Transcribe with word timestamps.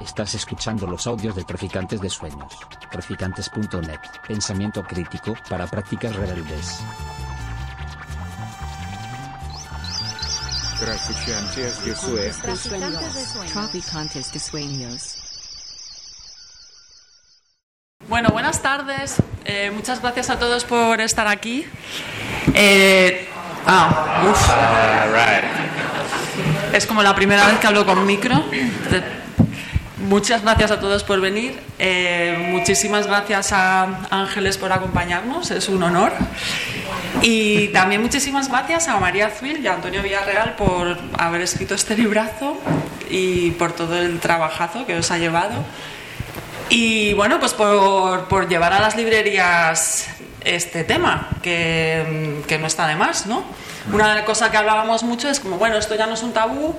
Estás 0.00 0.34
escuchando 0.34 0.86
los 0.86 1.06
audios 1.06 1.36
de 1.36 1.44
Traficantes 1.44 2.00
de 2.00 2.10
Sueños. 2.10 2.52
Traficantes.net. 2.90 4.00
Pensamiento 4.26 4.82
crítico 4.82 5.34
para 5.48 5.66
prácticas 5.66 6.14
rebeldes. 6.16 6.80
Traficantes 10.80 11.84
de 11.84 11.94
Sueños. 11.94 12.38
Traficantes 13.52 14.32
de 14.32 14.40
sueños. 14.40 15.18
Bueno, 18.08 18.30
buenas 18.30 18.60
tardes. 18.60 19.16
Eh, 19.44 19.70
muchas 19.72 20.02
gracias 20.02 20.30
a 20.30 20.38
todos 20.38 20.64
por 20.64 21.00
estar 21.00 21.28
aquí. 21.28 21.64
Eh, 22.54 23.28
ah, 23.66 24.24
uf. 24.28 24.50
Es 26.74 26.86
como 26.86 27.02
la 27.02 27.14
primera 27.14 27.46
vez 27.46 27.58
que 27.58 27.66
hablo 27.66 27.86
con 27.86 28.04
micro. 28.04 28.42
Muchas 30.12 30.42
gracias 30.42 30.70
a 30.70 30.78
todos 30.78 31.04
por 31.04 31.22
venir. 31.22 31.58
Eh, 31.78 32.50
muchísimas 32.50 33.06
gracias 33.06 33.50
a 33.50 33.84
Ángeles 34.10 34.58
por 34.58 34.70
acompañarnos, 34.70 35.50
es 35.50 35.70
un 35.70 35.82
honor. 35.82 36.12
Y 37.22 37.68
también 37.68 38.02
muchísimas 38.02 38.50
gracias 38.50 38.88
a 38.88 38.98
María 38.98 39.28
Azul 39.28 39.58
y 39.62 39.66
a 39.66 39.72
Antonio 39.72 40.02
Villarreal 40.02 40.54
por 40.56 40.98
haber 41.16 41.40
escrito 41.40 41.74
este 41.74 41.96
librazo 41.96 42.58
y 43.08 43.52
por 43.52 43.72
todo 43.72 43.96
el 43.96 44.20
trabajazo 44.20 44.84
que 44.84 44.96
os 44.96 45.10
ha 45.10 45.16
llevado. 45.16 45.64
Y 46.68 47.14
bueno, 47.14 47.40
pues 47.40 47.54
por, 47.54 48.28
por 48.28 48.50
llevar 48.50 48.74
a 48.74 48.80
las 48.80 48.94
librerías 48.96 50.08
este 50.44 50.84
tema, 50.84 51.30
que, 51.40 52.42
que 52.46 52.58
no 52.58 52.66
está 52.66 52.86
de 52.86 52.96
más, 52.96 53.24
¿no? 53.26 53.44
Una 53.90 54.26
cosa 54.26 54.50
que 54.50 54.58
hablábamos 54.58 55.04
mucho 55.04 55.30
es 55.30 55.40
como, 55.40 55.56
bueno, 55.56 55.78
esto 55.78 55.94
ya 55.94 56.06
no 56.06 56.14
es 56.14 56.22
un 56.22 56.34
tabú, 56.34 56.76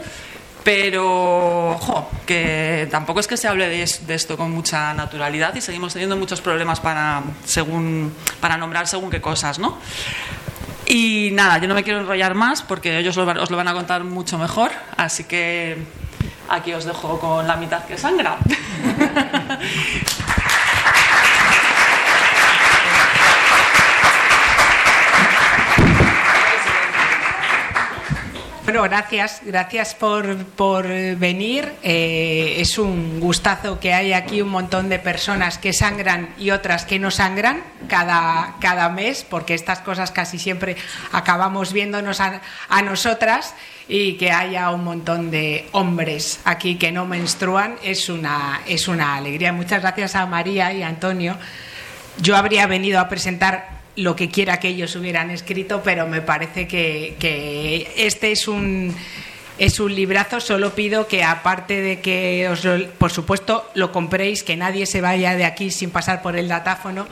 pero, 0.64 1.72
ojo, 1.72 2.10
que 2.26 2.88
tampoco 2.90 3.20
es 3.20 3.28
que 3.28 3.38
se 3.38 3.48
hable 3.48 3.68
de, 3.68 3.90
de 4.08 4.14
esto 4.14 4.38
con 4.38 4.52
mucha 4.52 4.94
naturalidad 4.94 5.54
y 5.56 5.62
seguimos 5.62 5.94
teniendo 5.94 6.16
muchos 6.16 6.42
problemas 6.42 6.80
para, 6.80 7.22
según, 7.44 8.14
para 8.40 8.58
nombrar 8.58 8.88
según 8.88 9.10
qué 9.10 9.22
cosas, 9.22 9.60
¿no? 9.60 9.78
Y 10.86 11.30
nada, 11.32 11.58
yo 11.60 11.68
no 11.68 11.76
me 11.76 11.84
quiero 11.84 12.00
enrollar 12.00 12.36
más 12.36 12.62
porque 12.62 12.98
ellos 12.98 13.18
os 13.18 13.52
lo 13.52 13.58
van 13.58 13.68
a 13.68 13.74
contar 13.74 14.04
mucho 14.04 14.38
mejor, 14.38 14.72
así 14.98 15.24
que 15.24 15.78
aquí 16.50 16.74
os 16.74 16.86
dejo 16.86 17.20
con 17.20 17.48
la 17.48 17.56
mitad 17.56 17.86
que 17.86 17.98
sangra. 17.98 18.38
Bueno, 28.74 28.90
gracias, 28.90 29.42
gracias 29.46 29.94
por, 29.94 30.46
por 30.46 30.88
venir. 30.88 31.72
Eh, 31.84 32.56
es 32.58 32.80
un 32.80 33.20
gustazo 33.20 33.80
que 33.80 33.94
hay 33.94 34.14
aquí 34.14 34.42
un 34.42 34.50
montón 34.50 34.90
de 34.90 34.98
personas 34.98 35.60
que 35.60 35.74
sangran 35.74 36.34
y 36.40 36.50
otras 36.50 36.84
que 36.84 36.98
no 36.98 37.12
sangran 37.12 37.62
cada, 37.88 38.56
cada 38.60 38.90
mes, 38.90 39.28
porque 39.30 39.54
estas 39.54 39.78
cosas 39.82 40.10
casi 40.10 40.40
siempre 40.40 40.76
acabamos 41.12 41.72
viéndonos 41.72 42.20
a, 42.20 42.42
a 42.68 42.82
nosotras 42.82 43.54
y 43.88 44.14
que 44.14 44.32
haya 44.32 44.72
un 44.72 44.84
montón 44.84 45.30
de 45.30 45.70
hombres 45.74 46.40
aquí 46.44 46.78
que 46.80 46.92
no 46.92 47.06
menstruan 47.06 47.76
es 47.84 48.10
una, 48.10 48.62
es 48.66 48.88
una 48.88 49.18
alegría. 49.18 49.54
Muchas 49.54 49.84
gracias 49.84 50.16
a 50.16 50.26
María 50.26 50.74
y 50.74 50.82
Antonio. 50.82 51.38
Yo 52.18 52.36
habría 52.36 52.66
venido 52.66 53.00
a 53.00 53.08
presentar 53.08 53.83
lo 53.96 54.16
que 54.16 54.30
quiera 54.30 54.60
que 54.60 54.70
ellos 54.70 54.96
hubieran 54.96 55.30
escrito, 55.30 55.82
pero 55.84 56.08
me 56.08 56.22
parece 56.22 56.68
que, 56.68 57.92
este 57.96 58.32
es 58.32 58.48
un, 58.48 58.96
es 59.60 59.80
un 59.80 59.94
librazo. 59.94 60.40
Solo 60.40 60.74
pido 60.74 61.08
que, 61.08 61.24
aparte 61.24 61.80
de 61.82 62.00
que, 62.02 62.48
os 62.50 62.64
lo- 62.66 62.90
por 62.92 63.12
supuesto, 63.12 63.70
lo 63.76 63.92
compréis, 63.92 64.44
que 64.44 64.56
nadie 64.56 64.86
se 64.86 65.02
vaya 65.02 65.36
de 65.36 65.46
aquí 65.46 65.70
sin 65.72 65.92
pasar 65.92 66.22
por 66.22 66.36
el 66.36 66.48
datáfono, 66.48 67.08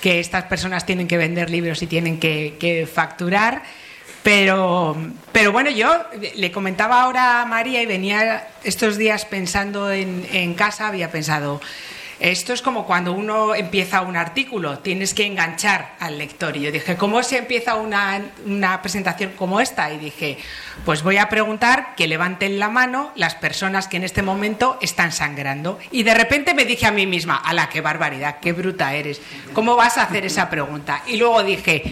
que 0.00 0.20
estas 0.20 0.44
personas 0.44 0.86
tienen 0.86 1.06
que 1.08 1.16
vender 1.18 1.50
libros 1.50 1.82
y 1.82 1.86
tienen 1.86 2.18
que, 2.18 2.56
que 2.58 2.86
facturar. 2.86 3.62
Pero, 4.22 4.96
pero 5.30 5.52
bueno, 5.52 5.70
yo 5.70 5.88
le 6.34 6.50
comentaba 6.50 7.02
ahora 7.02 7.42
a 7.42 7.46
María 7.46 7.80
y 7.82 7.86
venía 7.86 8.48
estos 8.64 8.96
días 8.96 9.24
pensando 9.24 9.92
en, 9.92 10.26
en 10.32 10.54
casa, 10.54 10.88
había 10.88 11.12
pensado, 11.12 11.60
esto 12.18 12.54
es 12.54 12.62
como 12.62 12.86
cuando 12.86 13.12
uno 13.12 13.54
empieza 13.54 14.00
un 14.00 14.16
artículo, 14.16 14.78
tienes 14.78 15.12
que 15.12 15.26
enganchar 15.26 15.96
al 16.00 16.16
lector. 16.16 16.56
Y 16.56 16.62
yo 16.62 16.72
dije, 16.72 16.96
¿cómo 16.96 17.22
se 17.22 17.36
empieza 17.36 17.74
una, 17.74 18.22
una 18.46 18.80
presentación 18.80 19.32
como 19.32 19.60
esta? 19.60 19.92
Y 19.92 19.98
dije, 19.98 20.38
pues 20.84 21.02
voy 21.02 21.18
a 21.18 21.28
preguntar 21.28 21.94
que 21.94 22.08
levanten 22.08 22.58
la 22.58 22.70
mano 22.70 23.12
las 23.16 23.34
personas 23.34 23.86
que 23.86 23.98
en 23.98 24.04
este 24.04 24.22
momento 24.22 24.78
están 24.80 25.12
sangrando. 25.12 25.78
Y 25.90 26.04
de 26.04 26.14
repente 26.14 26.54
me 26.54 26.64
dije 26.64 26.86
a 26.86 26.90
mí 26.90 27.06
misma, 27.06 27.36
¡ala, 27.36 27.68
qué 27.68 27.82
barbaridad, 27.82 28.38
qué 28.40 28.52
bruta 28.52 28.94
eres! 28.94 29.20
¿Cómo 29.52 29.76
vas 29.76 29.98
a 29.98 30.04
hacer 30.04 30.24
esa 30.24 30.48
pregunta? 30.48 31.02
Y 31.06 31.18
luego 31.18 31.42
dije, 31.42 31.82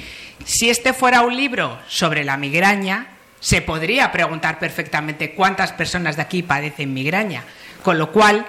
si 0.45 0.71
este 0.71 0.95
fuera 0.95 1.21
un 1.21 1.37
libro 1.37 1.79
sobre 1.87 2.25
la 2.25 2.39
migraña, 2.39 3.09
se 3.41 3.61
podría 3.61 4.11
preguntar 4.11 4.59
perfectamente 4.59 5.33
cuántas 5.33 5.73
personas 5.73 6.17
de 6.17 6.23
aquí 6.23 6.43
padecen 6.43 6.95
migraña. 6.95 7.45
Con 7.83 7.99
lo 7.99 8.11
cual, 8.11 8.47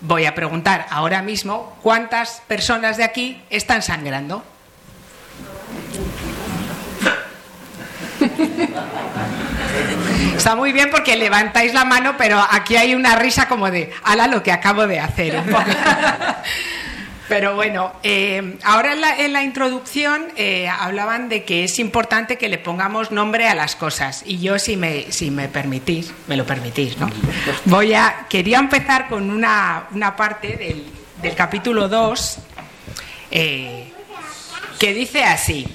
voy 0.00 0.26
a 0.26 0.34
preguntar 0.34 0.86
ahora 0.90 1.22
mismo 1.22 1.76
cuántas 1.82 2.42
personas 2.46 2.96
de 2.96 3.04
aquí 3.04 3.42
están 3.50 3.82
sangrando. 3.82 4.44
Está 10.36 10.54
muy 10.54 10.72
bien 10.72 10.90
porque 10.90 11.16
levantáis 11.16 11.74
la 11.74 11.84
mano, 11.84 12.16
pero 12.16 12.40
aquí 12.50 12.76
hay 12.76 12.94
una 12.94 13.16
risa 13.16 13.48
como 13.48 13.70
de, 13.70 13.92
ala 14.04 14.28
lo 14.28 14.42
que 14.42 14.52
acabo 14.52 14.86
de 14.86 15.00
hacer. 15.00 15.42
Pero 17.28 17.54
bueno, 17.54 17.92
eh, 18.02 18.58
ahora 18.64 18.94
en 18.94 19.02
la, 19.02 19.18
en 19.18 19.32
la 19.34 19.42
introducción 19.42 20.28
eh, 20.36 20.66
hablaban 20.66 21.28
de 21.28 21.44
que 21.44 21.64
es 21.64 21.78
importante 21.78 22.38
que 22.38 22.48
le 22.48 22.56
pongamos 22.56 23.10
nombre 23.10 23.46
a 23.48 23.54
las 23.54 23.76
cosas. 23.76 24.22
Y 24.24 24.38
yo, 24.38 24.58
si 24.58 24.78
me, 24.78 25.12
si 25.12 25.30
me 25.30 25.48
permitís, 25.48 26.12
me 26.26 26.36
lo 26.36 26.46
permitís, 26.46 26.96
¿no? 26.96 27.10
Voy 27.66 27.92
a, 27.92 28.26
quería 28.30 28.58
empezar 28.58 29.08
con 29.08 29.30
una, 29.30 29.88
una 29.90 30.16
parte 30.16 30.56
del, 30.56 30.86
del 31.20 31.34
capítulo 31.34 31.88
2 31.88 32.38
eh, 33.30 33.92
que 34.78 34.94
dice 34.94 35.24
así. 35.24 35.66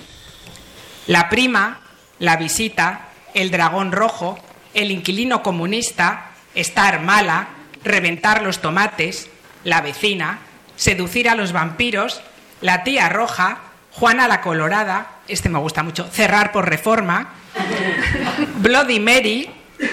La 1.05 1.29
prima, 1.29 1.81
la 2.17 2.37
visita, 2.37 3.09
el 3.33 3.51
dragón 3.51 3.91
rojo, 3.91 4.39
el 4.73 4.89
inquilino 4.89 5.43
comunista, 5.43 6.31
estar 6.55 7.01
mala, 7.01 7.49
reventar 7.83 8.41
los 8.41 8.59
tomates, 8.59 9.29
la 9.63 9.81
vecina, 9.81 10.39
seducir 10.75 11.29
a 11.29 11.35
los 11.35 11.51
vampiros, 11.51 12.21
la 12.61 12.83
tía 12.83 13.09
roja, 13.09 13.59
Juana 13.91 14.27
la 14.27 14.41
colorada, 14.41 15.07
este 15.27 15.49
me 15.49 15.59
gusta 15.59 15.83
mucho, 15.83 16.09
cerrar 16.11 16.51
por 16.51 16.67
reforma, 16.67 17.33
Bloody 18.57 18.99
Mary, 18.99 19.49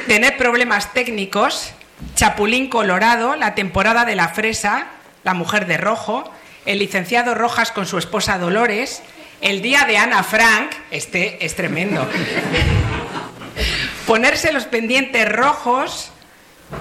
tener 0.06 0.36
problemas 0.36 0.92
técnicos, 0.92 1.72
Chapulín 2.14 2.68
Colorado, 2.68 3.36
la 3.36 3.54
temporada 3.54 4.04
de 4.04 4.16
la 4.16 4.28
fresa, 4.28 4.86
la 5.22 5.34
mujer 5.34 5.66
de 5.66 5.76
rojo, 5.76 6.32
el 6.64 6.78
licenciado 6.78 7.34
Rojas 7.34 7.72
con 7.72 7.86
su 7.86 7.98
esposa 7.98 8.38
Dolores, 8.38 9.02
el 9.40 9.62
día 9.62 9.84
de 9.84 9.98
Ana 9.98 10.22
Frank, 10.22 10.70
este 10.90 11.44
es 11.44 11.56
tremendo, 11.56 12.06
ponerse 14.06 14.52
los 14.52 14.64
pendientes 14.64 15.30
rojos, 15.30 16.10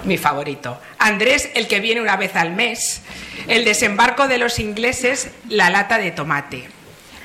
mi 0.03 0.17
favorito, 0.17 0.79
Andrés 0.97 1.49
el 1.55 1.67
que 1.67 1.79
viene 1.79 2.01
una 2.01 2.15
vez 2.15 2.35
al 2.35 2.51
mes, 2.51 3.01
el 3.47 3.65
desembarco 3.65 4.27
de 4.27 4.37
los 4.37 4.59
ingleses, 4.59 5.29
la 5.49 5.69
lata 5.69 5.97
de 5.97 6.11
tomate. 6.11 6.69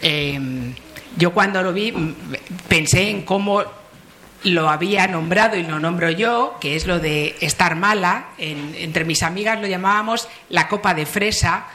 Eh, 0.02 0.38
yo 1.16 1.32
cuando 1.32 1.62
lo 1.62 1.72
vi 1.72 1.92
pensé 2.68 3.08
en 3.10 3.22
cómo 3.22 3.62
lo 4.44 4.68
había 4.68 5.06
nombrado 5.06 5.56
y 5.56 5.62
lo 5.62 5.78
nombro 5.78 6.10
yo, 6.10 6.56
que 6.60 6.76
es 6.76 6.86
lo 6.86 6.98
de 7.00 7.36
estar 7.40 7.76
mala. 7.76 8.26
En- 8.36 8.74
entre 8.76 9.04
mis 9.04 9.22
amigas 9.22 9.60
lo 9.60 9.66
llamábamos 9.66 10.28
la 10.50 10.68
copa 10.68 10.92
de 10.92 11.06
fresa, 11.06 11.66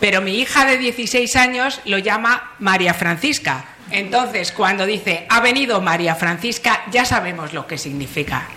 pero 0.00 0.20
mi 0.20 0.36
hija 0.40 0.64
de 0.66 0.78
16 0.78 1.36
años 1.36 1.80
lo 1.84 1.98
llama 1.98 2.52
María 2.58 2.92
Francisca. 2.94 3.66
Entonces, 3.90 4.52
cuando 4.52 4.86
dice 4.86 5.26
ha 5.28 5.40
venido 5.40 5.80
María 5.80 6.14
Francisca, 6.14 6.84
ya 6.90 7.04
sabemos 7.04 7.52
lo 7.52 7.66
que 7.66 7.78
significa. 7.78 8.48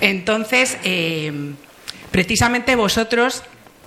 Entonces, 0.00 0.78
eh, 0.82 1.32
precisamente 2.10 2.74
vosotros 2.76 3.42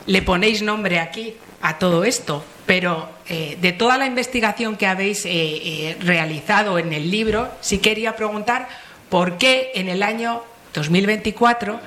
le 0.06 0.22
ponéis 0.22 0.62
nombre 0.62 1.00
aquí 1.00 1.36
a 1.62 1.78
todo 1.78 2.04
esto, 2.04 2.44
pero 2.66 3.10
eh, 3.28 3.58
de 3.62 3.72
toda 3.72 3.98
la 3.98 4.06
investigación 4.06 4.78
que 4.78 4.88
habéis 4.88 5.24
eh, 5.26 5.98
realizado 6.00 6.80
en 6.80 6.94
el 6.94 7.12
libro, 7.12 7.52
sí 7.62 7.80
quería 7.80 8.16
preguntar 8.16 8.68
por 9.10 9.38
qué 9.38 9.72
en 9.76 9.90
el 9.90 10.04
año 10.04 10.44
2024 10.74 11.80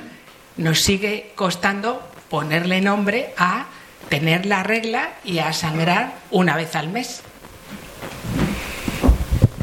nos 0.57 0.81
sigue 0.81 1.33
costando 1.35 2.03
ponerle 2.29 2.81
nombre 2.81 3.33
a 3.37 3.67
tener 4.09 4.47
la 4.47 4.63
regla 4.63 5.11
y 5.25 5.39
a 5.39 5.53
sangrar 5.53 6.15
una 6.31 6.57
vez 6.57 6.77
al 6.77 6.89
mes. 6.89 7.23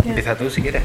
Empieza 0.05 0.35
tú 0.35 0.49
si 0.49 0.61
quieres. 0.61 0.83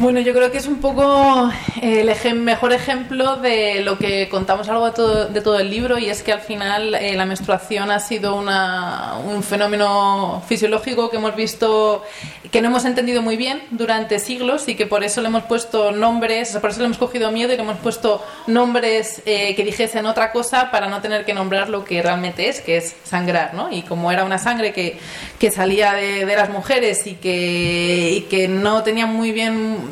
Bueno, 0.00 0.20
yo 0.20 0.32
creo 0.32 0.50
que 0.50 0.56
es 0.56 0.66
un 0.66 0.80
poco 0.80 1.50
el 1.82 2.10
mejor 2.36 2.72
ejemplo 2.72 3.36
de 3.36 3.82
lo 3.82 3.98
que 3.98 4.30
contamos 4.30 4.66
algo 4.70 4.86
de 4.86 4.92
todo, 4.92 5.26
de 5.26 5.42
todo 5.42 5.58
el 5.58 5.68
libro 5.68 5.98
y 5.98 6.08
es 6.08 6.22
que 6.22 6.32
al 6.32 6.40
final 6.40 6.94
eh, 6.94 7.14
la 7.16 7.26
menstruación 7.26 7.90
ha 7.90 8.00
sido 8.00 8.34
una, 8.34 9.18
un 9.18 9.42
fenómeno 9.42 10.42
fisiológico 10.48 11.10
que 11.10 11.18
hemos 11.18 11.36
visto, 11.36 12.02
que 12.50 12.62
no 12.62 12.68
hemos 12.68 12.86
entendido 12.86 13.20
muy 13.20 13.36
bien 13.36 13.60
durante 13.72 14.20
siglos 14.20 14.68
y 14.68 14.74
que 14.74 14.86
por 14.86 15.04
eso 15.04 15.20
le 15.20 15.28
hemos 15.28 15.42
puesto 15.42 15.92
nombres, 15.92 16.56
por 16.56 16.70
eso 16.70 16.80
le 16.80 16.86
hemos 16.86 16.96
cogido 16.96 17.30
miedo 17.30 17.52
y 17.52 17.56
le 17.56 17.62
hemos 17.62 17.76
puesto 17.76 18.24
nombres 18.46 19.20
eh, 19.26 19.54
que 19.54 19.66
dijesen 19.66 20.06
otra 20.06 20.32
cosa 20.32 20.70
para 20.70 20.88
no 20.88 21.02
tener 21.02 21.26
que 21.26 21.34
nombrar 21.34 21.68
lo 21.68 21.84
que 21.84 22.00
realmente 22.00 22.48
es, 22.48 22.62
que 22.62 22.78
es 22.78 22.96
sangrar, 23.04 23.52
¿no? 23.52 23.70
Y 23.70 23.82
como 23.82 24.10
era 24.10 24.24
una 24.24 24.38
sangre 24.38 24.72
que, 24.72 24.98
que 25.38 25.50
salía 25.50 25.92
de, 25.92 26.24
de 26.24 26.36
las 26.36 26.48
mujeres 26.48 27.06
y 27.06 27.16
que, 27.16 28.12
y 28.16 28.20
que 28.30 28.48
no 28.48 28.82
tenía 28.82 29.04
muy 29.04 29.32
bien 29.32 29.89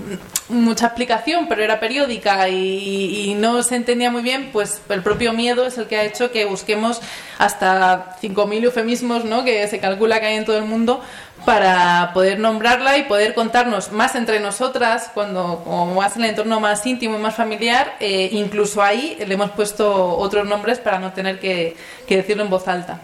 mucha 0.49 0.87
explicación, 0.87 1.47
pero 1.49 1.63
era 1.63 1.81
periódica 1.81 2.49
y, 2.49 3.35
no 3.39 3.63
se 3.63 3.77
entendía 3.77 4.11
muy 4.11 4.23
bien, 4.23 4.51
pues 4.53 4.81
el 4.89 5.03
propio 5.03 5.33
miedo 5.33 5.67
es 5.67 5.79
el 5.79 5.87
que 5.87 5.97
ha 5.97 6.05
hecho 6.05 6.31
que 6.31 6.45
busquemos 6.45 7.01
hasta 7.39 8.17
5.000 8.21 8.65
eufemismos 8.65 9.25
¿no? 9.25 9.45
que 9.45 9.67
se 9.69 9.79
calcula 9.79 10.21
que 10.21 10.27
hay 10.27 10.37
en 10.37 10.45
todo 10.45 10.59
el 10.59 10.65
mundo 10.65 11.01
para 11.45 12.11
poder 12.15 12.39
nombrarla 12.39 12.99
y 12.99 13.05
poder 13.05 13.35
contarnos 13.35 13.93
más 13.93 14.15
entre 14.17 14.41
nosotras, 14.41 15.11
cuando 15.15 15.63
como 15.65 15.95
más 15.95 16.17
en 16.17 16.25
el 16.25 16.31
entorno 16.31 16.61
más 16.61 16.85
íntimo 16.85 17.17
y 17.17 17.21
más 17.21 17.37
familiar, 17.37 17.97
eh, 18.01 18.29
incluso 18.33 18.83
ahí 18.83 19.17
le 19.25 19.35
hemos 19.35 19.51
puesto 19.53 20.17
otros 20.19 20.47
nombres 20.47 20.79
para 20.79 20.99
no 20.99 21.13
tener 21.13 21.39
que, 21.39 21.77
decirlo 22.09 22.43
en 22.43 22.51
voz 22.51 22.67
alta. 22.67 23.03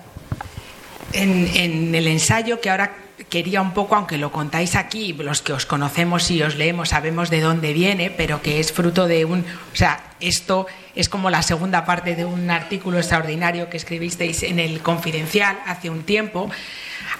En 1.12 1.94
el 1.94 2.08
ensayo 2.08 2.61
que 2.61 2.70
ahora 2.70 3.03
quería 3.28 3.61
un 3.61 3.72
poco, 3.72 3.94
aunque 3.94 4.19
lo 4.19 4.32
contáis 4.32 4.75
aquí, 4.75 5.12
los 5.12 5.43
que 5.43 5.52
os 5.52 5.66
conocemos 5.66 6.31
y 6.31 6.43
os 6.43 6.56
leemos 6.56 6.90
sabemos 6.90 7.31
de 7.31 7.40
dónde 7.40 7.72
viene, 7.72 8.11
pero 8.11 8.43
que 8.43 8.61
es 8.61 8.72
fruto 8.72 9.06
de 9.06 9.25
un, 9.25 9.40
o 9.40 9.76
sea, 9.76 10.02
esto 10.20 10.66
es 10.94 11.08
como 11.08 11.31
la 11.31 11.43
segunda 11.43 11.84
parte 11.84 12.16
de 12.16 12.25
un 12.25 12.50
artículo 12.50 12.99
extraordinario 12.99 13.69
que 13.69 13.76
escribisteis 13.76 14.43
en 14.43 14.58
el 14.58 14.81
Confidencial 14.81 15.58
hace 15.66 15.90
un 15.90 16.02
tiempo. 16.02 16.50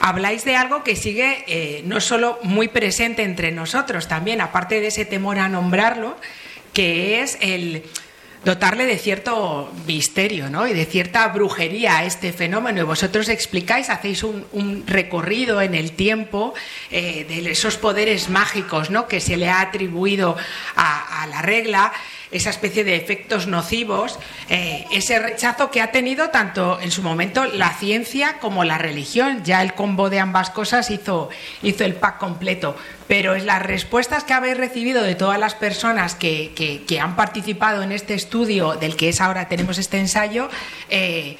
Habláis 0.01 0.45
de 0.45 0.57
algo 0.57 0.85
que 0.85 0.97
sigue 0.97 1.45
eh, 1.47 1.83
no 1.85 2.01
solo 2.01 2.39
muy 2.43 2.69
presente 2.69 3.23
entre 3.23 3.53
nosotros, 3.53 4.09
también, 4.09 4.41
aparte 4.41 4.81
de 4.81 4.89
ese 4.89 5.05
temor 5.05 5.39
a 5.39 5.49
nombrarlo, 5.49 6.17
que 6.73 7.23
es 7.23 7.39
el 7.41 7.85
dotarle 8.45 8.87
de 8.87 8.99
cierto 8.99 9.73
misterio 9.87 10.51
¿no? 10.51 10.67
y 10.67 10.73
de 10.73 10.85
cierta 10.85 11.27
brujería 11.29 11.99
a 11.99 12.05
este 12.05 12.33
fenómeno. 12.33 12.81
Y 12.81 12.85
vosotros 12.85 13.29
explicáis, 13.29 13.91
hacéis 13.91 14.23
un, 14.23 14.85
recorrido 14.87 15.61
en 15.63 15.75
el 15.75 15.93
tiempo 15.93 16.55
eh, 16.91 17.25
de 17.29 17.51
esos 17.51 17.77
poderes 17.77 18.29
mágicos 18.29 18.91
¿no? 18.91 19.09
que 19.09 19.21
se 19.21 19.37
le 19.37 19.49
ha 19.49 19.61
atribuido 19.61 20.37
a 20.77 21.27
la 21.31 21.43
regla 21.43 21.93
esa 22.35 22.51
especie 22.51 22.83
de 22.83 22.97
efectos 22.97 23.47
nocivos, 23.47 24.19
eh, 24.49 24.85
ese 24.91 25.21
rechazo 25.21 25.71
que 25.71 25.81
ha 25.81 25.93
tenido 25.93 26.31
tanto 26.31 26.81
en 26.81 26.91
su 26.91 27.01
momento 27.01 27.45
la 27.45 27.71
ciencia 27.75 28.39
como 28.41 28.65
la 28.65 28.77
religión. 28.77 29.43
Ya 29.45 29.63
el 29.63 29.75
combo 29.75 30.11
de 30.11 30.19
ambas 30.19 30.51
cosas 30.51 30.91
hizo, 30.91 31.31
hizo 31.63 31.85
el 31.85 31.95
pack 31.95 32.19
completo. 32.19 32.77
Pero 33.07 33.37
es 33.37 33.45
las 33.45 33.63
respuestas 33.63 34.25
que 34.25 34.33
habéis 34.33 34.57
recibido 34.57 35.03
de 35.03 35.15
todas 35.15 35.39
las 35.39 35.55
personas 35.55 36.17
que, 36.17 36.53
han 37.01 37.15
participado 37.15 37.83
en 37.83 37.93
este 37.93 38.15
estudio, 38.15 38.75
del 38.75 38.97
que 38.97 39.11
es 39.11 39.21
ahora 39.21 39.49
tenemos 39.49 39.79
este 39.79 39.99
ensayo, 39.99 40.49
eh, 40.91 41.37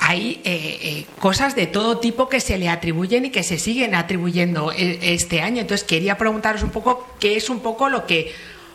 hay 0.00 0.40
eh, 0.44 1.04
cosas 1.20 1.54
de 1.54 1.66
todo 1.66 1.98
tipo 1.98 2.28
que 2.28 2.40
se 2.40 2.56
le 2.56 2.68
atribuyen 2.68 3.26
y 3.26 3.30
que 3.30 3.42
se 3.42 3.58
siguen 3.58 3.94
atribuyendo 3.94 4.72
este 4.72 5.40
año. 5.40 5.60
Entonces 5.60 5.86
quería 5.86 6.16
preguntaros 6.16 6.62
un 6.62 6.70
poco 6.70 7.06
qué 7.20 7.36
es 7.36 7.48
un 7.50 7.60
poco 7.60 7.88
lo 7.88 8.06
que 8.06 8.32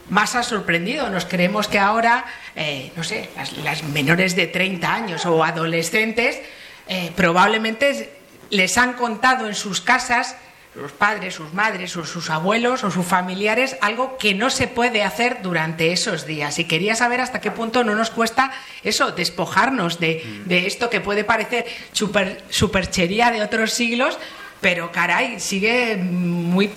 más 0.10 0.36
ha 0.36 0.44
sorprendido. 0.44 1.10
Nos 1.10 1.26
creemos 1.26 1.68
que 1.68 1.80
ahora, 1.80 2.26
eh, 2.56 2.92
no 2.96 3.04
sé, 3.04 3.30
las, 3.64 3.84
menores 3.84 4.36
de 4.36 4.48
30 4.48 4.94
años 4.94 5.26
o 5.26 5.44
adolescentes 5.44 6.40
eh, 6.88 7.12
probablemente 7.16 8.18
les 8.50 8.78
han 8.78 8.94
contado 8.94 9.48
en 9.48 9.56
sus 9.56 9.82
casas 9.82 10.36
sus 10.74 10.92
padres, 10.92 11.36
sus 11.36 11.54
madres 11.54 11.96
o 11.98 12.06
sus 12.06 12.32
abuelos 12.32 12.84
o 12.84 12.90
sus 12.90 13.06
familiares 13.06 13.78
algo 13.82 14.18
que 14.18 14.34
no 14.34 14.50
se 14.50 14.68
puede 14.68 15.04
hacer 15.04 15.44
durante 15.44 15.92
esos 15.92 16.26
días. 16.26 16.58
Y 16.58 16.66
quería 16.66 16.96
saber 16.96 17.22
hasta 17.22 17.42
qué 17.42 17.52
punto 17.52 17.84
no 17.84 17.94
nos 17.94 18.10
cuesta 18.10 18.52
eso, 18.84 19.12
despojarnos 19.12 20.00
de, 20.00 20.42
de 20.46 20.66
esto 20.66 20.90
que 20.90 21.00
puede 21.00 21.24
parecer 21.24 21.66
super, 21.92 22.44
superchería 22.50 23.30
de 23.30 23.44
otros 23.44 23.72
siglos, 23.72 24.18
pero 24.62 24.92
caray, 24.92 25.40
sigue 25.40 25.96
muy, 25.98 26.72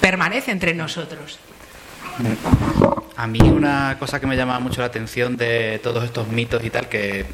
permanece 0.00 0.50
entre 0.50 0.74
nosotros. 0.74 1.38
A 3.16 3.26
mí 3.26 3.40
una 3.40 3.96
cosa 3.98 4.20
que 4.20 4.26
me 4.26 4.36
llama 4.36 4.58
mucho 4.58 4.80
la 4.80 4.86
atención 4.86 5.36
de 5.36 5.80
todos 5.82 6.04
estos 6.04 6.28
mitos 6.28 6.64
y 6.64 6.70
tal, 6.70 6.88
que 6.88 7.26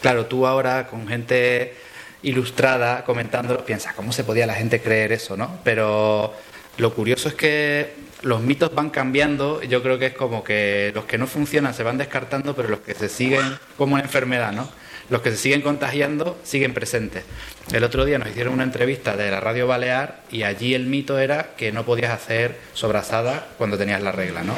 claro, 0.00 0.26
tú 0.26 0.46
ahora 0.46 0.86
con 0.86 1.06
gente 1.08 1.74
ilustrada 2.22 3.04
comentando, 3.04 3.64
piensas, 3.64 3.94
¿cómo 3.94 4.12
se 4.12 4.24
podía 4.24 4.46
la 4.46 4.54
gente 4.54 4.80
creer 4.80 5.12
eso, 5.12 5.36
no? 5.36 5.58
Pero 5.62 6.34
lo 6.78 6.94
curioso 6.94 7.28
es 7.28 7.34
que 7.34 7.94
los 8.22 8.40
mitos 8.40 8.74
van 8.74 8.90
cambiando, 8.90 9.62
yo 9.62 9.82
creo 9.82 9.98
que 9.98 10.06
es 10.06 10.14
como 10.14 10.42
que 10.42 10.90
los 10.94 11.04
que 11.04 11.18
no 11.18 11.26
funcionan 11.26 11.74
se 11.74 11.82
van 11.82 11.98
descartando, 11.98 12.54
pero 12.56 12.68
los 12.68 12.80
que 12.80 12.94
se 12.94 13.08
siguen 13.08 13.58
como 13.76 13.94
una 13.94 14.02
enfermedad, 14.02 14.52
¿no? 14.52 14.68
Los 15.10 15.22
que 15.22 15.30
se 15.30 15.36
siguen 15.36 15.62
contagiando 15.62 16.38
siguen 16.42 16.74
presentes. 16.74 17.24
El 17.72 17.84
otro 17.84 18.04
día 18.04 18.18
nos 18.18 18.28
hicieron 18.28 18.54
una 18.54 18.62
entrevista 18.62 19.16
de 19.16 19.30
la 19.30 19.40
radio 19.40 19.66
Balear 19.66 20.20
y 20.30 20.44
allí 20.44 20.74
el 20.74 20.86
mito 20.86 21.18
era 21.18 21.54
que 21.56 21.72
no 21.72 21.84
podías 21.84 22.12
hacer 22.12 22.56
sobrazada 22.74 23.48
cuando 23.58 23.76
tenías 23.76 24.02
la 24.02 24.12
regla, 24.12 24.42
¿no? 24.42 24.54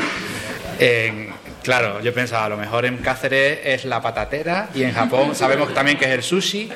claro, 1.62 2.00
yo 2.00 2.15
pensaba, 2.15 2.45
a 2.45 2.49
lo 2.49 2.56
mejor 2.56 2.87
en 2.87 2.99
Cáceres 2.99 3.59
es 3.65 3.85
la 3.85 4.00
patatera 4.00 4.71
y 4.75 4.85
en 4.85 4.93
Japón 4.93 5.35
sabemos 5.35 5.75
también 5.75 5.99
que 5.99 6.05
es 6.05 6.12
el 6.12 6.23
sushi, 6.23 6.71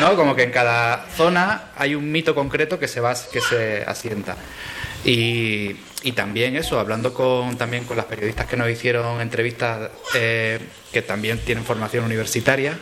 ¿no? 0.00 0.14
Como 0.14 0.36
que 0.36 0.44
en 0.44 0.52
cada 0.52 1.06
zona 1.16 1.70
hay 1.76 1.94
un 1.94 2.10
mito 2.10 2.34
concreto 2.34 2.78
que 2.78 2.86
se, 2.86 3.00
va, 3.00 3.14
que 3.32 3.40
se 3.40 3.82
asienta. 3.84 4.36
Y, 5.04 5.74
también 6.14 6.56
eso, 6.56 6.80
hablando 6.80 7.12
con, 7.12 7.58
también 7.58 7.84
con 7.84 7.96
las 7.96 8.06
periodistas 8.06 8.46
que 8.46 8.56
nos 8.56 8.70
hicieron 8.70 9.20
entrevistas 9.20 9.90
eh, 10.14 10.58
que 10.90 11.02
también 11.02 11.38
tienen 11.38 11.64
formación 11.64 12.04
universitaria, 12.04 12.78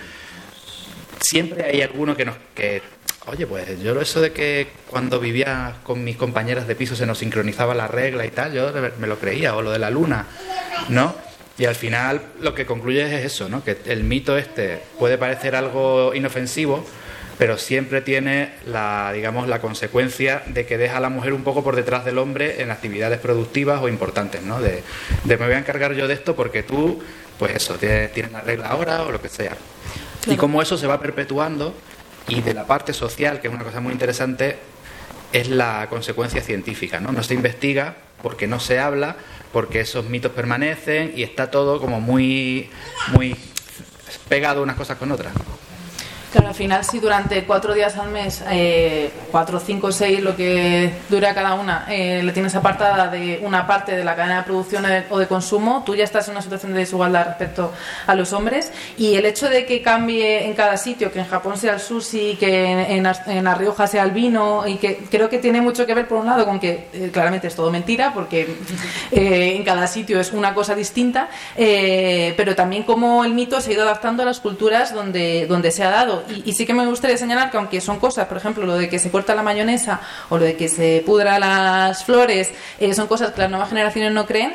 siempre 1.20 1.64
hay 1.64 1.82
alguno 1.82 2.16
que 2.16 2.24
nos... 2.24 2.36
Que, 2.54 2.82
Oye, 3.28 3.44
pues 3.44 3.80
yo 3.80 4.00
eso 4.00 4.20
de 4.20 4.30
que 4.30 4.68
cuando 4.88 5.18
vivía 5.18 5.78
con 5.82 6.04
mis 6.04 6.16
compañeras 6.16 6.68
de 6.68 6.76
piso 6.76 6.94
se 6.94 7.06
nos 7.06 7.18
sincronizaba 7.18 7.74
la 7.74 7.88
regla 7.88 8.24
y 8.24 8.30
tal, 8.30 8.52
yo 8.52 8.70
me 9.00 9.08
lo 9.08 9.18
creía, 9.18 9.56
o 9.56 9.62
lo 9.62 9.72
de 9.72 9.80
la 9.80 9.90
luna, 9.90 10.26
¿no? 10.90 11.12
Y 11.58 11.64
al 11.64 11.74
final 11.74 12.22
lo 12.40 12.54
que 12.54 12.66
concluye 12.66 13.02
es 13.02 13.24
eso, 13.24 13.48
¿no? 13.48 13.64
Que 13.64 13.78
el 13.86 14.04
mito 14.04 14.38
este 14.38 14.80
puede 14.98 15.18
parecer 15.18 15.56
algo 15.56 16.14
inofensivo, 16.14 16.86
pero 17.36 17.58
siempre 17.58 18.00
tiene 18.00 18.52
la, 18.66 19.10
digamos, 19.12 19.48
la 19.48 19.60
consecuencia 19.60 20.42
de 20.46 20.64
que 20.64 20.78
deja 20.78 20.98
a 20.98 21.00
la 21.00 21.08
mujer 21.08 21.32
un 21.32 21.42
poco 21.42 21.64
por 21.64 21.74
detrás 21.74 22.04
del 22.04 22.18
hombre 22.18 22.62
en 22.62 22.70
actividades 22.70 23.18
productivas 23.18 23.82
o 23.82 23.88
importantes, 23.88 24.42
¿no? 24.42 24.60
De, 24.60 24.82
me 25.24 25.36
voy 25.36 25.52
a 25.52 25.58
encargar 25.58 25.94
yo 25.94 26.06
de 26.06 26.14
esto 26.14 26.36
porque 26.36 26.62
tú, 26.62 27.02
pues 27.38 27.56
eso, 27.56 27.74
tienes, 27.74 28.12
tienes 28.12 28.30
la 28.30 28.42
regla 28.42 28.68
ahora 28.68 29.02
o 29.02 29.10
lo 29.10 29.20
que 29.20 29.28
sea. 29.28 29.56
Y 30.26 30.36
cómo 30.36 30.60
eso 30.60 30.76
se 30.76 30.86
va 30.86 31.00
perpetuando 31.00 31.74
y 32.28 32.40
de 32.40 32.54
la 32.54 32.66
parte 32.66 32.92
social, 32.92 33.40
que 33.40 33.48
es 33.48 33.54
una 33.54 33.64
cosa 33.64 33.80
muy 33.80 33.92
interesante, 33.92 34.58
es 35.32 35.48
la 35.48 35.86
consecuencia 35.88 36.42
científica, 36.42 37.00
¿no? 37.00 37.12
No 37.12 37.22
se 37.22 37.34
investiga 37.34 37.96
porque 38.22 38.46
no 38.46 38.58
se 38.58 38.78
habla, 38.78 39.16
porque 39.52 39.80
esos 39.80 40.06
mitos 40.06 40.32
permanecen 40.32 41.12
y 41.14 41.22
está 41.22 41.50
todo 41.50 41.80
como 41.80 42.00
muy, 42.00 42.70
muy 43.12 43.36
pegado 44.28 44.62
unas 44.62 44.76
cosas 44.76 44.98
con 44.98 45.12
otras. 45.12 45.32
Claro, 46.36 46.50
al 46.50 46.54
final 46.54 46.84
si 46.84 46.98
durante 46.98 47.44
cuatro 47.44 47.72
días 47.72 47.96
al 47.96 48.10
mes, 48.10 48.44
eh, 48.50 49.10
cuatro, 49.30 49.58
cinco, 49.58 49.90
seis, 49.90 50.20
lo 50.20 50.36
que 50.36 50.92
dure 51.08 51.28
a 51.28 51.34
cada 51.34 51.54
una, 51.54 51.86
eh, 51.88 52.22
le 52.22 52.30
tienes 52.32 52.54
apartada 52.54 53.08
de 53.08 53.40
una 53.42 53.66
parte 53.66 53.96
de 53.96 54.04
la 54.04 54.14
cadena 54.14 54.36
de 54.36 54.42
producción 54.42 54.84
o 55.08 55.18
de 55.18 55.26
consumo, 55.28 55.82
tú 55.86 55.94
ya 55.94 56.04
estás 56.04 56.28
en 56.28 56.32
una 56.32 56.42
situación 56.42 56.74
de 56.74 56.80
desigualdad 56.80 57.24
respecto 57.28 57.72
a 58.06 58.14
los 58.14 58.34
hombres. 58.34 58.70
Y 58.98 59.14
el 59.14 59.24
hecho 59.24 59.48
de 59.48 59.64
que 59.64 59.80
cambie 59.80 60.44
en 60.44 60.52
cada 60.52 60.76
sitio, 60.76 61.10
que 61.10 61.20
en 61.20 61.26
Japón 61.26 61.56
sea 61.56 61.72
el 61.72 61.80
sushi, 61.80 62.36
que 62.36 62.70
en, 62.70 63.06
en, 63.06 63.44
La 63.44 63.54
Rioja 63.54 63.86
sea 63.86 64.02
el 64.02 64.10
vino 64.10 64.66
y 64.66 64.76
que 64.76 65.06
creo 65.10 65.30
que 65.30 65.38
tiene 65.38 65.62
mucho 65.62 65.86
que 65.86 65.94
ver 65.94 66.06
por 66.06 66.18
un 66.18 66.26
lado 66.26 66.44
con 66.44 66.60
que 66.60 66.88
eh, 66.92 67.08
claramente 67.10 67.46
es 67.46 67.54
todo 67.54 67.70
mentira 67.70 68.12
porque 68.12 68.58
en 69.10 69.64
cada 69.64 69.86
sitio 69.86 70.20
es 70.20 70.32
una 70.32 70.52
cosa 70.52 70.74
distinta, 70.74 71.30
pero 71.56 72.54
también 72.54 72.82
como 72.82 73.24
el 73.24 73.32
mito 73.32 73.58
se 73.62 73.70
ha 73.70 73.72
ido 73.72 73.84
adaptando 73.84 74.22
a 74.22 74.26
las 74.26 74.40
culturas 74.40 74.92
donde, 74.92 75.46
donde 75.46 75.70
se 75.70 75.82
ha 75.82 75.90
dado 75.90 76.25
y, 76.44 76.52
sí 76.52 76.66
que 76.66 76.74
me 76.74 76.86
gustaría 76.86 77.16
señalar 77.16 77.50
que 77.50 77.56
aunque 77.56 77.80
son 77.80 77.98
cosas, 77.98 78.26
por 78.26 78.36
ejemplo, 78.36 78.66
lo 78.66 78.74
de 78.74 78.88
que 78.88 78.98
se 78.98 79.10
corta 79.10 79.34
la 79.34 79.42
mayonesa 79.42 80.00
o 80.28 80.38
lo 80.38 80.44
de 80.44 80.56
que 80.56 80.68
se 80.68 81.02
pudra 81.04 81.38
las 81.38 82.04
flores, 82.04 82.50
eh, 82.78 82.94
son 82.94 83.06
cosas 83.06 83.32
que 83.32 83.40
las 83.42 83.50
nuevas 83.50 83.68
generaciones 83.68 84.12
no 84.12 84.26
creen, 84.26 84.54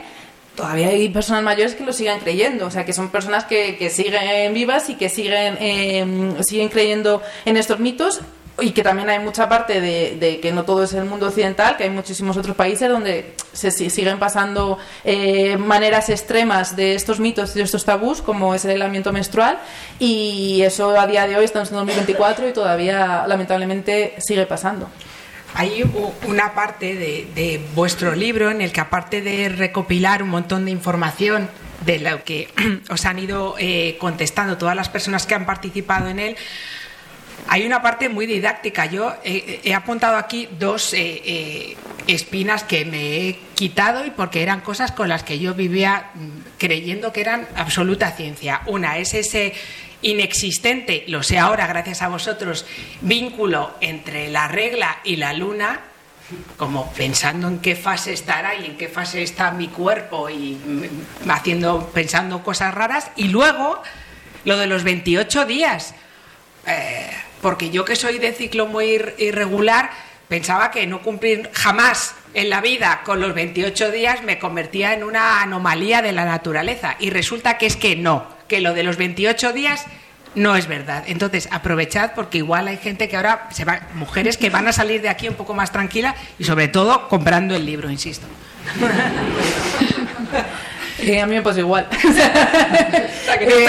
todavía 0.55 0.89
hay 0.89 1.09
personas 1.09 1.43
mayores 1.43 1.75
que 1.75 1.83
lo 1.83 1.93
sigan 1.93 2.19
creyendo, 2.19 2.67
o 2.67 2.71
sea, 2.71 2.85
que 2.85 2.93
son 2.93 3.09
personas 3.09 3.45
que, 3.45 3.77
que 3.77 3.89
siguen 3.89 4.53
vivas 4.53 4.89
y 4.89 4.95
que 4.95 5.09
siguen, 5.09 5.57
eh, 5.59 6.33
siguen 6.41 6.69
creyendo 6.69 7.21
en 7.45 7.57
estos 7.57 7.79
mitos 7.79 8.21
y 8.59 8.71
que 8.71 8.83
también 8.83 9.09
hay 9.09 9.19
mucha 9.19 9.47
parte 9.49 9.81
de, 9.81 10.17
de, 10.19 10.39
que 10.39 10.51
no 10.51 10.63
todo 10.63 10.83
es 10.83 10.93
el 10.93 11.05
mundo 11.05 11.27
occidental, 11.27 11.77
que 11.77 11.83
hay 11.83 11.89
muchísimos 11.89 12.37
otros 12.37 12.55
países 12.55 12.89
donde 12.89 13.33
se 13.53 13.71
siguen 13.71 14.19
pasando 14.19 14.77
eh, 15.03 15.57
maneras 15.57 16.09
extremas 16.09 16.75
de 16.75 16.95
estos 16.95 17.19
mitos 17.19 17.55
y 17.55 17.59
de 17.59 17.63
estos 17.63 17.85
tabús, 17.85 18.21
como 18.21 18.53
es 18.53 18.65
el 18.65 18.71
aislamiento 18.71 19.11
menstrual, 19.11 19.59
y 19.99 20.61
eso 20.63 20.99
a 20.99 21.07
día 21.07 21.27
de 21.27 21.37
hoy 21.37 21.45
estamos 21.45 21.69
en 21.69 21.77
2024 21.77 22.49
y 22.49 22.53
todavía 22.53 23.25
lamentablemente 23.27 24.15
sigue 24.19 24.45
pasando. 24.45 24.89
Hay 25.53 25.83
una 26.27 26.53
parte 26.53 26.95
de, 26.95 27.27
de 27.35 27.61
vuestro 27.75 28.15
libro 28.15 28.51
en 28.51 28.61
el 28.61 28.71
que 28.71 28.79
aparte 28.79 29.21
de 29.21 29.49
recopilar 29.49 30.23
un 30.23 30.29
montón 30.29 30.63
de 30.65 30.71
información 30.71 31.49
de 31.85 31.99
lo 31.99 32.23
que 32.23 32.47
os 32.89 33.05
han 33.05 33.19
ido 33.19 33.55
eh, 33.57 33.97
contestando 33.99 34.57
todas 34.57 34.75
las 34.75 34.89
personas 34.89 35.25
que 35.25 35.35
han 35.35 35.45
participado 35.45 36.07
en 36.07 36.19
él, 36.19 36.37
hay 37.47 37.65
una 37.65 37.81
parte 37.81 38.09
muy 38.09 38.25
didáctica. 38.25 38.85
Yo 38.85 39.13
eh, 39.23 39.61
he 39.63 39.73
apuntado 39.73 40.17
aquí 40.17 40.47
dos 40.59 40.93
eh, 40.93 41.21
eh, 41.25 41.77
espinas 42.07 42.63
que 42.63 42.85
me 42.85 43.27
he 43.27 43.39
quitado 43.55 44.05
y 44.05 44.11
porque 44.11 44.41
eran 44.41 44.61
cosas 44.61 44.91
con 44.91 45.09
las 45.09 45.23
que 45.23 45.39
yo 45.39 45.53
vivía 45.53 46.11
mm, 46.13 46.29
creyendo 46.57 47.11
que 47.11 47.21
eran 47.21 47.47
absoluta 47.55 48.11
ciencia. 48.11 48.61
Una 48.67 48.97
es 48.97 49.13
ese 49.13 49.53
inexistente, 50.01 51.05
lo 51.07 51.23
sé 51.23 51.37
ahora 51.37 51.67
gracias 51.67 52.01
a 52.01 52.07
vosotros, 52.07 52.65
vínculo 53.01 53.75
entre 53.81 54.29
la 54.29 54.47
regla 54.47 54.99
y 55.03 55.17
la 55.17 55.33
luna, 55.33 55.81
como 56.57 56.91
pensando 56.93 57.47
en 57.47 57.59
qué 57.59 57.75
fase 57.75 58.13
estará 58.13 58.55
y 58.55 58.65
en 58.65 58.77
qué 58.77 58.87
fase 58.87 59.21
está 59.21 59.51
mi 59.51 59.67
cuerpo 59.67 60.29
y 60.29 60.53
mm, 60.53 61.29
haciendo, 61.29 61.89
pensando 61.93 62.43
cosas 62.43 62.73
raras, 62.73 63.11
y 63.15 63.27
luego 63.27 63.81
lo 64.45 64.57
de 64.57 64.67
los 64.67 64.83
28 64.83 65.45
días. 65.45 65.93
Eh, 66.65 67.09
porque 67.41 67.69
yo 67.69 67.85
que 67.85 67.95
soy 67.95 68.19
de 68.19 68.33
ciclo 68.33 68.67
muy 68.67 69.01
irregular, 69.17 69.91
pensaba 70.27 70.71
que 70.71 70.87
no 70.87 71.01
cumplir 71.01 71.49
jamás 71.53 72.15
en 72.33 72.49
la 72.49 72.61
vida 72.61 73.01
con 73.03 73.19
los 73.19 73.33
28 73.33 73.91
días 73.91 74.23
me 74.23 74.39
convertía 74.39 74.93
en 74.93 75.03
una 75.03 75.41
anomalía 75.41 76.01
de 76.01 76.13
la 76.13 76.25
naturaleza. 76.25 76.95
Y 76.99 77.09
resulta 77.09 77.57
que 77.57 77.65
es 77.65 77.75
que 77.75 77.95
no, 77.95 78.27
que 78.47 78.61
lo 78.61 78.73
de 78.73 78.83
los 78.83 78.97
28 78.97 79.51
días 79.53 79.85
no 80.35 80.55
es 80.55 80.67
verdad. 80.67 81.03
Entonces, 81.07 81.49
aprovechad 81.51 82.13
porque 82.15 82.37
igual 82.37 82.67
hay 82.67 82.77
gente 82.77 83.09
que 83.09 83.17
ahora 83.17 83.49
mujeres 83.95 84.37
que 84.37 84.49
van 84.49 84.67
a 84.67 84.73
salir 84.73 85.01
de 85.01 85.09
aquí 85.09 85.27
un 85.27 85.35
poco 85.35 85.53
más 85.53 85.71
tranquila 85.71 86.15
y 86.39 86.45
sobre 86.45 86.67
todo 86.69 87.09
comprando 87.09 87.55
el 87.55 87.65
libro, 87.65 87.89
insisto. 87.89 88.25
Eh, 91.01 91.19
a 91.19 91.25
mí 91.25 91.35
me 91.35 91.41
pasa 91.41 91.59
igual. 91.59 91.87
Eh, 93.39 93.65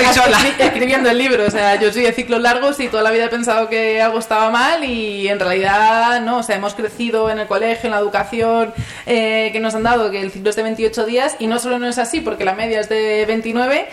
escribiendo 0.58 1.08
el 1.08 1.16
libro, 1.16 1.46
o 1.46 1.50
sea, 1.50 1.76
yo 1.80 1.92
soy 1.92 2.02
de 2.02 2.12
ciclos 2.12 2.40
largos 2.42 2.78
y 2.80 2.88
toda 2.88 3.02
la 3.02 3.10
vida 3.10 3.26
he 3.26 3.28
pensado 3.28 3.68
que 3.68 4.02
algo 4.02 4.18
estaba 4.18 4.50
mal 4.50 4.84
y 4.84 5.28
en 5.28 5.38
realidad 5.38 6.20
no, 6.20 6.38
o 6.38 6.42
sea, 6.42 6.56
hemos 6.56 6.74
crecido 6.74 7.30
en 7.30 7.38
el 7.38 7.46
colegio, 7.46 7.86
en 7.86 7.92
la 7.92 7.98
educación 7.98 8.74
eh, 9.06 9.50
que 9.52 9.60
nos 9.60 9.74
han 9.74 9.84
dado, 9.84 10.10
que 10.10 10.20
el 10.20 10.30
ciclo 10.30 10.50
es 10.50 10.56
de 10.56 10.62
28 10.64 11.06
días 11.06 11.36
y 11.38 11.46
no 11.46 11.58
solo 11.58 11.78
no 11.78 11.86
es 11.86 11.98
así 11.98 12.20
porque 12.20 12.44
la 12.44 12.54
media 12.54 12.80
es 12.80 12.88
de 12.88 13.24
29, 13.24 13.88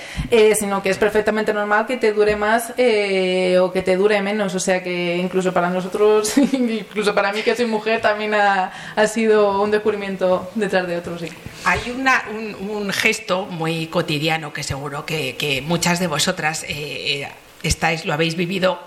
sino 0.56 0.82
que 0.82 0.90
es 0.90 0.98
perfectamente 0.98 1.54
normal 1.54 1.86
que 1.86 1.98
te 1.98 2.12
dure 2.12 2.36
más 2.36 2.72
o 2.72 3.72
que 3.72 3.82
te 3.86 3.96
dure 3.96 4.22
menos, 4.22 4.56
o 4.56 4.60
sea 4.60 4.84
que 4.84 5.18
incluso 5.18 5.54
para 5.54 5.70
nosotros, 5.70 6.38
incluso 6.52 7.14
para 7.14 7.32
mí 7.32 7.42
que 7.42 7.56
soy 7.56 7.68
mujer, 7.68 8.02
también 8.02 8.34
ha, 8.34 8.72
ha 8.96 9.08
sido 9.08 9.62
un 9.62 9.72
descubrimiento 9.72 10.50
detrás 10.56 10.88
de 10.88 10.98
otro, 10.98 11.18
sí. 11.18 11.28
Hay 11.66 11.94
una, 11.96 12.24
un, 12.32 12.70
un 12.70 12.92
gesto 12.92 13.29
muy 13.46 13.88
cotidiano 13.88 14.52
que 14.54 14.64
seguro 14.64 15.06
que, 15.06 15.64
muchas 15.66 16.00
de 16.00 16.08
vosotras 16.08 16.64
eh, 16.64 17.22
eh, 17.22 17.28
estáis, 17.64 18.06
lo 18.06 18.14
habéis 18.14 18.36
vivido 18.36 18.80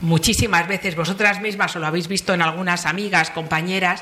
muchísimas 0.00 0.68
veces, 0.68 0.94
vosotras 0.94 1.40
mismas 1.40 1.74
o 1.74 1.80
lo 1.80 1.86
habéis 1.86 2.06
visto 2.06 2.32
en 2.32 2.42
algunas 2.42 2.86
amigas, 2.86 3.30
compañeras, 3.30 4.00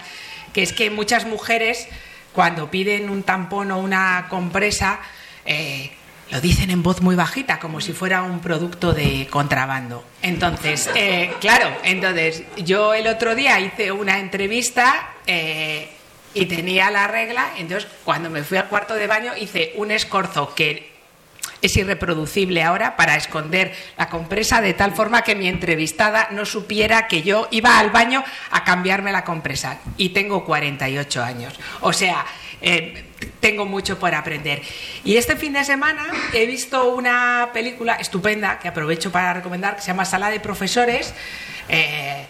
que 0.52 0.62
es 0.62 0.72
que 0.72 0.90
muchas 0.90 1.26
mujeres 1.26 1.88
cuando 2.32 2.70
piden 2.70 3.08
un 3.08 3.22
tampón 3.22 3.70
o 3.70 3.78
una 3.78 4.26
compresa, 4.28 5.00
eh, 5.46 5.90
lo 6.30 6.40
dicen 6.40 6.70
en 6.70 6.82
voz 6.82 7.00
muy 7.00 7.16
bajita, 7.16 7.58
como 7.58 7.80
si 7.80 7.92
fuera 7.92 8.22
un 8.22 8.40
producto 8.40 8.92
de 8.92 9.26
contrabando. 9.30 10.04
Entonces, 10.20 10.90
claro, 11.40 11.70
entonces 11.82 12.42
yo 12.58 12.92
el 12.92 13.06
otro 13.06 13.34
día 13.34 13.58
hice 13.60 13.92
una 13.92 14.18
entrevista 14.18 15.14
y 16.36 16.44
tenía 16.44 16.90
la 16.90 17.08
regla, 17.08 17.52
entonces 17.56 17.88
cuando 18.04 18.28
me 18.28 18.44
fui 18.44 18.58
al 18.58 18.68
cuarto 18.68 18.94
de 18.94 19.06
baño 19.06 19.32
hice 19.36 19.72
un 19.76 19.90
escorzo 19.90 20.54
que 20.54 20.94
es 21.62 21.74
irreproducible 21.78 22.62
ahora 22.62 22.94
para 22.94 23.16
esconder 23.16 23.74
la 23.96 24.10
compresa 24.10 24.60
de 24.60 24.74
tal 24.74 24.92
forma 24.92 25.22
que 25.22 25.34
mi 25.34 25.48
entrevistada 25.48 26.28
no 26.32 26.44
supiera 26.44 27.08
que 27.08 27.22
yo 27.22 27.48
iba 27.50 27.78
al 27.78 27.90
baño 27.90 28.22
a 28.50 28.64
cambiarme 28.64 29.12
la 29.12 29.24
compresa 29.24 29.78
y 29.96 30.10
tengo 30.10 30.44
48 30.44 31.24
años. 31.24 31.54
O 31.80 31.94
sea, 31.94 32.26
eh, 32.60 33.04
tengo 33.40 33.64
mucho 33.64 33.98
por 33.98 34.14
aprender. 34.14 34.60
Y 35.04 35.16
este 35.16 35.36
fin 35.36 35.54
de 35.54 35.64
semana 35.64 36.04
he 36.34 36.44
visto 36.44 36.94
una 36.94 37.48
película 37.54 37.94
estupenda 37.94 38.58
que 38.58 38.68
aprovecho 38.68 39.10
para 39.10 39.32
recomendar 39.32 39.76
que 39.76 39.80
se 39.80 39.88
llama 39.88 40.04
Sala 40.04 40.30
de 40.30 40.40
Profesores. 40.40 41.14
Eh, 41.70 42.26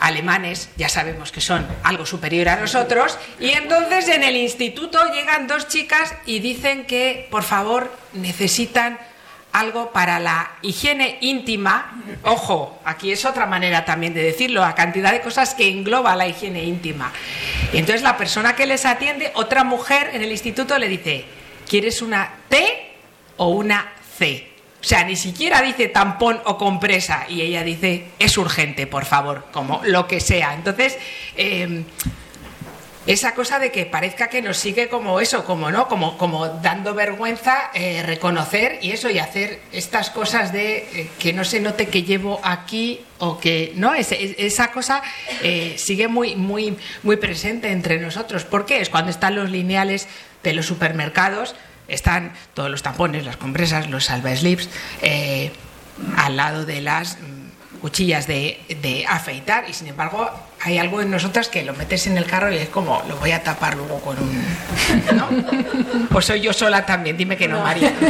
alemanes, 0.00 0.70
ya 0.76 0.88
sabemos 0.88 1.32
que 1.32 1.40
son 1.40 1.66
algo 1.82 2.06
superior 2.06 2.48
a 2.48 2.56
nosotros, 2.56 3.18
y 3.40 3.50
entonces 3.50 4.08
en 4.08 4.22
el 4.22 4.36
instituto 4.36 4.98
llegan 5.12 5.46
dos 5.46 5.68
chicas 5.68 6.14
y 6.26 6.38
dicen 6.40 6.86
que, 6.86 7.26
por 7.30 7.42
favor, 7.42 7.92
necesitan 8.12 8.98
algo 9.52 9.92
para 9.92 10.20
la 10.20 10.52
higiene 10.62 11.18
íntima. 11.20 12.02
Ojo, 12.22 12.78
aquí 12.84 13.10
es 13.10 13.24
otra 13.24 13.46
manera 13.46 13.84
también 13.84 14.14
de 14.14 14.22
decirlo, 14.22 14.60
la 14.60 14.74
cantidad 14.74 15.10
de 15.12 15.20
cosas 15.20 15.54
que 15.54 15.68
engloba 15.68 16.14
la 16.16 16.28
higiene 16.28 16.64
íntima. 16.64 17.12
Y 17.72 17.78
entonces 17.78 18.02
la 18.02 18.16
persona 18.16 18.54
que 18.54 18.66
les 18.66 18.84
atiende, 18.84 19.32
otra 19.34 19.64
mujer 19.64 20.10
en 20.12 20.22
el 20.22 20.30
instituto 20.30 20.78
le 20.78 20.88
dice, 20.88 21.24
¿quieres 21.68 22.02
una 22.02 22.34
T 22.48 22.94
o 23.36 23.48
una 23.48 23.92
C? 24.18 24.48
Sea, 24.88 25.04
ni 25.04 25.16
siquiera 25.16 25.60
dice 25.60 25.88
tampón 25.88 26.40
o 26.46 26.56
compresa 26.56 27.26
y 27.28 27.42
ella 27.42 27.62
dice 27.62 28.06
es 28.18 28.38
urgente, 28.38 28.86
por 28.86 29.04
favor, 29.04 29.44
como 29.52 29.82
lo 29.84 30.08
que 30.08 30.18
sea. 30.18 30.54
Entonces, 30.54 30.96
em, 31.36 31.84
esa 33.06 33.34
cosa 33.34 33.58
de 33.58 33.70
que 33.70 33.84
parezca 33.84 34.28
que 34.28 34.40
nos 34.40 34.56
sigue 34.56 34.88
como 34.88 35.20
eso, 35.20 35.44
como 35.44 35.70
no, 35.70 35.88
como, 35.88 36.16
como 36.16 36.48
dando 36.48 36.94
vergüenza 36.94 37.70
eh, 37.74 38.02
reconocer 38.02 38.78
y 38.80 38.92
eso 38.92 39.10
y 39.10 39.18
hacer 39.18 39.60
estas 39.72 40.08
cosas 40.08 40.54
de 40.54 40.78
eh, 40.78 41.10
que 41.18 41.34
no 41.34 41.44
se 41.44 41.60
note 41.60 41.88
que 41.88 42.04
llevo 42.04 42.40
aquí 42.42 43.02
o 43.18 43.38
que 43.38 43.74
no, 43.76 43.92
esa 43.92 44.72
cosa 44.72 45.02
eh, 45.42 45.74
sigue 45.76 46.08
muy, 46.08 46.34
muy, 46.34 46.78
muy 47.02 47.16
presente 47.16 47.72
entre 47.72 48.00
nosotros. 48.00 48.46
¿Por 48.46 48.64
qué? 48.64 48.80
Es 48.80 48.88
cuando 48.88 49.10
están 49.10 49.34
los 49.34 49.50
lineales 49.50 50.08
de 50.42 50.54
los 50.54 50.64
supermercados 50.64 51.54
están 51.88 52.32
todos 52.54 52.70
los 52.70 52.82
tampones, 52.82 53.24
las 53.24 53.36
compresas, 53.36 53.88
los 53.88 54.04
salva 54.04 54.34
slips, 54.36 54.68
eh, 55.02 55.50
al 56.16 56.36
lado 56.36 56.64
de 56.64 56.80
las 56.80 57.18
mm, 57.18 57.80
cuchillas 57.80 58.26
de, 58.26 58.60
de, 58.82 59.06
afeitar 59.06 59.68
y 59.68 59.72
sin 59.72 59.88
embargo 59.88 60.30
hay 60.60 60.78
algo 60.78 61.00
en 61.00 61.10
nosotras 61.10 61.48
que 61.48 61.62
lo 61.62 61.72
metes 61.74 62.06
en 62.06 62.18
el 62.18 62.26
carro 62.26 62.52
y 62.52 62.56
es 62.56 62.68
como 62.68 63.02
lo 63.08 63.16
voy 63.16 63.30
a 63.30 63.42
tapar 63.42 63.76
luego 63.76 64.00
con 64.00 64.16
un 64.18 64.44
¿no? 65.16 65.28
pues 66.10 66.26
soy 66.26 66.40
yo 66.40 66.52
sola 66.52 66.84
también 66.84 67.16
dime 67.16 67.36
que 67.36 67.48
no, 67.48 67.62
María. 67.62 67.92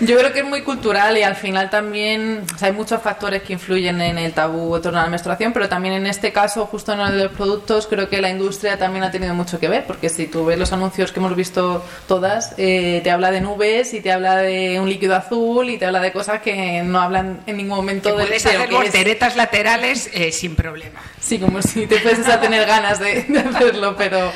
Yo 0.00 0.18
creo 0.18 0.32
que 0.32 0.40
es 0.40 0.44
muy 0.44 0.62
cultural 0.62 1.16
y 1.16 1.22
al 1.22 1.36
final 1.36 1.70
también 1.70 2.42
hay 2.60 2.72
muchos 2.72 3.00
factores 3.00 3.42
que 3.42 3.52
influyen 3.52 4.00
en 4.00 4.18
el 4.18 4.32
tabú 4.32 4.74
en 4.74 4.82
torno 4.82 4.98
a 4.98 5.04
la 5.04 5.08
menstruación 5.08 5.52
pero 5.52 5.68
también 5.68 5.94
en 5.94 6.06
este 6.06 6.32
caso 6.32 6.66
justo 6.66 6.92
en 6.92 7.00
el 7.00 7.12
de 7.12 7.24
los 7.24 7.32
productos 7.32 7.86
creo 7.86 8.08
que 8.08 8.20
la 8.20 8.28
industria 8.28 8.76
también 8.78 9.04
ha 9.04 9.12
tenido 9.12 9.32
mucho 9.34 9.60
que 9.60 9.68
ver 9.68 9.84
porque 9.86 10.08
si 10.08 10.26
tú 10.26 10.46
ves 10.46 10.58
los 10.58 10.72
anuncios 10.72 11.12
que 11.12 11.20
hemos 11.20 11.36
visto 11.36 11.84
todas 12.08 12.54
eh, 12.56 13.00
te 13.04 13.10
habla 13.12 13.30
de 13.30 13.42
nubes 13.42 13.94
y 13.94 14.00
te 14.00 14.10
habla 14.10 14.38
de 14.38 14.80
un 14.80 14.88
líquido 14.88 15.14
azul 15.14 15.70
y 15.70 15.78
te 15.78 15.86
habla 15.86 16.00
de 16.00 16.10
cosas 16.10 16.42
que 16.42 16.82
no 16.82 17.00
hablan 17.00 17.40
en 17.46 17.56
ningún 17.58 17.76
momento 17.76 18.08
de 18.16 18.24
puedes 18.24 18.44
hacer 18.44 18.70
volteretas 18.70 19.36
laterales 19.36 20.10
eh, 20.12 20.32
sin 20.32 20.56
problema 20.56 21.01
Sí, 21.20 21.38
como 21.38 21.62
si 21.62 21.86
te 21.86 22.00
fueses 22.00 22.28
a 22.28 22.40
tener 22.40 22.66
ganas 22.66 22.98
de, 22.98 23.26
hacerlo, 23.48 23.94
pero, 23.96 24.32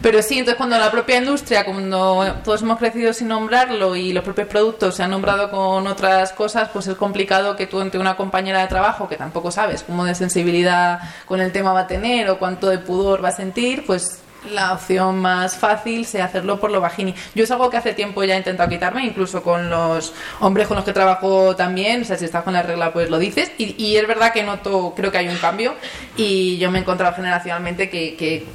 pero 0.00 0.22
sí, 0.22 0.38
entonces 0.38 0.56
cuando 0.56 0.78
la 0.78 0.90
propia 0.90 1.18
industria, 1.18 1.64
cuando 1.64 2.36
todos 2.42 2.62
hemos 2.62 2.78
crecido 2.78 3.12
sin 3.12 3.28
nombrarlo 3.28 3.94
y 3.94 4.12
los 4.12 4.24
propios 4.24 4.48
productos 4.48 4.94
se 4.94 5.02
han 5.02 5.10
nombrado 5.10 5.50
con 5.50 5.86
otras 5.86 6.32
cosas, 6.32 6.70
pues 6.72 6.86
es 6.86 6.96
complicado 6.96 7.56
que 7.56 7.66
tú 7.66 7.80
entre 7.80 8.00
una 8.00 8.16
compañera 8.16 8.60
de 8.60 8.68
trabajo 8.68 9.08
que 9.08 9.16
tampoco 9.16 9.50
sabes 9.50 9.82
cómo 9.82 10.04
de 10.04 10.14
sensibilidad 10.14 11.00
con 11.26 11.40
el 11.40 11.52
tema 11.52 11.72
va 11.72 11.80
a 11.80 11.86
tener 11.86 12.30
o 12.30 12.38
cuánto 12.38 12.68
de 12.68 12.78
pudor 12.78 13.22
va 13.22 13.28
a 13.28 13.32
sentir, 13.32 13.84
pues 13.86 14.22
la 14.48 14.72
opción 14.72 15.18
más 15.18 15.56
fácil 15.56 16.06
sea 16.06 16.24
hacerlo 16.24 16.60
por 16.60 16.70
lo 16.70 16.80
vagini. 16.80 17.14
Yo 17.34 17.44
es 17.44 17.50
algo 17.50 17.70
que 17.70 17.76
hace 17.76 17.92
tiempo 17.92 18.24
ya 18.24 18.34
he 18.34 18.38
intentado 18.38 18.68
quitarme, 18.68 19.04
incluso 19.04 19.42
con 19.42 19.70
los 19.70 20.14
hombres 20.40 20.66
con 20.66 20.76
los 20.76 20.84
que 20.84 20.92
trabajo 20.92 21.54
también, 21.56 22.02
o 22.02 22.04
sea, 22.04 22.16
si 22.16 22.24
estás 22.24 22.42
con 22.42 22.52
la 22.52 22.62
regla 22.62 22.92
pues 22.92 23.10
lo 23.10 23.18
dices, 23.18 23.52
y, 23.58 23.96
es 23.96 24.06
verdad 24.06 24.32
que 24.32 24.42
noto, 24.42 24.94
creo 24.96 25.12
que 25.12 25.18
hay 25.18 25.28
un 25.28 25.36
cambio, 25.36 25.74
y 26.16 26.58
yo 26.58 26.70
me 26.70 26.78
he 26.78 26.82
encontrado 26.82 27.14
generacionalmente 27.14 27.90
que, 27.90 28.16
que 28.16 28.46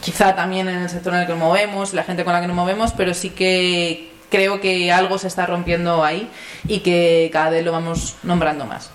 quizá 0.00 0.34
también 0.34 0.68
en 0.68 0.76
el 0.82 0.90
sector 0.90 1.14
en 1.14 1.20
el 1.20 1.26
que 1.26 1.32
nos 1.32 1.40
movemos, 1.40 1.94
la 1.94 2.04
gente 2.04 2.24
con 2.24 2.32
la 2.32 2.40
que 2.40 2.46
nos 2.46 2.56
movemos, 2.56 2.92
pero 2.92 3.14
sí 3.14 3.30
que 3.30 4.10
creo 4.30 4.60
que 4.60 4.92
algo 4.92 5.16
se 5.18 5.28
está 5.28 5.46
rompiendo 5.46 6.04
ahí 6.04 6.28
y 6.66 6.80
que 6.80 7.30
cada 7.32 7.50
vez 7.50 7.64
lo 7.64 7.72
vamos 7.72 8.16
nombrando 8.22 8.66
más. 8.66 8.90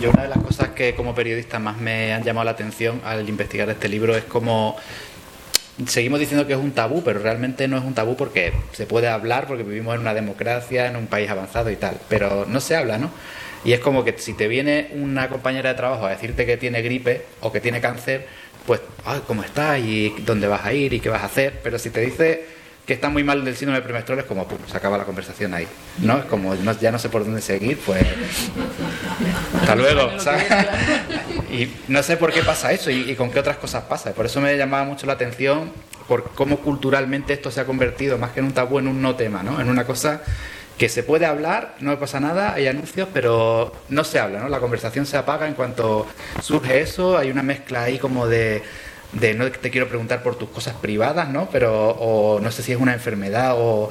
Yo 0.00 0.10
una 0.10 0.22
de 0.22 0.28
las 0.28 0.38
cosas 0.38 0.70
que 0.70 0.94
como 0.94 1.14
periodista 1.14 1.58
más 1.58 1.76
me 1.76 2.14
han 2.14 2.22
llamado 2.22 2.44
la 2.44 2.52
atención 2.52 3.02
al 3.04 3.28
investigar 3.28 3.68
este 3.68 3.88
libro 3.88 4.16
es 4.16 4.24
como 4.24 4.76
seguimos 5.86 6.18
diciendo 6.18 6.46
que 6.46 6.54
es 6.54 6.58
un 6.58 6.72
tabú, 6.72 7.02
pero 7.04 7.20
realmente 7.20 7.68
no 7.68 7.78
es 7.78 7.84
un 7.84 7.94
tabú 7.94 8.16
porque 8.16 8.52
se 8.72 8.86
puede 8.86 9.08
hablar, 9.08 9.46
porque 9.46 9.62
vivimos 9.62 9.94
en 9.94 10.00
una 10.00 10.14
democracia, 10.14 10.86
en 10.86 10.96
un 10.96 11.06
país 11.06 11.30
avanzado 11.30 11.70
y 11.70 11.76
tal, 11.76 11.96
pero 12.08 12.46
no 12.48 12.60
se 12.60 12.76
habla, 12.76 12.98
¿no? 12.98 13.10
Y 13.64 13.72
es 13.72 13.80
como 13.80 14.04
que 14.04 14.14
si 14.18 14.34
te 14.34 14.48
viene 14.48 14.90
una 14.94 15.28
compañera 15.28 15.70
de 15.70 15.74
trabajo 15.76 16.06
a 16.06 16.10
decirte 16.10 16.46
que 16.46 16.56
tiene 16.56 16.82
gripe 16.82 17.24
o 17.40 17.52
que 17.52 17.60
tiene 17.60 17.80
cáncer, 17.80 18.26
pues, 18.66 18.80
¿cómo 19.26 19.42
estás? 19.42 19.78
¿Y 19.78 20.14
dónde 20.20 20.46
vas 20.46 20.64
a 20.64 20.72
ir? 20.72 20.92
¿Y 20.92 21.00
qué 21.00 21.08
vas 21.08 21.22
a 21.22 21.26
hacer? 21.26 21.60
Pero 21.62 21.78
si 21.78 21.90
te 21.90 22.00
dice 22.00 22.44
que 22.88 22.94
está 22.94 23.10
muy 23.10 23.22
mal 23.22 23.44
del 23.44 23.54
síndrome 23.54 23.82
premenstrual, 23.82 24.20
es 24.20 24.24
como, 24.24 24.48
pum, 24.48 24.56
se 24.66 24.74
acaba 24.74 24.96
la 24.96 25.04
conversación 25.04 25.52
ahí. 25.52 25.68
¿No? 25.98 26.20
Es 26.20 26.24
como, 26.24 26.54
ya 26.80 26.90
no 26.90 26.98
sé 26.98 27.10
por 27.10 27.22
dónde 27.22 27.42
seguir, 27.42 27.78
pues. 27.84 28.02
Hasta 29.60 29.76
luego, 29.76 30.18
¿sabes? 30.18 30.44
Y 31.50 31.70
no 31.88 32.02
sé 32.02 32.16
por 32.16 32.32
qué 32.32 32.42
pasa 32.42 32.72
eso 32.72 32.90
y, 32.90 33.10
y, 33.10 33.14
con 33.14 33.30
qué 33.30 33.40
otras 33.40 33.56
cosas 33.56 33.84
pasa. 33.84 34.12
Por 34.12 34.26
eso 34.26 34.40
me 34.40 34.54
llamaba 34.56 34.84
mucho 34.84 35.06
la 35.06 35.14
atención 35.14 35.72
por 36.06 36.30
cómo 36.32 36.58
culturalmente 36.58 37.32
esto 37.32 37.50
se 37.50 37.60
ha 37.60 37.64
convertido, 37.64 38.18
más 38.18 38.32
que 38.32 38.40
en 38.40 38.46
un 38.46 38.52
tabú, 38.52 38.78
en 38.78 38.88
un 38.88 39.00
no 39.00 39.16
tema, 39.16 39.42
¿no? 39.42 39.60
En 39.60 39.68
una 39.68 39.84
cosa 39.84 40.22
que 40.78 40.88
se 40.88 41.02
puede 41.02 41.26
hablar, 41.26 41.74
no 41.80 41.98
pasa 41.98 42.20
nada, 42.20 42.54
hay 42.54 42.68
anuncios, 42.68 43.08
pero 43.12 43.72
no 43.88 44.04
se 44.04 44.18
habla, 44.18 44.40
¿no? 44.40 44.48
La 44.48 44.60
conversación 44.60 45.06
se 45.06 45.16
apaga 45.16 45.46
en 45.46 45.54
cuanto 45.54 46.06
surge 46.42 46.80
eso, 46.80 47.18
hay 47.18 47.30
una 47.30 47.42
mezcla 47.42 47.82
ahí 47.82 47.98
como 47.98 48.26
de, 48.26 48.62
de 49.12 49.34
no 49.34 49.50
te 49.50 49.70
quiero 49.70 49.88
preguntar 49.88 50.22
por 50.22 50.36
tus 50.36 50.50
cosas 50.50 50.74
privadas, 50.74 51.28
¿no? 51.28 51.48
Pero 51.50 51.90
o 51.90 52.40
no 52.40 52.50
sé 52.50 52.62
si 52.62 52.72
es 52.72 52.78
una 52.78 52.92
enfermedad 52.92 53.54
o 53.56 53.90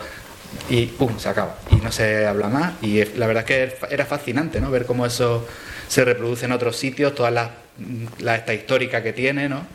y 0.70 0.86
pum, 0.86 1.18
se 1.20 1.30
acaba 1.30 1.58
y 1.72 1.76
no 1.78 1.92
se 1.92 2.26
habla 2.26 2.48
más 2.48 2.74
y 2.82 3.04
la 3.04 3.28
verdad 3.28 3.44
es 3.50 3.74
que 3.74 3.94
era 3.94 4.06
fascinante, 4.06 4.62
¿no? 4.62 4.72
Ver 4.72 4.86
cómo 4.86 5.06
eso 5.06 5.46
se 5.88 6.06
reproduce 6.06 6.46
en 6.46 6.52
otros 6.52 6.78
sitios, 6.78 7.16
toda 7.16 7.32
la, 7.32 7.52
la 8.20 8.36
esta 8.36 8.54
histórica 8.54 9.04
que 9.04 9.14
tiene, 9.14 9.50
¿no? 9.50 9.66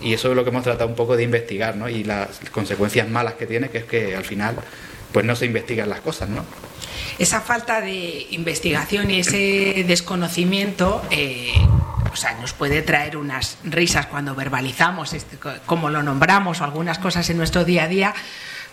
Y 0.00 0.12
eso 0.12 0.30
es 0.30 0.36
lo 0.36 0.44
que 0.44 0.50
hemos 0.50 0.62
tratado 0.62 0.88
un 0.88 0.96
poco 0.96 1.16
de 1.16 1.22
investigar, 1.22 1.76
¿no? 1.76 1.88
Y 1.88 2.04
las 2.04 2.40
consecuencias 2.52 3.08
malas 3.08 3.34
que 3.34 3.46
tiene, 3.46 3.70
que 3.70 3.78
es 3.78 3.84
que 3.84 4.14
al 4.14 4.24
final 4.24 4.56
pues 5.12 5.24
no 5.24 5.36
se 5.36 5.46
investigan 5.46 5.88
las 5.88 6.00
cosas, 6.00 6.28
¿no? 6.28 6.44
Esa 7.18 7.40
falta 7.40 7.80
de 7.80 8.26
investigación 8.30 9.10
y 9.10 9.20
ese 9.20 9.84
desconocimiento, 9.86 11.02
eh, 11.10 11.52
o 12.12 12.16
sea, 12.16 12.34
nos 12.34 12.52
puede 12.52 12.82
traer 12.82 13.16
unas 13.16 13.58
risas 13.64 14.06
cuando 14.06 14.34
verbalizamos 14.34 15.14
este, 15.14 15.38
como 15.64 15.88
lo 15.88 16.02
nombramos 16.02 16.60
o 16.60 16.64
algunas 16.64 16.98
cosas 16.98 17.28
en 17.30 17.38
nuestro 17.38 17.64
día 17.64 17.84
a 17.84 17.88
día, 17.88 18.14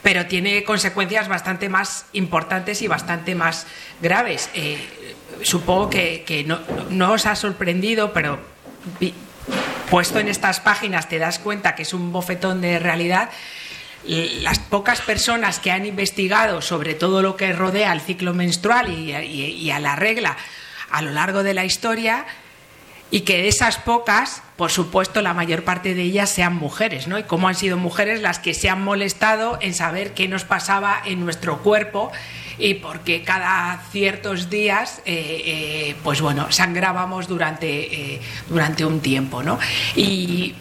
pero 0.02 0.26
tiene 0.26 0.66
consecuencias 0.66 1.30
bastante 1.30 1.70
más 1.70 2.06
importantes 2.12 2.82
y 2.82 2.88
bastante 2.88 3.34
más 3.34 3.66
graves. 4.02 4.50
Eh, 4.54 5.16
supongo 5.42 5.90
que, 5.90 6.44
no, 6.46 6.60
no, 6.90 7.14
os 7.14 7.26
ha 7.26 7.38
sorprendido, 7.38 8.12
pero 8.12 8.40
puesto 9.90 10.20
en 10.20 10.28
estas 10.28 10.60
páginas 10.60 11.08
te 11.08 11.18
das 11.18 11.40
cuenta 11.40 11.76
que 11.76 11.84
es 11.84 11.94
un 11.94 12.12
bofetón 12.12 12.60
de 12.60 12.80
realidad 12.80 13.30
las 14.06 14.60
pocas 14.60 15.02
personas 15.02 15.60
que 15.60 15.72
han 15.72 15.86
investigado 15.86 16.62
sobre 16.62 16.94
todo 16.94 17.22
lo 17.22 17.38
que 17.38 17.54
rodea 17.54 17.92
al 17.92 18.02
ciclo 18.02 18.34
menstrual 18.34 18.92
y, 18.92 19.72
a 19.72 19.80
la 19.80 19.96
regla 19.96 20.38
a 20.92 21.02
lo 21.02 21.12
largo 21.12 21.42
de 21.44 21.54
la 21.54 21.66
historia, 21.66 22.26
y 23.10 23.22
que 23.22 23.38
de 23.38 23.48
esas 23.48 23.78
pocas, 23.78 24.42
por 24.58 24.72
supuesto, 24.72 25.22
la 25.22 25.36
mayor 25.36 25.64
parte 25.64 25.94
de 25.94 26.02
ellas 26.02 26.32
sean 26.32 26.56
mujeres, 26.56 27.08
¿no? 27.08 27.20
Y 27.20 27.24
cómo 27.24 27.48
han 27.48 27.54
sido 27.54 27.78
mujeres 27.78 28.22
las 28.22 28.40
que 28.40 28.56
se 28.56 28.70
han 28.70 28.84
molestado 28.84 29.60
en 29.62 29.76
saber 29.76 30.14
qué 30.16 30.28
nos 30.28 30.46
pasaba 30.46 31.00
en 31.06 31.24
nuestro 31.24 31.60
cuerpo 31.60 32.12
y 32.58 32.76
porque 32.76 33.22
cada 33.22 33.84
ciertos 33.92 34.50
días, 34.50 35.02
eh, 35.06 35.44
eh, 35.46 35.96
pues 36.04 36.22
bueno, 36.22 36.52
sangrábamos 36.52 37.28
durante, 37.28 38.14
eh, 38.16 38.22
durante 38.50 38.86
un 38.86 39.00
tiempo, 39.00 39.44
¿no? 39.44 39.60
Y 39.96 40.56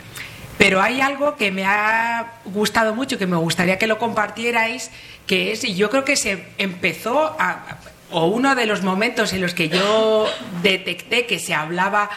pero 0.62 0.80
hay 0.80 1.00
algo 1.00 1.34
que 1.34 1.50
me 1.50 1.64
ha 1.64 2.34
gustado 2.44 2.94
mucho, 2.94 3.18
que 3.18 3.26
me 3.26 3.36
gustaría 3.36 3.80
que 3.80 3.88
lo 3.88 3.98
compartierais, 3.98 4.92
que 5.26 5.50
es, 5.50 5.64
y 5.64 5.74
yo 5.74 5.90
creo 5.90 6.04
que 6.04 6.14
se 6.14 6.44
empezó, 6.56 7.36
o 8.12 8.26
uno 8.26 8.54
de 8.54 8.66
los 8.66 8.82
momentos 8.82 9.32
en 9.32 9.40
los 9.40 9.54
que 9.54 9.68
yo 9.68 10.28
detecté 10.62 11.26
que 11.26 11.40
se 11.40 11.52
hablaba 11.52 12.10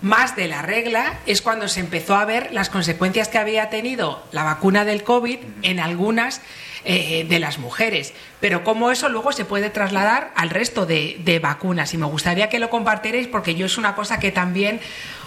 más 0.00 0.36
de 0.36 0.48
la 0.48 0.62
regla 0.62 1.18
es 1.26 1.42
cuando 1.42 1.68
se 1.68 1.80
empezó 1.80 2.14
a 2.14 2.24
ver 2.24 2.48
las 2.54 2.70
consecuencias 2.70 3.28
que 3.28 3.36
había 3.36 3.68
tenido 3.68 4.22
la 4.32 4.42
vacuna 4.42 4.86
del 4.86 5.04
COVID 5.04 5.40
en 5.60 5.78
algunas 5.78 6.40
eh, 6.86 7.26
de 7.28 7.38
las 7.40 7.58
mujeres. 7.58 8.14
Pero 8.40 8.64
cómo 8.64 8.90
eso 8.90 9.10
luego 9.10 9.32
se 9.32 9.44
puede 9.44 9.68
trasladar 9.68 10.32
al 10.34 10.48
resto 10.48 10.86
de, 10.86 11.20
de 11.20 11.40
vacunas. 11.40 11.92
Y 11.92 11.98
me 11.98 12.06
gustaría 12.06 12.48
que 12.48 12.58
lo 12.58 12.70
compartierais 12.70 13.28
porque 13.28 13.54
yo 13.54 13.66
es 13.66 13.76
una 13.76 13.94
cosa 13.94 14.18
que 14.18 14.32
también 14.32 14.80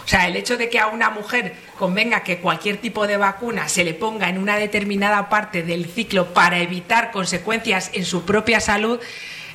o 0.06 0.08
sea, 0.08 0.28
el 0.28 0.36
hecho 0.36 0.56
de 0.56 0.70
que 0.70 0.80
a 0.80 0.88
una 0.88 1.10
mujer 1.10 1.54
convenga 1.80 2.22
que 2.22 2.38
cualquier 2.38 2.78
tipo 2.78 3.08
de 3.08 3.18
vacuna 3.18 3.68
se 3.68 3.84
le 3.84 3.96
ponga 3.96 4.30
en 4.30 4.38
una 4.38 4.56
determinada 4.58 5.30
parte 5.30 5.64
del 5.64 5.88
ciclo 5.88 6.32
para 6.34 6.60
evitar 6.60 7.10
consecuencias 7.10 7.90
en 7.94 8.06
su 8.06 8.24
propia 8.24 8.60
salud, 8.60 9.00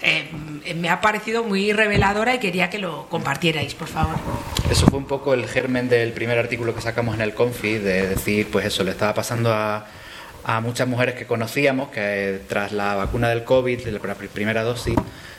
eh, 0.03 0.29
me 0.75 0.89
ha 0.89 1.01
parecido 1.01 1.45
muy 1.45 1.73
reveladora 1.73 2.35
y 2.35 2.39
quería 2.39 2.69
que 2.69 2.79
lo 2.79 3.07
compartierais, 3.09 3.75
por 3.75 3.87
favor. 3.87 4.17
Eso 4.69 4.87
fue 4.87 4.99
un 4.99 5.07
poco 5.07 5.35
el 5.35 5.47
germen 5.47 5.89
del 5.89 6.13
primer 6.13 6.39
artículo 6.39 6.75
que 6.75 6.81
sacamos 6.81 7.15
en 7.15 7.21
el 7.21 7.33
Confi, 7.33 7.79
de 7.79 8.09
decir, 8.09 8.49
pues 8.51 8.67
eso, 8.67 8.83
le 8.83 8.91
estaba 8.91 9.15
pasando 9.15 9.53
a, 9.53 9.87
a 10.43 10.61
muchas 10.61 10.89
mujeres 10.89 11.15
que 11.15 11.27
conocíamos 11.27 11.91
que 11.91 12.41
tras 12.49 12.73
la 12.73 12.97
vacuna 12.97 13.29
del 13.29 13.45
COVID, 13.45 13.87
la 13.87 14.15
primera 14.15 14.65
dosis, 14.65 14.97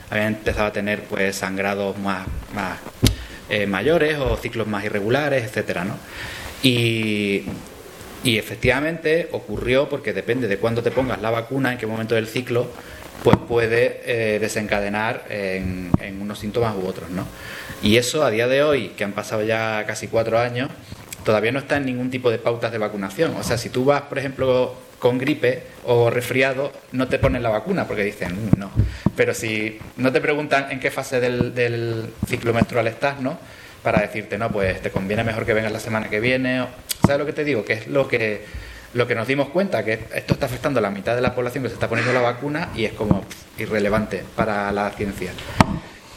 habían 0.08 0.28
empezado 0.28 0.68
a 0.68 0.72
tener 0.72 1.04
pues 1.04 1.36
sangrados 1.36 1.98
más, 1.98 2.26
más 2.54 2.78
eh, 3.52 3.66
mayores 3.66 4.16
o 4.16 4.34
ciclos 4.38 4.66
más 4.66 4.82
irregulares, 4.82 5.44
etcétera, 5.44 5.84
¿no? 5.84 5.98
Y, 6.62 7.42
y 8.24 8.38
efectivamente 8.38 9.28
ocurrió 9.32 9.90
porque 9.90 10.14
depende 10.14 10.48
de 10.48 10.56
cuándo 10.56 10.82
te 10.82 10.90
pongas 10.90 11.20
la 11.20 11.30
vacuna, 11.30 11.72
en 11.72 11.78
qué 11.78 11.86
momento 11.86 12.14
del 12.14 12.26
ciclo, 12.26 12.70
pues 13.22 13.36
puede 13.46 14.00
eh, 14.06 14.38
desencadenar 14.38 15.26
en, 15.28 15.90
en, 16.00 16.22
unos 16.22 16.38
síntomas 16.38 16.74
u 16.82 16.86
otros, 16.86 17.10
¿no? 17.10 17.26
Y 17.82 17.98
eso 17.98 18.24
a 18.24 18.30
día 18.30 18.48
de 18.48 18.62
hoy, 18.62 18.88
que 18.96 19.04
han 19.04 19.12
pasado 19.12 19.42
ya 19.42 19.84
casi 19.86 20.08
cuatro 20.08 20.38
años, 20.38 20.70
todavía 21.22 21.52
no 21.52 21.58
está 21.58 21.76
en 21.76 21.84
ningún 21.84 22.10
tipo 22.10 22.30
de 22.30 22.38
pautas 22.38 22.72
de 22.72 22.78
vacunación. 22.78 23.36
O 23.36 23.42
sea, 23.42 23.58
si 23.58 23.68
tú 23.68 23.84
vas, 23.84 24.00
por 24.02 24.18
ejemplo, 24.18 24.74
con 25.02 25.18
gripe 25.18 25.64
o 25.84 26.10
resfriado, 26.10 26.70
no 26.92 27.08
te 27.08 27.18
ponen 27.18 27.42
la 27.42 27.48
vacuna 27.48 27.88
porque 27.88 28.04
dicen 28.04 28.32
mm, 28.32 28.50
no. 28.56 28.70
Pero 29.16 29.34
si 29.34 29.80
no 29.96 30.12
te 30.12 30.20
preguntan 30.20 30.70
en 30.70 30.78
qué 30.78 30.92
fase 30.92 31.18
del, 31.18 32.06
ciclo 32.28 32.54
menstrual 32.54 32.86
estás, 32.86 33.20
¿no? 33.20 33.36
Para 33.82 34.00
decirte, 34.00 34.38
no, 34.38 34.52
pues 34.52 34.80
te 34.80 34.92
conviene 34.92 35.24
mejor 35.24 35.44
que 35.44 35.54
vengas 35.54 35.72
la 35.72 35.80
semana 35.80 36.08
que 36.08 36.20
viene. 36.20 36.64
¿Sabes 37.04 37.18
lo 37.18 37.26
que 37.26 37.32
te 37.32 37.42
digo? 37.42 37.64
Que 37.64 37.72
es 37.72 37.88
lo 37.88 38.06
que, 38.06 38.44
lo 38.94 39.08
que 39.08 39.16
nos 39.16 39.26
dimos 39.26 39.48
cuenta, 39.48 39.84
que 39.84 40.04
esto 40.14 40.34
está 40.34 40.46
afectando 40.46 40.78
a 40.78 40.82
la 40.82 40.90
mitad 40.90 41.16
de 41.16 41.20
la 41.20 41.34
población 41.34 41.64
que 41.64 41.70
se 41.70 41.74
está 41.74 41.88
poniendo 41.88 42.12
la 42.12 42.20
vacuna 42.20 42.68
y 42.76 42.84
es 42.84 42.92
como 42.92 43.24
irrelevante 43.58 44.22
para 44.36 44.70
la 44.70 44.88
ciencia. 44.90 45.32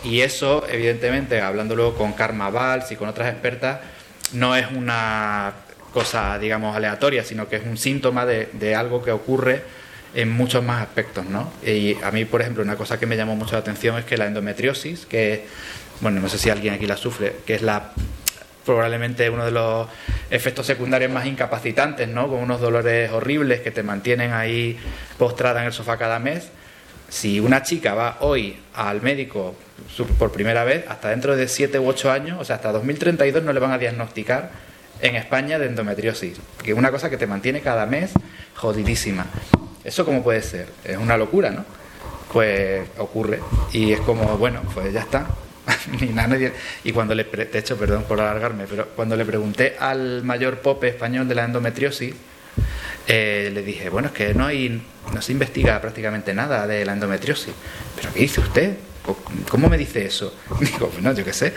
Y 0.04 0.21
eso, 0.21 0.63
evidentemente, 0.69 1.41
hablando 1.41 1.76
luego 1.76 1.95
con 1.95 2.13
Karma 2.13 2.52
Valls 2.52 2.91
y 2.91 2.95
con 2.98 3.10
otras 3.10 3.32
expertas, 3.32 3.80
no 4.34 4.56
es 4.56 4.71
una 4.71 5.64
cosa, 5.95 6.38
digamos, 6.38 6.75
aleatoria, 6.75 7.23
sino 7.23 7.47
que 7.47 7.55
es 7.55 7.65
un 7.65 7.77
síntoma 7.77 8.25
de, 8.25 8.75
algo 8.75 9.01
que 9.01 9.12
ocurre 9.13 9.63
en 10.13 10.29
muchos 10.29 10.62
más 10.62 10.81
aspectos, 10.81 11.25
¿no? 11.25 11.53
Y 11.65 11.95
a 12.03 12.12
mí, 12.12 12.25
por 12.25 12.41
ejemplo, 12.41 12.63
una 12.63 12.75
cosa 12.75 12.99
que 12.99 13.05
me 13.05 13.15
llamó 13.15 13.38
mucho 13.38 13.53
la 13.53 13.60
atención 13.60 13.97
es 13.97 14.03
que 14.03 14.17
la 14.17 14.25
endometriosis, 14.25 15.05
que, 15.05 15.45
bueno, 16.01 16.19
no 16.19 16.27
sé 16.27 16.38
si 16.38 16.49
alguien 16.49 16.73
aquí 16.73 16.86
la 16.86 16.97
sufre, 16.97 17.38
que 17.45 17.55
es 17.55 17.62
la 17.62 17.93
probablemente 18.65 19.29
uno 19.29 19.45
de 19.45 19.51
los 19.51 19.88
efectos 20.29 20.65
secundarios 20.65 21.10
más 21.13 21.27
incapacitantes, 21.27 22.10
¿no? 22.10 22.27
Con 22.27 22.39
unos 22.39 22.60
dolores 22.60 23.10
horribles 23.12 23.62
que 23.62 23.71
te 23.71 23.81
mantienen 23.81 24.34
ahí 24.34 24.77
postrada 25.17 25.62
en 25.62 25.67
el 25.67 25.71
sofá 25.71 25.95
cada 25.95 26.19
mes. 26.19 26.49
Si 27.08 27.39
una 27.39 27.63
chica 27.63 27.93
va 27.93 28.17
hoy 28.19 28.58
al 28.73 29.01
médico 29.01 29.55
por 30.19 30.34
primera 30.34 30.65
vez, 30.65 30.84
hasta 30.89 31.12
dentro 31.12 31.38
de 31.38 31.47
7 31.47 31.79
u 31.79 31.88
8 31.88 32.12
años, 32.12 32.38
o 32.41 32.43
sea, 32.43 32.58
hasta 32.58 32.73
2032 32.73 33.43
no 33.43 33.53
le 33.53 33.62
van 33.62 33.71
a 33.71 33.77
diagnosticar 33.77 34.75
en 35.01 35.15
España 35.15 35.60
de 35.60 35.67
endometriosis, 35.67 36.38
que 36.63 36.71
es 36.71 36.77
una 36.77 36.91
cosa 36.91 37.10
que 37.10 37.17
te 37.17 37.27
mantiene 37.27 37.62
cada 37.62 37.86
mes 37.86 38.12
jodidísima. 38.55 39.25
¿Eso 39.84 40.05
cómo 40.05 40.23
puede 40.23 40.41
ser? 40.41 40.67
Es 40.84 40.97
una 40.97 41.17
locura, 41.17 41.51
¿no? 41.51 41.65
Pues 42.31 42.88
ocurre 42.97 43.39
y 43.71 43.93
es 43.93 43.99
como, 44.01 44.38
bueno, 44.38 44.62
pues 44.73 44.91
ya 44.93 45.01
está. 45.01 45.27
Y 46.84 46.91
cuando 46.91 47.15
le, 47.15 47.23
de 47.23 47.60
hecho, 47.60 47.77
perdón 47.77 48.03
por 48.03 48.19
alargarme, 48.19 48.65
pero 48.69 48.88
cuando 48.95 49.15
le 49.15 49.25
pregunté 49.25 49.75
al 49.79 50.23
mayor 50.23 50.60
pope 50.60 50.89
español 50.89 51.27
de 51.27 51.36
la 51.36 51.45
endometriosis, 51.45 52.13
eh, 53.08 53.51
le 53.53 53.62
dije, 53.62 53.89
bueno, 53.89 54.08
es 54.08 54.13
que 54.13 54.34
no 54.34 54.45
hay, 54.45 54.81
no 55.13 55.21
se 55.21 55.31
investiga 55.31 55.79
prácticamente 55.81 56.34
nada 56.34 56.65
de 56.65 56.86
la 56.86 56.93
endometriosis. 56.93 57.53
¿Pero 57.95 58.13
qué 58.13 58.19
dice 58.21 58.41
usted? 58.41 58.77
¿Cómo 59.49 59.69
me 59.69 59.77
dice 59.77 60.05
eso? 60.05 60.34
Digo, 60.60 60.89
bueno, 60.93 61.13
yo 61.13 61.23
qué 61.23 61.34
sé. 61.34 61.53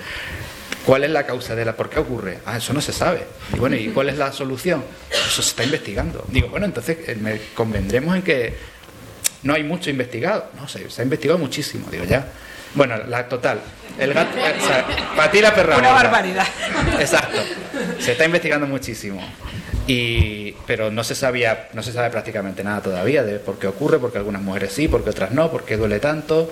¿Cuál 0.88 1.04
es 1.04 1.10
la 1.10 1.26
causa 1.26 1.54
de 1.54 1.66
la 1.66 1.76
por 1.76 1.90
qué 1.90 1.98
ocurre? 2.00 2.38
Ah, 2.46 2.56
eso 2.56 2.72
no 2.72 2.80
se 2.80 2.94
sabe. 2.94 3.20
Y 3.54 3.58
bueno, 3.58 3.76
¿y 3.76 3.88
cuál 3.88 4.08
es 4.08 4.16
la 4.16 4.32
solución? 4.32 4.82
Eso 5.10 5.42
se 5.42 5.50
está 5.50 5.62
investigando. 5.62 6.24
Digo, 6.28 6.48
bueno, 6.48 6.64
entonces 6.64 6.96
eh, 7.06 7.14
me 7.14 7.38
convendremos 7.52 8.16
en 8.16 8.22
que 8.22 8.56
no 9.42 9.52
hay 9.52 9.64
mucho 9.64 9.90
investigado. 9.90 10.46
No 10.58 10.66
sé, 10.66 10.88
se 10.88 11.02
ha 11.02 11.04
investigado 11.04 11.38
muchísimo, 11.38 11.88
digo 11.90 12.04
ya. 12.04 12.28
Bueno, 12.74 12.96
la 13.06 13.28
total. 13.28 13.60
El 13.98 14.14
gato, 14.14 14.30
o 14.38 14.66
sea, 14.66 14.86
para 15.14 15.30
ti 15.30 15.42
la 15.42 15.54
perra 15.54 15.76
Una 15.76 15.90
barbaridad. 15.90 16.46
Exacto. 16.98 17.36
Se 17.98 18.12
está 18.12 18.24
investigando 18.24 18.66
muchísimo. 18.66 19.20
Y, 19.86 20.52
pero 20.66 20.90
no 20.90 21.04
se 21.04 21.14
sabía, 21.14 21.68
no 21.74 21.82
se 21.82 21.92
sabe 21.92 22.08
prácticamente 22.08 22.64
nada 22.64 22.80
todavía 22.80 23.22
de 23.24 23.38
por 23.40 23.58
qué 23.58 23.66
ocurre, 23.66 23.98
porque 23.98 24.16
algunas 24.16 24.40
mujeres 24.40 24.72
sí, 24.72 24.88
porque 24.88 25.10
otras 25.10 25.32
no, 25.32 25.50
por 25.50 25.66
qué 25.66 25.76
duele 25.76 26.00
tanto 26.00 26.50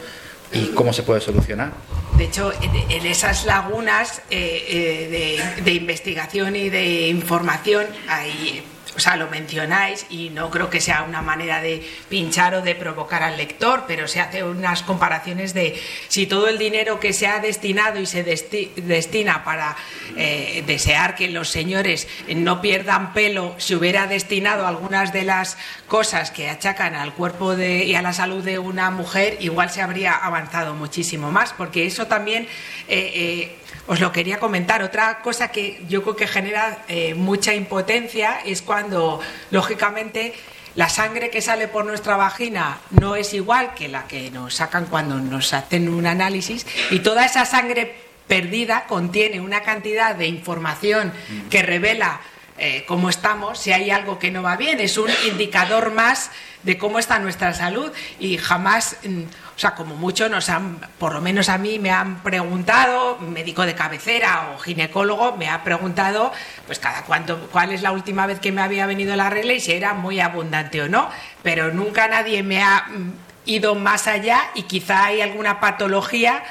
y 0.52 0.66
cómo 0.68 0.92
se 0.92 1.02
puede 1.02 1.20
solucionar. 1.20 1.72
De 2.16 2.24
hecho, 2.24 2.52
en, 2.62 3.06
esas 3.06 3.44
lagunas 3.44 4.22
eh, 4.30 4.64
eh, 4.68 5.42
de, 5.56 5.62
de 5.62 5.72
investigación 5.72 6.56
y 6.56 6.70
de 6.70 7.08
información, 7.08 7.86
hay, 8.08 8.62
o 8.96 8.98
sea, 9.00 9.16
lo 9.16 9.28
mencionáis 9.28 10.06
y 10.10 10.30
no 10.30 10.50
creo 10.50 10.70
que 10.70 10.80
sea 10.80 11.02
una 11.02 11.22
manera 11.22 11.60
de 11.60 11.86
pinchar 12.08 12.54
o 12.54 12.62
de 12.62 12.74
provocar 12.74 13.22
al 13.22 13.36
lector, 13.36 13.84
pero 13.86 14.08
se 14.08 14.20
hace 14.20 14.42
unas 14.42 14.82
comparaciones 14.82 15.52
de 15.54 15.80
si 16.08 16.26
todo 16.26 16.48
el 16.48 16.58
dinero 16.58 16.98
que 16.98 17.12
se 17.12 17.26
ha 17.26 17.38
destinado 17.38 18.00
y 18.00 18.06
se 18.06 18.24
desti- 18.24 18.72
destina 18.74 19.44
para 19.44 19.76
eh, 20.16 20.64
desear 20.66 21.14
que 21.14 21.28
los 21.28 21.50
señores 21.50 22.08
no 22.34 22.60
pierdan 22.60 23.12
pelo, 23.12 23.54
se 23.58 23.76
hubiera 23.76 24.06
destinado 24.06 24.66
algunas 24.66 25.12
de 25.12 25.24
las 25.24 25.58
cosas 25.88 26.30
que 26.30 26.48
achacan 26.48 26.94
al 26.94 27.12
cuerpo 27.12 27.54
y 27.54 27.94
a 27.94 28.02
la 28.02 28.12
salud 28.12 28.42
de 28.42 28.58
una 28.58 28.90
mujer, 28.90 29.36
igual 29.40 29.70
se 29.70 29.82
habría 29.82 30.12
avanzado 30.14 30.74
muchísimo 30.74 31.30
más, 31.30 31.52
porque 31.52 31.86
eso 31.86 32.06
también 32.06 32.44
eh, 32.88 33.12
eh, 33.14 33.56
os 33.86 34.00
lo 34.00 34.12
quería 34.12 34.38
comentar. 34.38 34.82
Otra 34.82 35.20
cosa 35.22 35.48
que 35.48 35.82
yo 35.88 36.02
creo 36.02 36.16
que 36.16 36.26
genera 36.26 36.84
eh, 36.88 37.14
mucha 37.14 37.54
impotencia 37.54 38.40
es 38.44 38.62
cuando, 38.62 39.20
lógicamente, 39.50 40.34
la 40.74 40.88
sangre 40.88 41.30
que 41.30 41.40
sale 41.40 41.68
por 41.68 41.86
nuestra 41.86 42.16
vagina 42.16 42.78
no 42.90 43.16
es 43.16 43.32
igual 43.32 43.74
que 43.74 43.88
la 43.88 44.06
que 44.06 44.30
nos 44.30 44.54
sacan 44.54 44.86
cuando 44.86 45.16
nos 45.16 45.54
hacen 45.54 45.88
un 45.88 46.06
análisis 46.06 46.66
y 46.90 46.98
toda 46.98 47.24
esa 47.24 47.46
sangre 47.46 47.96
perdida 48.28 48.84
contiene 48.86 49.40
una 49.40 49.62
cantidad 49.62 50.14
de 50.14 50.26
información 50.26 51.12
que 51.48 51.62
revela 51.62 52.20
eh, 52.58 52.84
cómo 52.86 53.10
estamos, 53.10 53.58
si 53.58 53.72
hay 53.72 53.90
algo 53.90 54.18
que 54.18 54.30
no 54.30 54.42
va 54.42 54.56
bien, 54.56 54.80
es 54.80 54.96
un 54.96 55.10
indicador 55.26 55.92
más 55.92 56.30
de 56.62 56.78
cómo 56.78 56.98
está 56.98 57.18
nuestra 57.18 57.52
salud 57.52 57.92
y 58.18 58.38
jamás, 58.38 58.96
mm, 59.04 59.22
o 59.56 59.58
sea, 59.58 59.74
como 59.74 59.94
mucho 59.96 60.28
nos 60.28 60.50
han, 60.50 60.78
por 60.98 61.14
lo 61.14 61.22
menos 61.22 61.48
a 61.48 61.56
mí 61.56 61.78
me 61.78 61.90
han 61.90 62.22
preguntado, 62.22 63.16
médico 63.18 63.64
de 63.64 63.74
cabecera 63.74 64.50
o 64.54 64.58
ginecólogo 64.58 65.34
me 65.38 65.48
ha 65.48 65.64
preguntado, 65.64 66.30
pues 66.66 66.78
cada 66.78 67.04
cuánto, 67.04 67.48
cuál 67.50 67.72
es 67.72 67.80
la 67.80 67.92
última 67.92 68.26
vez 68.26 68.38
que 68.38 68.52
me 68.52 68.60
había 68.60 68.84
venido 68.84 69.16
la 69.16 69.30
regla 69.30 69.54
y 69.54 69.60
si 69.60 69.72
era 69.72 69.94
muy 69.94 70.20
abundante 70.20 70.82
o 70.82 70.88
no, 70.88 71.08
pero 71.42 71.72
nunca 71.72 72.06
nadie 72.06 72.42
me 72.42 72.62
ha 72.62 72.84
mm, 72.88 73.12
ido 73.46 73.74
más 73.74 74.06
allá 74.06 74.40
y 74.54 74.64
quizá 74.64 75.06
hay 75.06 75.22
alguna 75.22 75.58
patología 75.58 76.42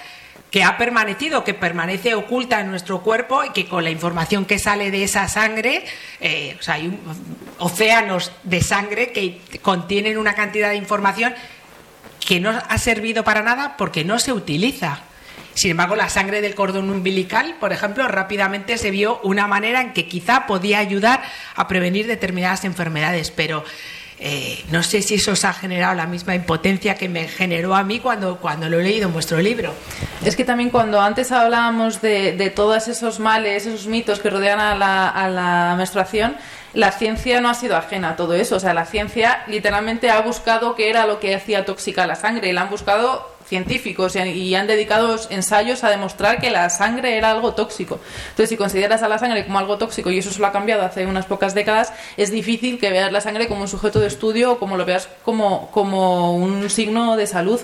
que 0.49 0.63
ha 0.63 0.77
permanecido, 0.77 1.43
que 1.43 1.53
permanece 1.53 2.15
oculta 2.15 2.61
en 2.61 2.69
nuestro 2.71 3.01
cuerpo 3.01 3.43
y 3.43 3.49
que 3.51 3.67
con 3.67 3.83
la 3.83 3.89
información 3.91 4.45
que 4.45 4.57
sale 4.57 4.89
de 4.89 5.03
esa 5.03 5.27
sangre, 5.27 5.83
eh, 6.21 6.55
o 6.59 6.63
sea, 6.63 6.75
hay 6.75 6.87
un- 6.87 6.99
océanos 7.59 8.31
de 8.43 8.61
sangre 8.61 9.11
que 9.11 9.41
contienen 9.61 10.17
una 10.17 10.33
cantidad 10.33 10.69
de 10.69 10.75
información 10.77 11.35
que 12.25 12.39
no 12.39 12.49
ha 12.49 12.77
servido 12.77 13.23
para 13.23 13.43
nada 13.43 13.77
porque 13.77 14.03
no 14.03 14.19
se 14.19 14.33
utiliza. 14.33 15.01
Sin 15.53 15.71
embargo, 15.71 15.95
la 15.95 16.09
sangre 16.09 16.41
del 16.41 16.55
cordón 16.55 16.89
umbilical, 16.89 17.55
por 17.59 17.71
ejemplo, 17.71 18.05
rápidamente 18.07 18.77
se 18.77 18.91
vio 18.91 19.21
una 19.23 19.47
manera 19.47 19.79
en 19.79 19.93
que 19.93 20.07
quizá 20.07 20.47
podía 20.47 20.79
ayudar 20.79 21.23
a 21.55 21.67
prevenir 21.67 22.07
determinadas 22.07 22.65
enfermedades, 22.65 23.31
pero 23.31 23.63
eh, 24.17 24.63
no 24.71 24.81
sé 24.81 25.01
si 25.01 25.15
eso 25.15 25.33
os 25.33 25.43
ha 25.43 25.51
generado 25.51 25.93
la 25.93 26.05
misma 26.05 26.35
impotencia 26.35 26.95
que 26.95 27.09
me 27.09 27.27
generó 27.27 27.75
a 27.75 27.83
mí 27.83 27.99
cuando, 27.99 28.37
cuando 28.37 28.69
lo 28.69 28.79
he 28.79 28.83
leído 28.83 29.07
en 29.07 29.13
vuestro 29.13 29.39
libro. 29.39 29.73
Es 30.23 30.35
que 30.37 30.45
también 30.45 30.69
cuando 30.69 31.01
antes 31.01 31.31
hablábamos 31.33 32.01
de, 32.01 32.31
de 32.31 32.49
todos 32.49 32.87
esos 32.87 33.19
males, 33.19 33.65
esos 33.65 33.87
mitos 33.87 34.19
que 34.19 34.29
rodean 34.29 34.59
a 34.59 34.75
la, 34.75 35.75
menstruación, 35.77 36.37
la 36.73 36.91
ciencia 36.91 37.41
no 37.41 37.49
ha 37.49 37.53
sido 37.53 37.75
ajena 37.75 38.11
a 38.11 38.15
todo 38.15 38.33
eso. 38.35 38.55
O 38.55 38.59
sea, 38.59 38.73
la 38.73 38.85
ciencia 38.85 39.43
literalmente 39.47 40.09
ha 40.09 40.21
buscado 40.21 40.75
qué 40.75 40.89
era 40.89 41.05
lo 41.05 41.19
que 41.19 41.35
hacía 41.35 41.65
tóxica 41.65 42.07
la 42.07 42.15
sangre 42.15 42.49
y 42.49 42.53
la 42.53 42.61
han 42.61 42.69
buscado 42.69 43.34
científicos 43.47 44.15
y, 44.15 44.55
han 44.55 44.67
dedicado 44.67 45.19
ensayos 45.29 45.83
a 45.83 45.89
demostrar 45.89 46.39
que 46.39 46.49
la 46.49 46.69
sangre 46.69 47.17
era 47.17 47.31
algo 47.31 47.53
tóxico. 47.53 47.99
Entonces, 48.29 48.49
si 48.49 48.57
consideras 48.57 49.03
a 49.03 49.07
la 49.07 49.19
sangre 49.19 49.45
como 49.45 49.59
algo 49.59 49.77
tóxico, 49.77 50.11
y 50.11 50.19
eso 50.19 50.31
se 50.31 50.39
lo 50.39 50.47
ha 50.47 50.51
cambiado 50.51 50.83
hace 50.83 51.05
unas 51.05 51.25
pocas 51.25 51.53
décadas, 51.53 51.93
es 52.17 52.31
difícil 52.31 52.79
que 52.79 52.89
veas 52.89 53.11
la 53.11 53.21
sangre 53.21 53.47
como 53.47 53.61
un 53.61 53.67
sujeto 53.67 53.99
de 53.99 54.07
estudio 54.07 54.53
o 54.53 54.59
como 54.59 54.77
lo 54.77 54.85
veas 54.85 55.09
como, 55.23 55.69
como 55.71 56.35
un 56.35 56.69
signo 56.69 57.17
de 57.17 57.27
salud. 57.27 57.59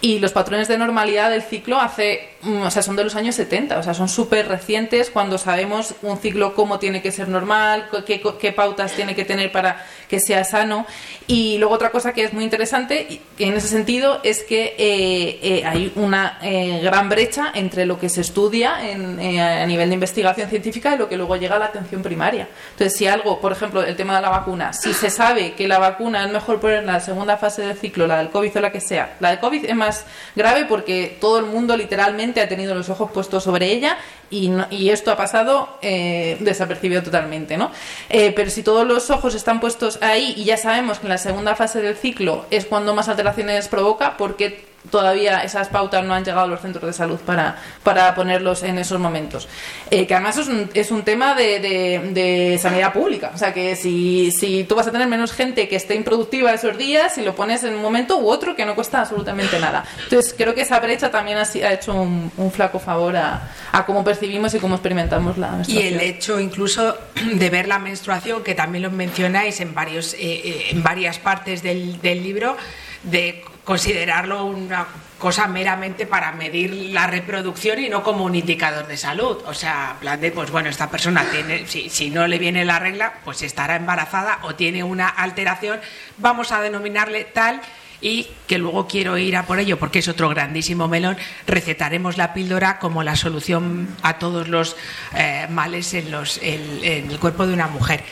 Y 0.00 0.18
los 0.18 0.32
patrones 0.32 0.68
de 0.68 0.78
normalidad 0.78 1.30
del 1.30 1.42
ciclo 1.42 1.80
hace, 1.80 2.28
o 2.44 2.70
sea, 2.70 2.82
son 2.82 2.96
de 2.96 3.04
los 3.04 3.14
años 3.14 3.36
70, 3.36 3.78
o 3.78 3.82
sea, 3.84 3.94
son 3.94 4.08
súper 4.08 4.48
recientes 4.48 5.10
cuando 5.10 5.38
sabemos 5.38 5.94
un 6.02 6.18
ciclo 6.18 6.54
cómo 6.54 6.80
tiene 6.80 7.00
que 7.00 7.12
ser 7.12 7.28
normal, 7.28 7.88
qué, 8.04 8.52
pautas 8.52 8.92
tiene 8.92 9.14
que 9.14 9.24
tener 9.24 9.52
para 9.52 9.84
que 10.08 10.18
sea 10.18 10.42
sano. 10.42 10.84
Y 11.28 11.58
luego 11.58 11.74
otra 11.74 11.90
cosa 11.90 12.12
que 12.12 12.24
es 12.24 12.32
muy 12.32 12.42
interesante 12.42 13.20
en 13.38 13.54
ese 13.54 13.68
sentido 13.68 14.20
es 14.24 14.42
que 14.42 14.74
eh, 14.76 15.38
eh, 15.40 15.62
hay 15.64 15.92
una 15.94 16.38
eh, 16.42 16.80
gran 16.82 17.08
brecha 17.08 17.52
entre 17.54 17.86
lo 17.86 18.00
que 18.00 18.08
se 18.08 18.22
estudia 18.22 18.90
en, 18.90 19.20
eh, 19.20 19.40
a 19.40 19.66
nivel 19.66 19.88
de 19.88 19.94
investigación 19.94 20.50
científica 20.50 20.94
y 20.94 20.98
lo 20.98 21.08
que 21.08 21.16
luego 21.16 21.36
llega 21.36 21.54
a 21.56 21.58
la 21.60 21.66
atención 21.66 22.02
primaria. 22.02 22.48
Entonces, 22.72 22.98
si 22.98 23.06
algo, 23.06 23.40
por 23.40 23.52
ejemplo, 23.52 23.84
el 23.84 23.94
tema 23.94 24.16
de 24.16 24.22
la 24.22 24.30
vacuna, 24.30 24.72
si 24.72 24.92
se 24.94 25.10
sabe 25.10 25.52
que 25.52 25.68
la 25.68 25.78
vacuna 25.78 26.24
es 26.24 26.32
mejor 26.32 26.58
poner 26.58 26.78
en 26.78 26.86
la 26.86 26.98
segunda 26.98 27.36
fase 27.36 27.62
del 27.62 27.76
ciclo, 27.76 28.08
la 28.08 28.18
del 28.18 28.30
COVID 28.30 28.56
o 28.56 28.60
la 28.60 28.72
que 28.72 28.80
sea, 28.80 29.16
la 29.20 29.30
del 29.30 29.38
COVID 29.38 29.64
es 29.64 29.76
más 29.76 30.04
grave 30.34 30.64
porque 30.64 31.16
todo 31.20 31.38
el 31.38 31.46
mundo 31.46 31.76
literalmente 31.76 32.31
ha 32.40 32.48
tenido 32.48 32.74
los 32.74 32.88
ojos 32.88 33.10
puestos 33.10 33.44
sobre 33.44 33.72
ella 33.72 33.96
y, 34.30 34.50
esto 34.90 35.10
ha 35.10 35.16
pasado 35.16 35.78
eh, 35.82 36.36
desapercibido 36.40 37.02
totalmente, 37.02 37.56
¿no? 37.56 37.70
Eh, 38.08 38.32
pero 38.34 38.50
si 38.50 38.62
todos 38.62 38.86
los 38.86 39.10
ojos 39.10 39.34
están 39.34 39.60
puestos 39.60 39.98
ahí 40.02 40.34
y 40.36 40.44
ya 40.44 40.56
sabemos 40.56 40.98
que 40.98 41.06
en 41.06 41.10
la 41.10 41.18
segunda 41.18 41.54
fase 41.54 41.80
del 41.80 41.96
ciclo 41.96 42.46
es 42.50 42.66
cuando 42.66 42.94
más 42.94 43.08
alteraciones 43.08 43.68
provoca, 43.68 44.16
porque 44.16 44.71
todavía 44.90 45.42
esas 45.44 45.68
pautas 45.68 46.04
no 46.04 46.12
han 46.14 46.24
llegado 46.24 46.42
a 46.44 46.46
los 46.48 46.60
centros 46.60 46.84
de 46.84 46.92
salud 46.92 47.18
para, 47.20 47.56
para 47.82 48.14
ponerlos 48.14 48.62
en 48.62 48.78
esos 48.78 48.98
momentos. 48.98 49.48
Eh, 49.90 50.06
que 50.06 50.14
además 50.14 50.36
es 50.38 50.48
un, 50.48 50.68
es 50.74 50.90
un 50.90 51.02
tema 51.02 51.34
de, 51.34 51.60
de- 51.60 52.10
de 52.12 52.58
sanidad 52.58 52.92
pública. 52.92 53.30
O 53.34 53.38
sea, 53.38 53.54
que 53.54 53.76
si, 53.76 54.30
si 54.32 54.64
tú 54.64 54.74
vas 54.74 54.86
a 54.86 54.92
tener 54.92 55.06
menos 55.08 55.32
gente 55.32 55.68
que 55.68 55.76
esté 55.76 55.94
improductiva 55.94 56.52
esos 56.52 56.76
días, 56.76 57.14
si 57.14 57.22
lo 57.22 57.34
pones 57.34 57.62
en 57.64 57.74
un 57.74 57.82
momento 57.82 58.18
u 58.18 58.28
otro 58.28 58.56
que 58.56 58.66
no 58.66 58.74
cuesta 58.74 59.00
absolutamente 59.00 59.58
nada. 59.60 59.84
Entonces, 60.04 60.34
creo 60.36 60.54
que 60.54 60.62
esa 60.62 60.80
brecha 60.80 61.10
también 61.10 61.38
ha, 61.38 61.42
ha 61.42 61.72
hecho 61.72 61.94
un, 61.94 62.30
un 62.36 62.50
flaco 62.50 62.78
favor 62.78 63.16
a, 63.16 63.48
a 63.72 63.86
cómo 63.86 64.02
percibimos 64.04 64.52
y 64.54 64.58
cómo 64.58 64.74
experimentamos 64.74 65.38
la 65.38 65.62
Y 65.68 65.78
el 65.78 66.00
hecho 66.00 66.40
incluso 66.40 66.96
de 67.34 67.50
ver 67.50 67.68
la 67.68 67.78
menstruación, 67.78 68.42
que 68.42 68.54
también 68.54 68.82
lo 68.82 68.90
mencionáis 68.90 69.60
en, 69.60 69.74
varios, 69.74 70.14
eh, 70.14 70.18
eh, 70.20 70.64
en 70.70 70.82
varias 70.82 71.18
partes 71.18 71.62
del, 71.62 72.00
del 72.00 72.22
libro, 72.22 72.56
de 73.04 73.44
considerarlo 73.64 74.44
una 74.44 74.86
cosa 75.18 75.46
meramente 75.46 76.06
para 76.06 76.32
medir 76.32 76.90
la 76.92 77.06
reproducción 77.06 77.78
y 77.78 77.88
no 77.88 78.02
como 78.02 78.24
un 78.24 78.34
indicador 78.34 78.86
de 78.88 78.96
salud. 78.96 79.38
O 79.46 79.54
sea, 79.54 79.96
plan 80.00 80.20
de, 80.20 80.32
pues 80.32 80.50
bueno, 80.50 80.68
esta 80.68 80.90
persona 80.90 81.24
tiene, 81.30 81.66
si, 81.66 81.88
si 81.88 82.10
no 82.10 82.26
le 82.26 82.38
viene 82.38 82.64
la 82.64 82.80
regla, 82.80 83.14
pues 83.24 83.42
estará 83.42 83.76
embarazada 83.76 84.40
o 84.42 84.54
tiene 84.54 84.82
una 84.82 85.08
alteración, 85.08 85.80
vamos 86.18 86.50
a 86.50 86.60
denominarle 86.60 87.24
tal 87.24 87.60
y 88.00 88.26
que 88.48 88.58
luego 88.58 88.88
quiero 88.88 89.16
ir 89.16 89.36
a 89.36 89.46
por 89.46 89.60
ello 89.60 89.78
porque 89.78 90.00
es 90.00 90.08
otro 90.08 90.28
grandísimo 90.28 90.88
melón, 90.88 91.16
recetaremos 91.46 92.16
la 92.16 92.34
píldora 92.34 92.80
como 92.80 93.04
la 93.04 93.14
solución 93.14 93.96
a 94.02 94.18
todos 94.18 94.48
los 94.48 94.76
eh, 95.14 95.46
males 95.48 95.94
en, 95.94 96.10
los, 96.10 96.40
en 96.42 97.10
el 97.10 97.18
cuerpo 97.20 97.46
de 97.46 97.54
una 97.54 97.68
mujer. 97.68 98.02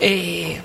Eh, 0.00 0.60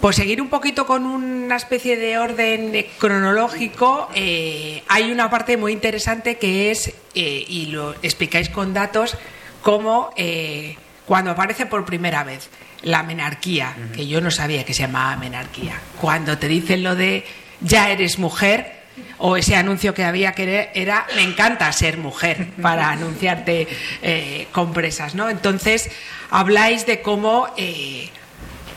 por 0.00 0.14
seguir 0.14 0.40
un 0.40 0.48
poquito 0.48 0.86
con 0.86 1.06
una 1.06 1.56
especie 1.56 1.96
de 1.96 2.18
orden 2.18 2.86
cronológico, 2.98 4.08
eh, 4.14 4.82
hay 4.88 5.10
una 5.10 5.30
parte 5.30 5.56
muy 5.56 5.72
interesante 5.72 6.38
que 6.38 6.70
es, 6.70 6.88
eh, 7.14 7.44
y 7.48 7.66
lo 7.66 7.94
explicáis 8.02 8.48
con 8.48 8.72
datos, 8.72 9.16
cómo 9.62 10.10
eh, 10.16 10.76
cuando 11.06 11.32
aparece 11.32 11.66
por 11.66 11.84
primera 11.84 12.22
vez 12.24 12.48
la 12.82 13.02
menarquía, 13.02 13.74
que 13.94 14.06
yo 14.06 14.20
no 14.20 14.30
sabía 14.30 14.64
que 14.64 14.72
se 14.72 14.82
llamaba 14.82 15.16
menarquía, 15.16 15.80
cuando 16.00 16.38
te 16.38 16.46
dicen 16.46 16.84
lo 16.84 16.94
de 16.94 17.24
ya 17.60 17.90
eres 17.90 18.18
mujer, 18.18 18.78
o 19.18 19.36
ese 19.36 19.56
anuncio 19.56 19.94
que 19.94 20.04
había 20.04 20.32
que 20.32 20.70
era 20.74 21.06
me 21.14 21.22
encanta 21.22 21.70
ser 21.72 21.98
mujer 21.98 22.48
para 22.62 22.90
anunciarte 22.90 23.68
eh, 24.02 24.46
compresas, 24.52 25.14
¿no? 25.14 25.28
Entonces 25.28 25.90
habláis 26.30 26.86
de 26.86 27.00
cómo 27.00 27.48
eh, 27.56 28.08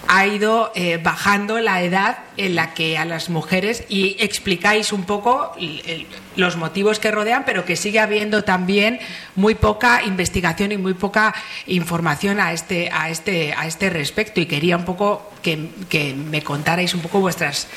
ha 0.07 0.25
ido 0.27 0.71
eh, 0.75 0.97
bajando 1.01 1.59
la 1.59 1.81
edad 1.83 2.19
en 2.37 2.55
la 2.55 2.73
que 2.73 2.97
a 2.97 3.05
las 3.05 3.29
mujeres 3.29 3.83
y 3.87 4.17
explicáis 4.19 4.91
un 4.91 5.03
poco 5.05 5.53
el- 5.59 6.07
los 6.35 6.55
motivos 6.57 6.99
que 6.99 7.11
rodean, 7.11 7.43
pero 7.45 7.65
que 7.65 7.75
sigue 7.75 7.99
habiendo 7.99 8.43
también 8.43 8.99
muy 9.35 9.55
poca 9.55 10.01
investigación 10.03 10.71
y 10.71 10.77
muy 10.77 10.93
poca 10.93 11.33
información 11.67 12.39
a 12.39 12.51
este, 12.53 12.89
a 12.91 13.09
este, 13.09 13.53
a 13.53 13.67
este 13.67 13.89
respecto. 13.89 14.39
Y 14.41 14.45
quería 14.45 14.77
un 14.77 14.85
poco 14.85 15.29
que, 15.41 15.69
que 15.89 16.13
me 16.13 16.41
contarais 16.41 16.93
un 16.93 17.01
poco 17.01 17.19
vuestras 17.19 17.67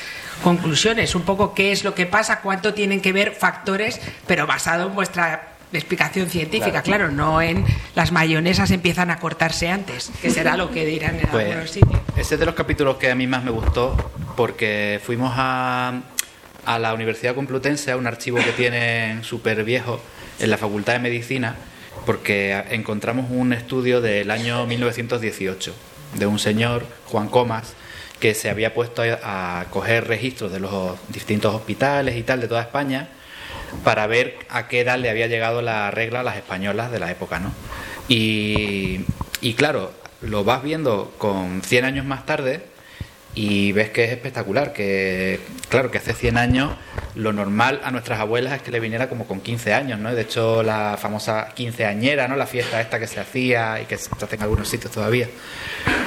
conclusiones, 0.43 1.15
un 1.15 1.23
poco 1.23 1.53
qué 1.53 1.71
es 1.71 1.83
lo 1.83 1.95
que 1.95 2.05
pasa, 2.05 2.41
cuánto 2.41 2.73
tienen 2.73 3.01
que 3.01 3.13
ver 3.13 3.33
factores, 3.33 4.01
pero 4.27 4.45
basado 4.47 4.87
en 4.87 4.95
vuestra 4.95 5.54
explicación 5.73 6.29
científica, 6.29 6.81
claro, 6.81 7.11
no 7.11 7.41
en 7.41 7.65
las 7.95 8.11
mayonesas 8.11 8.71
empiezan 8.71 9.11
a 9.11 9.19
cortarse 9.19 9.69
antes, 9.69 10.11
que 10.21 10.29
será 10.29 10.55
lo 10.57 10.71
que 10.71 10.85
dirán 10.85 11.15
en 11.19 11.27
algunos 11.27 11.55
Pues 11.55 11.71
sitios. 11.71 11.99
ese 12.15 12.35
es 12.35 12.39
de 12.39 12.45
los 12.45 12.55
capítulos 12.55 12.97
que 12.97 13.11
a 13.11 13.15
mí 13.15 13.27
más 13.27 13.43
me 13.43 13.51
gustó 13.51 14.11
porque 14.37 14.99
fuimos 15.03 15.33
a, 15.35 16.01
a 16.65 16.79
la 16.79 16.93
Universidad 16.93 17.35
Complutense, 17.35 17.91
a 17.91 17.97
un 17.97 18.07
archivo 18.07 18.37
que 18.37 18.51
tienen 18.51 19.23
súper 19.25 19.63
viejo 19.63 19.99
en 20.39 20.49
la 20.49 20.57
Facultad 20.57 20.93
de 20.93 20.99
Medicina, 20.99 21.55
porque 22.05 22.63
encontramos 22.69 23.27
un 23.29 23.53
estudio 23.53 24.01
del 24.01 24.31
año 24.31 24.65
1918 24.65 25.73
de 26.15 26.25
un 26.25 26.39
señor, 26.39 26.85
Juan 27.05 27.27
Comas, 27.29 27.73
que 28.19 28.33
se 28.33 28.49
había 28.49 28.73
puesto 28.73 29.01
a, 29.01 29.59
a 29.61 29.65
coger 29.65 30.07
registros 30.07 30.51
de 30.51 30.59
los 30.59 30.97
distintos 31.09 31.53
hospitales 31.53 32.15
y 32.15 32.23
tal 32.23 32.39
de 32.41 32.47
toda 32.47 32.61
España 32.61 33.09
para 33.83 34.07
ver 34.07 34.37
a 34.49 34.67
qué 34.67 34.81
edad 34.81 34.97
le 34.97 35.09
había 35.09 35.27
llegado 35.27 35.61
la 35.61 35.91
regla 35.91 36.21
a 36.21 36.23
las 36.23 36.37
españolas 36.37 36.91
de 36.91 36.99
la 36.99 37.11
época, 37.11 37.39
¿no? 37.39 37.51
Y, 38.07 39.01
y 39.41 39.53
claro, 39.53 39.91
lo 40.21 40.43
vas 40.43 40.63
viendo 40.63 41.13
con 41.17 41.61
100 41.61 41.85
años 41.85 42.05
más 42.05 42.25
tarde 42.25 42.61
y 43.35 43.73
ves 43.73 43.89
que 43.89 44.05
es 44.05 44.11
espectacular, 44.11 44.71
que 44.71 45.41
claro, 45.69 45.91
que 45.91 45.97
hace 45.97 46.13
100 46.13 46.37
años 46.37 46.71
lo 47.15 47.33
normal 47.33 47.81
a 47.83 47.91
nuestras 47.91 48.19
abuelas 48.19 48.53
es 48.53 48.61
que 48.61 48.71
le 48.71 48.79
viniera 48.79 49.09
como 49.09 49.27
con 49.27 49.41
15 49.41 49.73
años, 49.73 49.99
¿no? 49.99 50.13
De 50.13 50.21
hecho, 50.21 50.63
la 50.63 50.97
famosa 50.97 51.49
quinceañera, 51.53 52.29
¿no? 52.29 52.37
La 52.37 52.45
fiesta 52.45 52.79
esta 52.79 52.97
que 52.97 53.07
se 53.07 53.19
hacía 53.19 53.81
y 53.81 53.85
que 53.85 53.97
se 53.97 54.09
hace 54.09 54.35
en 54.35 54.41
algunos 54.41 54.69
sitios 54.69 54.91
todavía, 54.91 55.27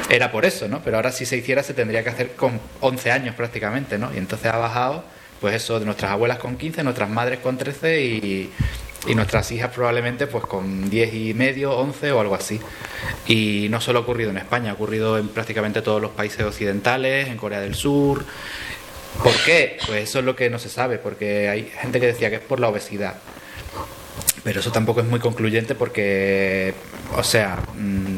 era 0.08 0.32
por 0.32 0.46
eso, 0.46 0.68
¿no? 0.68 0.80
Pero 0.82 0.96
ahora 0.96 1.12
si 1.12 1.26
se 1.26 1.36
hiciera 1.36 1.62
se 1.62 1.74
tendría 1.74 2.02
que 2.02 2.08
hacer 2.08 2.32
con 2.32 2.58
11 2.80 3.10
años 3.10 3.34
prácticamente, 3.34 3.98
¿no? 3.98 4.12
Y 4.14 4.18
entonces 4.18 4.50
ha 4.50 4.56
bajado, 4.56 5.04
pues 5.40 5.54
eso, 5.54 5.78
de 5.78 5.86
nuestras 5.86 6.12
abuelas 6.12 6.38
con 6.38 6.56
15, 6.56 6.82
nuestras 6.82 7.08
madres 7.08 7.38
con 7.40 7.56
13 7.56 8.02
y, 8.02 8.50
y 9.06 9.14
nuestras 9.14 9.50
hijas 9.52 9.72
probablemente 9.72 10.26
pues 10.26 10.44
con 10.44 10.90
10 10.90 11.14
y 11.14 11.34
medio, 11.34 11.76
11 11.76 12.12
o 12.12 12.20
algo 12.20 12.34
así. 12.34 12.60
Y 13.26 13.68
no 13.70 13.80
solo 13.80 14.00
ha 14.00 14.02
ocurrido 14.02 14.30
en 14.30 14.38
España, 14.38 14.70
ha 14.70 14.74
ocurrido 14.74 15.18
en 15.18 15.28
prácticamente 15.28 15.82
todos 15.82 16.02
los 16.02 16.10
países 16.10 16.40
occidentales, 16.42 17.28
en 17.28 17.36
Corea 17.36 17.60
del 17.60 17.74
Sur. 17.74 18.24
¿Por 19.22 19.34
qué? 19.44 19.78
Pues 19.86 20.04
eso 20.04 20.18
es 20.20 20.24
lo 20.24 20.36
que 20.36 20.50
no 20.50 20.58
se 20.58 20.68
sabe, 20.68 20.98
porque 20.98 21.48
hay 21.48 21.64
gente 21.64 22.00
que 22.00 22.06
decía 22.06 22.30
que 22.30 22.36
es 22.36 22.42
por 22.42 22.60
la 22.60 22.68
obesidad. 22.68 23.14
Pero 24.44 24.60
eso 24.60 24.70
tampoco 24.70 25.00
es 25.00 25.06
muy 25.06 25.20
concluyente 25.20 25.74
porque, 25.74 26.74
o 27.16 27.22
sea, 27.22 27.58
mm, 27.74 28.16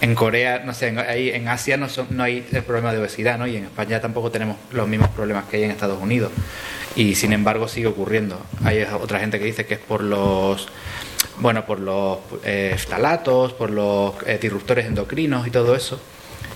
en 0.00 0.14
Corea, 0.14 0.62
no 0.64 0.74
sé, 0.74 0.88
en, 0.88 0.98
ahí, 0.98 1.30
en 1.30 1.48
Asia 1.48 1.76
no, 1.76 1.88
son- 1.88 2.06
no 2.10 2.22
hay 2.22 2.40
problema 2.66 2.92
de 2.92 2.98
obesidad, 3.00 3.38
¿no? 3.38 3.46
Y 3.46 3.56
en 3.56 3.64
España 3.64 4.00
tampoco 4.00 4.30
tenemos 4.30 4.56
los 4.70 4.86
mismos 4.86 5.08
problemas 5.10 5.44
que 5.46 5.56
hay 5.58 5.64
en 5.64 5.70
Estados 5.72 6.00
Unidos. 6.00 6.30
Y 6.96 7.14
sin 7.14 7.32
embargo 7.32 7.68
sigue 7.68 7.86
ocurriendo. 7.88 8.40
Hay 8.64 8.82
otra 8.82 9.20
gente 9.20 9.38
que 9.38 9.44
dice 9.44 9.66
que 9.66 9.74
es 9.74 9.80
por 9.80 10.02
los, 10.02 10.68
bueno, 11.38 11.64
por 11.66 11.80
los 11.80 12.18
eh, 12.44 12.76
por 13.58 13.70
los 13.70 14.14
eh, 14.26 14.38
disruptores 14.40 14.86
endocrinos 14.86 15.46
y 15.46 15.50
todo 15.50 15.74
eso. 15.76 16.00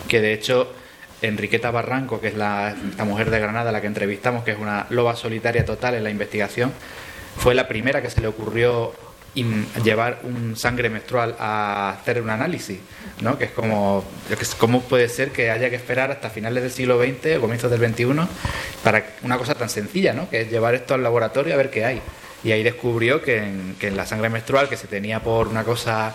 Que 0.09 0.21
de 0.21 0.33
hecho 0.33 0.73
Enriqueta 1.21 1.71
Barranco, 1.71 2.21
que 2.21 2.29
es 2.29 2.35
la, 2.35 2.75
esta 2.91 3.05
mujer 3.05 3.31
de 3.31 3.39
Granada 3.39 3.71
la 3.71 3.81
que 3.81 3.87
entrevistamos, 3.87 4.43
que 4.43 4.53
es 4.53 4.59
una 4.59 4.87
loba 4.91 5.15
solitaria 5.15 5.65
total 5.65 5.95
en 5.95 6.03
la 6.05 6.11
investigación, 6.11 6.73
fue 7.37 7.55
la 7.55 7.69
primera 7.69 8.03
que 8.03 8.11
se 8.11 8.21
le 8.21 8.27
ocurrió 8.27 8.93
in- 9.35 9.66
llevar 9.83 10.21
un 10.25 10.57
sangre 10.57 10.88
menstrual 10.90 11.37
a 11.38 11.90
hacer 12.01 12.21
un 12.21 12.31
análisis, 12.31 12.79
¿no? 13.21 13.38
Que 13.38 13.45
es 13.45 13.51
como, 13.51 14.05
¿cómo 14.59 14.83
puede 14.83 15.09
ser 15.09 15.31
que 15.31 15.51
haya 15.51 15.71
que 15.71 15.77
esperar 15.77 16.11
hasta 16.11 16.31
finales 16.31 16.62
del 16.62 16.73
siglo 16.73 16.99
XX 17.03 17.37
o 17.38 17.40
comienzos 17.40 17.71
del 17.71 17.81
XXI 17.81 18.07
para 18.83 19.05
una 19.23 19.38
cosa 19.38 19.55
tan 19.55 19.68
sencilla, 19.68 20.12
¿no? 20.12 20.29
Que 20.29 20.42
es 20.42 20.51
llevar 20.51 20.75
esto 20.75 20.95
al 20.95 21.03
laboratorio 21.03 21.55
a 21.55 21.57
ver 21.57 21.71
qué 21.71 21.85
hay. 21.85 22.03
Y 22.45 22.51
ahí 22.51 22.64
descubrió 22.64 23.23
que 23.23 23.38
en, 23.38 23.77
que 23.79 23.87
en 23.87 23.97
la 23.97 24.05
sangre 24.05 24.29
menstrual, 24.29 24.68
que 24.68 24.77
se 24.77 24.88
tenía 24.88 25.21
por 25.21 25.47
una 25.47 25.62
cosa, 25.62 26.12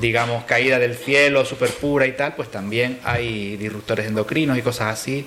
digamos, 0.00 0.42
caída 0.44 0.80
del 0.80 0.96
cielo, 0.96 1.44
súper 1.44 1.70
pura 1.70 2.04
y 2.06 2.12
tal, 2.12 2.34
pues 2.34 2.50
también 2.50 2.98
hay 3.04 3.56
disruptores 3.56 4.06
endocrinos 4.06 4.58
y 4.58 4.62
cosas 4.62 4.92
así 4.92 5.24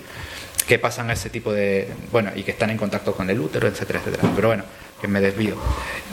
que 0.67 0.77
pasan 0.77 1.09
a 1.09 1.13
ese 1.13 1.29
tipo 1.29 1.53
de. 1.53 1.87
Bueno, 2.11 2.31
y 2.35 2.43
que 2.43 2.51
están 2.51 2.69
en 2.69 2.77
contacto 2.77 3.13
con 3.13 3.29
el 3.29 3.39
útero, 3.39 3.67
etcétera, 3.67 3.99
etcétera. 3.99 4.29
Pero 4.35 4.49
bueno, 4.49 4.63
que 5.01 5.07
me 5.07 5.19
desvío. 5.19 5.55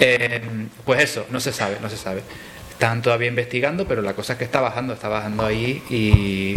Eh, 0.01 0.40
pues 0.85 1.03
eso, 1.03 1.27
no 1.31 1.40
se 1.40 1.53
sabe, 1.53 1.77
no 1.81 1.90
se 1.90 1.96
sabe. 1.96 2.22
Están 2.72 3.03
todavía 3.03 3.29
investigando, 3.29 3.87
pero 3.87 4.03
la 4.03 4.14
cosa 4.14 4.33
es 4.33 4.38
que 4.38 4.44
está 4.44 4.61
bajando, 4.61 4.94
está 4.94 5.09
bajando 5.09 5.44
ahí 5.44 5.83
y. 5.90 6.55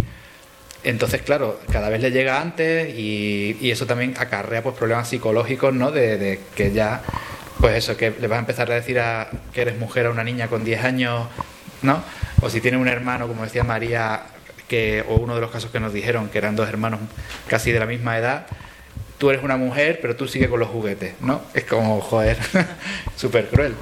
Entonces, 0.84 1.22
claro, 1.22 1.60
cada 1.72 1.90
vez 1.90 2.02
le 2.02 2.10
llega 2.10 2.42
antes 2.42 2.98
y, 2.98 3.70
eso 3.70 3.86
también 3.86 4.16
acarrea 4.18 4.64
pues 4.64 4.76
problemas 4.76 5.08
psicológicos, 5.08 5.74
¿no? 5.74 5.92
De, 5.92 6.18
de 6.18 6.40
que 6.56 6.72
ya, 6.72 7.04
pues 7.60 7.76
eso, 7.76 7.96
que 7.96 8.12
le 8.20 8.28
vas 8.28 8.38
a 8.38 8.40
empezar 8.40 8.72
a 8.72 8.76
decir 8.76 9.00
a, 9.00 9.30
que 9.54 9.62
eres 9.62 9.78
mujer 9.78 10.08
a 10.08 10.10
una 10.10 10.24
niña 10.24 10.48
con 10.48 10.64
10 10.64 10.84
años, 10.84 11.28
¿no? 11.84 12.04
O 12.42 12.50
si 12.50 12.62
tiene 12.62 12.78
un 12.78 12.88
hermano, 12.88 13.28
como 13.28 13.44
decía 13.44 13.64
María, 13.64 14.24
que, 14.68 15.04
o 15.08 15.16
uno 15.16 15.36
de 15.36 15.42
los 15.42 15.52
casos 15.52 15.70
que 15.70 15.80
nos 15.80 15.94
dijeron, 15.94 16.30
que 16.30 16.40
eran 16.40 16.56
dos 16.56 16.68
hermanos 16.68 17.02
casi 17.48 17.72
de 17.72 17.80
la 17.80 17.86
misma 17.86 18.18
edad, 18.18 18.48
tú 19.22 19.30
eres 19.30 19.44
una 19.44 19.56
mujer, 19.56 20.00
pero 20.02 20.16
tú 20.16 20.28
sigues 20.28 20.50
con 20.50 20.60
los 20.60 20.70
juguetes, 20.70 21.14
¿no? 21.22 21.44
Es 21.54 21.66
como, 21.66 22.02
joder, 22.02 22.40
súper 23.16 23.50
cruel. 23.50 23.76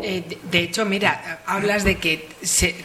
Eh, 0.00 0.22
de, 0.48 0.58
hecho, 0.60 0.84
mira, 0.84 1.40
hablas 1.44 1.82
de 1.82 1.96
que 1.96 2.28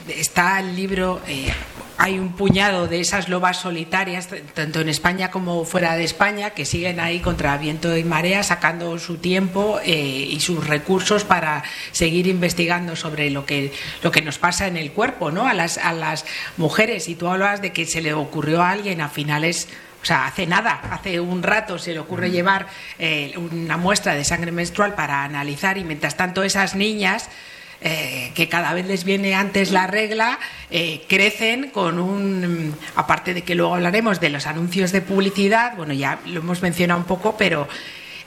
está 0.07 0.59
el 0.59 0.75
libro, 0.75 1.21
eh, 1.27 1.53
hay 1.99 2.17
un 2.17 2.33
puñado 2.33 2.87
de 2.87 3.01
esas 3.01 3.29
lobas 3.29 3.57
solitarias, 3.57 4.29
tanto 4.55 4.81
en 4.81 4.89
España 4.89 5.29
como 5.29 5.63
fuera 5.63 5.95
de 5.95 6.03
España, 6.05 6.49
que 6.49 6.65
siguen 6.65 6.99
ahí 6.99 7.19
contra 7.19 7.55
viento 7.59 7.95
y 7.95 8.03
marea, 8.03 8.41
sacando 8.41 8.97
su 8.97 9.17
tiempo 9.17 9.79
eh, 9.85 9.93
y 9.95 10.39
sus 10.39 10.65
recursos 10.65 11.23
para 11.23 11.63
seguir 11.91 12.25
investigando 12.25 12.95
sobre 12.95 13.29
lo 13.29 13.45
que, 13.45 13.71
lo 14.01 14.11
que 14.11 14.23
nos 14.23 14.39
pasa 14.39 14.65
en 14.65 14.75
el 14.75 14.91
cuerpo, 14.91 15.29
¿no? 15.29 15.47
A 15.47 15.53
las, 15.53 15.77
a 15.77 15.93
las 15.93 16.25
mujeres. 16.57 17.09
Y 17.09 17.13
tú 17.13 17.27
hablabas 17.27 17.61
de 17.61 17.73
que 17.73 17.85
se 17.85 18.01
le 18.01 18.15
ocurrió 18.15 18.63
a 18.63 18.71
alguien 18.71 19.01
a 19.01 19.09
finales 19.09 19.67
o 20.03 20.05
sea, 20.05 20.27
hace 20.27 20.45
nada, 20.45 20.81
hace 20.91 21.19
un 21.21 21.41
rato 21.41 21.79
se 21.79 21.93
le 21.93 21.99
ocurre 21.99 22.29
llevar 22.29 22.67
eh, 22.99 23.33
una 23.37 23.77
muestra 23.77 24.13
de 24.15 24.25
sangre 24.25 24.51
menstrual 24.51 24.95
para 24.95 25.23
analizar 25.23 25.77
y 25.77 25.85
mientras 25.85 26.17
tanto 26.17 26.43
esas 26.43 26.75
niñas 26.75 27.29
eh, 27.79 28.31
que 28.35 28.47
cada 28.49 28.73
vez 28.73 28.85
les 28.85 29.05
viene 29.05 29.33
antes 29.35 29.71
la 29.71 29.87
regla, 29.87 30.39
eh, 30.71 31.03
crecen 31.07 31.69
con 31.69 31.99
un, 31.99 32.75
aparte 32.95 33.33
de 33.33 33.43
que 33.43 33.55
luego 33.55 33.75
hablaremos 33.75 34.19
de 34.19 34.29
los 34.29 34.45
anuncios 34.45 34.91
de 34.91 35.01
publicidad, 35.01 35.75
bueno, 35.77 35.93
ya 35.93 36.19
lo 36.25 36.41
hemos 36.41 36.61
mencionado 36.61 36.99
un 36.99 37.05
poco, 37.05 37.35
pero 37.37 37.67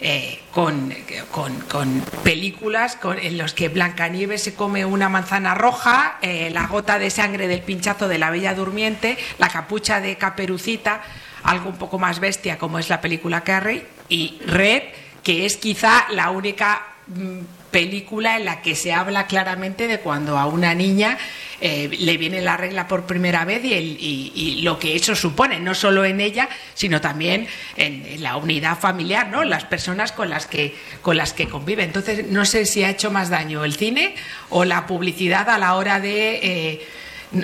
eh, 0.00 0.40
con, 0.52 0.94
con- 1.30 1.58
con 1.60 2.00
películas 2.22 2.96
con- 2.96 3.18
en 3.18 3.38
los 3.38 3.54
que 3.54 3.68
Blancanieves 3.70 4.42
se 4.42 4.54
come 4.54 4.84
una 4.84 5.08
manzana 5.08 5.54
roja, 5.54 6.18
la 6.22 6.66
gota 6.66 6.98
de 6.98 7.08
sangre 7.10 7.48
del 7.48 7.60
pinchazo 7.62 8.08
de 8.08 8.18
la 8.18 8.28
Bella 8.30 8.54
Durmiente, 8.54 9.16
la 9.38 9.48
capucha 9.48 10.00
de 10.02 10.16
Caperucita, 10.16 11.00
algo 11.46 11.70
un 11.70 11.76
poco 11.76 11.98
más 11.98 12.20
bestia 12.20 12.58
como 12.58 12.78
es 12.78 12.88
la 12.88 13.00
película 13.00 13.42
Carrie, 13.42 13.84
y 14.08 14.38
Red, 14.46 14.82
que 15.22 15.46
es 15.46 15.56
quizá 15.56 16.06
la 16.10 16.30
única 16.30 16.82
mm, 17.06 17.40
película 17.70 18.36
en 18.36 18.44
la 18.44 18.62
que 18.62 18.74
se 18.74 18.92
habla 18.92 19.26
claramente 19.26 19.86
de 19.86 20.00
cuando 20.00 20.38
a 20.38 20.46
una 20.46 20.74
niña 20.74 21.18
eh, 21.60 21.88
le 21.98 22.16
viene 22.16 22.40
la 22.40 22.56
regla 22.56 22.86
por 22.88 23.04
primera 23.04 23.44
vez 23.44 23.62
y, 23.64 24.60
lo 24.62 24.78
que 24.78 24.96
eso 24.96 25.14
supone, 25.14 25.60
no 25.60 25.74
solo 25.74 26.04
en 26.04 26.20
ella, 26.20 26.48
sino 26.74 27.00
también 27.00 27.46
en, 27.76 28.04
en 28.06 28.22
la 28.22 28.36
unidad 28.36 28.78
familiar, 28.78 29.28
¿no? 29.28 29.44
Las 29.44 29.64
personas 29.64 30.12
con 30.12 30.30
las 30.30 30.46
que 30.46 30.74
con 31.02 31.16
las 31.16 31.32
que 31.32 31.48
convive. 31.48 31.84
Entonces, 31.84 32.26
no 32.28 32.44
sé 32.44 32.66
si 32.66 32.82
ha 32.84 32.90
hecho 32.90 33.10
más 33.10 33.30
daño 33.30 33.64
el 33.64 33.74
cine 33.74 34.14
o 34.50 34.64
la 34.64 34.86
publicidad 34.86 35.48
a 35.48 35.58
la 35.58 35.74
hora 35.74 36.00
de 36.00 36.40
eh, 36.42 36.86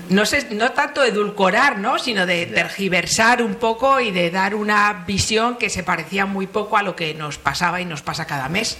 no 0.08 0.26
sé, 0.26 0.48
no 0.54 0.72
tanto 0.72 1.02
edulcorar, 1.04 1.78
¿no? 1.78 1.98
sino 1.98 2.26
de 2.26 2.46
tergiversar 2.46 3.42
un 3.42 3.56
poco 3.56 4.00
y 4.00 4.10
de 4.10 4.30
dar 4.30 4.54
una 4.54 5.04
visión 5.06 5.56
que 5.56 5.70
se 5.70 5.82
parecía 5.82 6.26
muy 6.26 6.46
poco 6.46 6.76
a 6.76 6.82
lo 6.82 6.94
que 6.94 7.14
nos 7.14 7.38
pasaba 7.38 7.80
y 7.80 7.84
nos 7.84 8.02
pasa 8.02 8.26
cada 8.26 8.48
mes. 8.48 8.78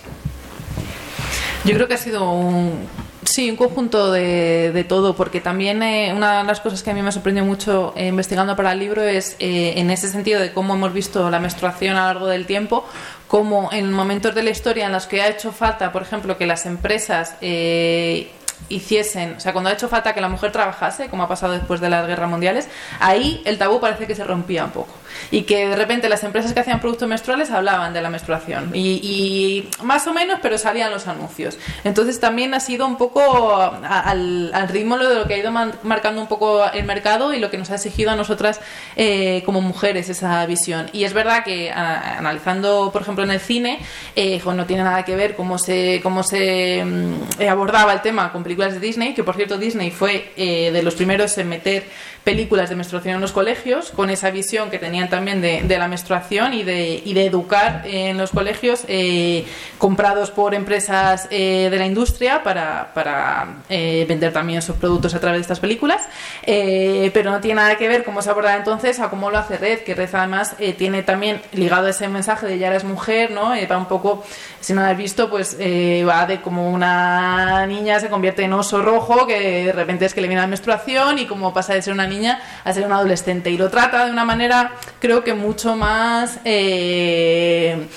Yo 1.64 1.74
creo 1.74 1.86
que 1.86 1.94
ha 1.94 1.98
sido 1.98 2.30
un, 2.30 2.88
sí, 3.24 3.50
un 3.50 3.56
conjunto 3.56 4.10
de, 4.10 4.72
de 4.72 4.84
todo, 4.84 5.14
porque 5.14 5.40
también 5.40 5.82
eh, 5.82 6.12
una 6.14 6.38
de 6.38 6.44
las 6.44 6.60
cosas 6.60 6.82
que 6.82 6.90
a 6.90 6.94
mí 6.94 7.02
me 7.02 7.12
sorprendió 7.12 7.44
mucho 7.44 7.92
eh, 7.96 8.08
investigando 8.08 8.56
para 8.56 8.72
el 8.72 8.78
libro 8.78 9.02
es 9.02 9.36
eh, 9.38 9.74
en 9.76 9.90
ese 9.90 10.08
sentido 10.08 10.40
de 10.40 10.52
cómo 10.52 10.74
hemos 10.74 10.92
visto 10.92 11.30
la 11.30 11.38
menstruación 11.38 11.96
a 11.96 12.00
lo 12.00 12.06
largo 12.06 12.26
del 12.26 12.46
tiempo, 12.46 12.84
cómo 13.28 13.70
en 13.72 13.92
momentos 13.92 14.34
de 14.34 14.42
la 14.42 14.50
historia 14.50 14.86
en 14.86 14.92
los 14.92 15.06
que 15.06 15.22
ha 15.22 15.28
hecho 15.28 15.52
falta, 15.52 15.92
por 15.92 16.02
ejemplo, 16.02 16.36
que 16.36 16.46
las 16.46 16.66
empresas 16.66 17.36
eh, 17.40 18.30
hiciesen, 18.68 19.34
o 19.36 19.40
sea, 19.40 19.52
cuando 19.52 19.70
ha 19.70 19.72
hecho 19.72 19.88
falta 19.88 20.14
que 20.14 20.20
la 20.20 20.28
mujer 20.28 20.52
trabajase, 20.52 21.08
como 21.08 21.22
ha 21.22 21.28
pasado 21.28 21.52
después 21.52 21.80
de 21.80 21.90
las 21.90 22.06
guerras 22.06 22.30
mundiales, 22.30 22.68
ahí 23.00 23.42
el 23.44 23.58
tabú 23.58 23.80
parece 23.80 24.06
que 24.06 24.14
se 24.14 24.24
rompía 24.24 24.64
un 24.64 24.70
poco. 24.70 24.92
Y 25.30 25.42
que 25.42 25.68
de 25.68 25.76
repente 25.76 26.08
las 26.08 26.24
empresas 26.24 26.52
que 26.52 26.60
hacían 26.60 26.80
productos 26.80 27.08
menstruales 27.08 27.50
hablaban 27.50 27.92
de 27.92 28.02
la 28.02 28.10
menstruación. 28.10 28.70
Y, 28.74 29.00
y 29.02 29.68
más 29.84 30.06
o 30.06 30.12
menos, 30.12 30.38
pero 30.42 30.58
salían 30.58 30.90
los 30.90 31.06
anuncios. 31.08 31.58
Entonces 31.84 32.20
también 32.20 32.54
ha 32.54 32.60
sido 32.60 32.86
un 32.86 32.96
poco 32.96 33.56
al, 33.56 34.50
al, 34.52 34.68
ritmo 34.68 34.98
de 34.98 35.14
lo 35.14 35.26
que 35.26 35.34
ha 35.34 35.38
ido 35.38 35.50
marcando 35.50 36.20
un 36.20 36.28
poco 36.28 36.64
el 36.70 36.84
mercado 36.84 37.32
y 37.34 37.38
lo 37.38 37.50
que 37.50 37.58
nos 37.58 37.70
ha 37.70 37.74
exigido 37.76 38.10
a 38.10 38.16
nosotras 38.16 38.60
eh, 38.96 39.42
como 39.44 39.60
mujeres 39.60 40.08
esa 40.08 40.44
visión. 40.46 40.88
Y 40.92 41.04
es 41.04 41.12
verdad 41.12 41.44
que 41.44 41.70
analizando, 41.70 42.90
por 42.92 43.02
ejemplo, 43.02 43.24
en 43.24 43.30
el 43.30 43.40
cine, 43.40 43.80
eh, 44.16 44.40
no 44.44 44.66
tiene 44.66 44.82
nada 44.82 45.04
que 45.04 45.16
ver 45.16 45.34
cómo 45.34 45.58
se, 45.58 46.00
cómo 46.02 46.22
se 46.22 46.84
mm, 46.84 47.42
abordaba 47.48 47.92
el 47.92 48.02
tema 48.02 48.32
con 48.32 48.42
películas 48.42 48.74
de 48.74 48.80
Disney, 48.80 49.14
que 49.14 49.24
por 49.24 49.36
cierto 49.36 49.58
Disney 49.58 49.90
fue 49.90 50.32
eh, 50.36 50.70
de 50.72 50.82
los 50.82 50.94
primeros 50.94 51.36
en 51.38 51.48
meter 51.48 51.84
películas 52.24 52.70
de 52.70 52.76
menstruación 52.76 53.16
en 53.16 53.20
los 53.20 53.32
colegios, 53.32 53.90
con 53.90 54.10
esa 54.10 54.30
visión 54.30 54.70
que 54.70 54.78
también 55.08 55.40
de, 55.40 55.78
la 55.78 55.88
menstruación 55.88 56.54
y 56.54 56.62
de, 56.62 57.02
y 57.04 57.14
de, 57.14 57.26
educar 57.26 57.82
en 57.84 58.18
los 58.18 58.30
colegios 58.30 58.84
eh, 58.88 59.46
comprados 59.78 60.30
por 60.30 60.54
empresas 60.54 61.28
eh, 61.30 61.68
de 61.70 61.78
la 61.78 61.86
industria 61.86 62.42
para, 62.42 63.62
eh, 63.68 64.04
vender 64.08 64.32
también 64.32 64.62
sus 64.62 64.76
productos 64.76 65.14
a 65.14 65.20
través 65.20 65.38
de 65.38 65.42
estas 65.42 65.60
películas, 65.60 66.02
pero 66.44 67.30
no 67.30 67.40
tiene 67.40 67.60
nada 67.60 67.76
que 67.76 67.88
ver 67.88 68.04
cómo 68.04 68.22
se 68.22 68.30
aborda 68.30 68.56
entonces 68.56 69.00
a 69.00 69.08
cómo 69.08 69.30
lo 69.30 69.38
hace 69.38 69.56
Red, 69.56 69.80
que 69.80 69.94
Red 69.94 70.10
además 70.14 70.56
tiene 70.76 71.02
también 71.02 71.40
ligado 71.52 71.88
ese 71.88 72.08
mensaje 72.08 72.46
de 72.46 72.58
ya 72.58 72.68
eres 72.68 72.84
mujer, 72.84 73.30
¿no? 73.30 73.52
para 73.66 73.78
un 73.78 73.86
poco, 73.86 74.24
si 74.60 74.72
no 74.72 74.82
lo 74.82 74.88
has 74.88 74.96
visto, 74.96 75.30
pues 75.30 75.56
va 75.58 76.26
de 76.26 76.40
como 76.40 76.70
una 76.70 77.66
niña 77.66 78.00
se 78.00 78.08
convierte 78.08 78.42
en 78.42 78.52
oso 78.52 78.82
rojo, 78.82 79.26
que 79.26 79.66
de 79.66 79.72
repente 79.72 80.04
es 80.04 80.14
que 80.14 80.20
le 80.20 80.28
viene 80.28 80.42
la 80.42 80.48
menstruación 80.48 81.18
y 81.18 81.26
como 81.26 81.52
pasa 81.52 81.74
de 81.74 81.82
ser 81.82 81.92
una 81.92 82.06
niña 82.06 82.40
a 82.64 82.72
ser 82.72 82.84
un 82.84 82.92
adolescente. 82.92 83.50
Y 83.50 83.56
lo 83.56 83.70
trata 83.70 84.04
de 84.04 84.10
una 84.10 84.24
manera, 84.24 84.72
creo 85.02 85.24
que 85.24 85.34
mucho 85.34 85.74
más, 85.74 86.38
eh, 86.44 87.88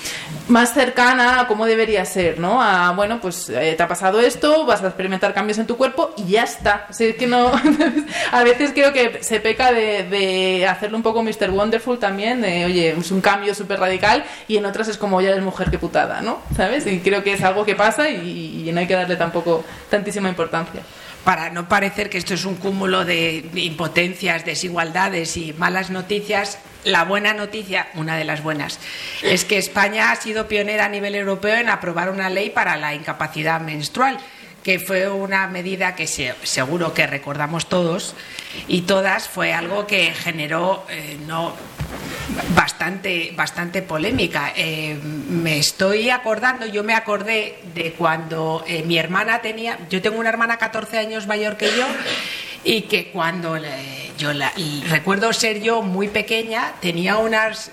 más 0.48 0.74
cercana 0.74 1.38
a 1.40 1.46
cómo 1.46 1.64
debería 1.64 2.04
ser, 2.04 2.40
¿no? 2.40 2.60
A, 2.60 2.90
bueno, 2.90 3.20
pues 3.20 3.48
eh, 3.48 3.74
te 3.76 3.82
ha 3.84 3.86
pasado 3.86 4.18
esto, 4.18 4.66
vas 4.66 4.82
a 4.82 4.88
experimentar 4.88 5.32
cambios 5.32 5.58
en 5.58 5.68
tu 5.68 5.76
cuerpo 5.76 6.12
y 6.16 6.32
ya 6.32 6.42
está. 6.42 6.88
O 6.90 6.92
es 7.00 7.14
que 7.14 7.28
no, 7.28 7.52
a 8.32 8.42
veces 8.42 8.72
creo 8.74 8.92
que 8.92 9.22
se 9.22 9.38
peca 9.38 9.70
de, 9.70 10.02
de 10.02 10.66
hacerlo 10.66 10.96
un 10.96 11.04
poco 11.04 11.22
Mr. 11.22 11.50
Wonderful 11.50 12.00
también, 12.00 12.42
de, 12.42 12.64
oye, 12.64 12.96
es 12.98 13.10
un 13.12 13.20
cambio 13.20 13.54
súper 13.54 13.78
radical 13.78 14.24
y 14.48 14.56
en 14.56 14.66
otras 14.66 14.88
es 14.88 14.98
como 14.98 15.20
ya 15.20 15.30
eres 15.30 15.44
mujer 15.44 15.70
que 15.70 15.78
putada, 15.78 16.22
¿no? 16.22 16.40
¿Sabes? 16.56 16.88
Y 16.88 16.98
creo 16.98 17.22
que 17.22 17.34
es 17.34 17.44
algo 17.44 17.64
que 17.64 17.76
pasa 17.76 18.10
y 18.10 18.68
no 18.74 18.80
hay 18.80 18.88
que 18.88 18.94
darle 18.94 19.14
tampoco 19.14 19.64
tantísima 19.88 20.28
importancia 20.28 20.82
para 21.26 21.50
no 21.50 21.68
parecer 21.68 22.08
que 22.08 22.18
esto 22.18 22.34
es 22.34 22.44
un 22.44 22.54
cúmulo 22.54 23.04
de 23.04 23.44
impotencias, 23.56 24.44
desigualdades 24.44 25.36
y 25.36 25.52
malas 25.54 25.90
noticias, 25.90 26.60
la 26.84 27.02
buena 27.02 27.34
noticia, 27.34 27.88
una 27.94 28.16
de 28.16 28.24
las 28.24 28.44
buenas, 28.44 28.78
es 29.24 29.44
que 29.44 29.58
España 29.58 30.12
ha 30.12 30.16
sido 30.16 30.46
pionera 30.46 30.84
a 30.84 30.88
nivel 30.88 31.16
europeo 31.16 31.56
en 31.56 31.68
aprobar 31.68 32.10
una 32.10 32.30
ley 32.30 32.50
para 32.50 32.76
la 32.76 32.94
incapacidad 32.94 33.60
menstrual 33.60 34.18
que 34.62 34.78
fue 34.78 35.08
una 35.08 35.48
medida 35.48 35.96
que 35.96 36.06
se, 36.06 36.32
seguro 36.44 36.94
que 36.94 37.08
recordamos 37.08 37.68
todos 37.68 38.14
y 38.68 38.82
todas, 38.82 39.28
fue 39.28 39.52
algo 39.52 39.88
que 39.88 40.12
generó 40.12 40.86
eh, 40.88 41.18
no, 41.26 41.56
bastante, 42.54 43.32
bastante 43.36 43.82
polémica. 43.82 44.52
Eh, 44.56 44.98
me 45.02 45.58
estoy 45.58 46.10
acordando, 46.10 46.66
yo 46.66 46.84
me 46.84 46.94
acordé 46.94 47.58
de 47.74 47.92
cuando 47.92 48.64
eh, 48.66 48.82
mi 48.84 48.98
hermana 48.98 49.40
tenía, 49.40 49.78
yo 49.90 50.02
tengo 50.02 50.18
una 50.18 50.28
hermana 50.28 50.56
14 50.58 50.98
años 50.98 51.26
mayor 51.26 51.56
que 51.56 51.66
yo 51.76 51.86
y 52.64 52.82
que 52.82 53.10
cuando 53.10 53.56
yo 54.18 54.32
la, 54.32 54.52
recuerdo 54.88 55.32
ser 55.32 55.60
yo 55.62 55.82
muy 55.82 56.08
pequeña, 56.08 56.72
tenía 56.80 57.18
unas, 57.18 57.70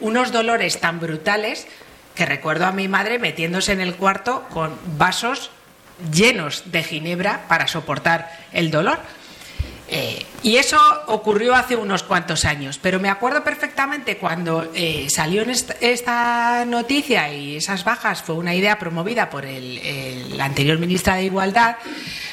unos 0.00 0.32
dolores 0.32 0.80
tan 0.80 1.00
brutales 1.00 1.66
que 2.14 2.26
recuerdo 2.26 2.66
a 2.66 2.72
mi 2.72 2.88
madre 2.88 3.18
metiéndose 3.18 3.72
en 3.72 3.80
el 3.80 3.94
cuarto 3.94 4.46
con 4.50 4.78
vasos 4.98 5.50
llenos 6.12 6.64
de 6.72 6.82
ginebra 6.82 7.44
para 7.48 7.68
soportar 7.68 8.30
el 8.52 8.70
dolor. 8.70 8.98
Eh, 9.92 10.24
y 10.44 10.56
eso 10.56 10.78
ocurrió 11.08 11.56
hace 11.56 11.74
unos 11.74 12.04
cuantos 12.04 12.44
años, 12.44 12.78
pero 12.80 13.00
me 13.00 13.08
acuerdo 13.08 13.42
perfectamente 13.42 14.18
cuando 14.18 14.70
eh, 14.72 15.08
salió 15.10 15.42
esta, 15.42 15.74
esta, 15.80 16.64
noticia 16.64 17.32
y 17.34 17.56
esas 17.56 17.82
bajas 17.82 18.22
fue 18.22 18.36
una 18.36 18.54
idea 18.54 18.78
promovida 18.78 19.28
por 19.30 19.44
el, 19.44 20.40
anterior 20.40 20.78
ministra 20.78 21.16
de 21.16 21.24
Igualdad. 21.24 21.76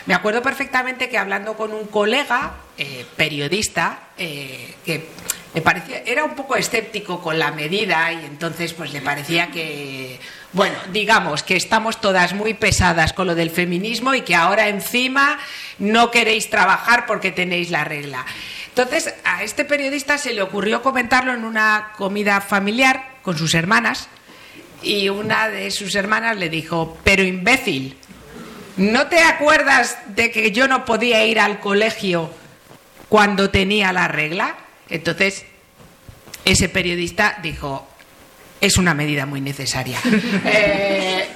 Me 0.05 0.13
acuerdo 0.13 0.43
perfectamente 0.43 1.09
que 1.09 1.17
hablando 1.17 1.55
con 1.55 1.73
un 1.73 1.87
colega 1.87 2.53
eh, 2.77 3.05
periodista 3.15 4.01
que 4.15 5.07
me 5.53 5.61
parecía 5.61 6.03
era 6.05 6.23
un 6.23 6.35
poco 6.35 6.55
escéptico 6.55 7.21
con 7.21 7.39
la 7.39 7.51
medida 7.51 8.13
y 8.13 8.25
entonces 8.25 8.73
pues 8.73 8.93
le 8.93 9.01
parecía 9.01 9.47
que 9.49 10.19
bueno, 10.53 10.77
digamos 10.91 11.43
que 11.43 11.55
estamos 11.55 11.99
todas 11.99 12.33
muy 12.33 12.53
pesadas 12.53 13.13
con 13.13 13.27
lo 13.27 13.35
del 13.35 13.49
feminismo 13.49 14.13
y 14.13 14.21
que 14.21 14.35
ahora 14.35 14.69
encima 14.69 15.39
no 15.77 16.09
queréis 16.09 16.49
trabajar 16.49 17.05
porque 17.05 17.31
tenéis 17.31 17.69
la 17.69 17.83
regla. 17.83 18.25
Entonces, 18.69 19.13
a 19.23 19.43
este 19.43 19.65
periodista 19.65 20.17
se 20.17 20.33
le 20.33 20.41
ocurrió 20.41 20.81
comentarlo 20.81 21.33
en 21.33 21.43
una 21.43 21.93
comida 21.97 22.41
familiar 22.41 23.17
con 23.23 23.37
sus 23.37 23.53
hermanas 23.55 24.07
y 24.81 25.09
una 25.09 25.49
de 25.49 25.71
sus 25.71 25.95
hermanas 25.95 26.37
le 26.37 26.49
dijo, 26.49 26.97
pero 27.03 27.23
imbécil, 27.23 27.97
¿no 28.77 29.07
te 29.07 29.19
acuerdas 29.19 29.97
de 30.07 30.31
que 30.31 30.51
yo 30.51 30.67
no 30.67 30.85
podía 30.85 31.25
ir 31.25 31.39
al 31.39 31.59
colegio 31.59 32.31
cuando 33.09 33.49
tenía 33.49 33.91
la 33.91 34.07
regla? 34.07 34.55
Entonces, 34.89 35.45
ese 36.45 36.69
periodista 36.69 37.39
dijo, 37.41 37.87
es 38.61 38.77
una 38.77 38.93
medida 38.93 39.25
muy 39.25 39.41
necesaria. 39.41 39.99
Eh, 40.45 41.27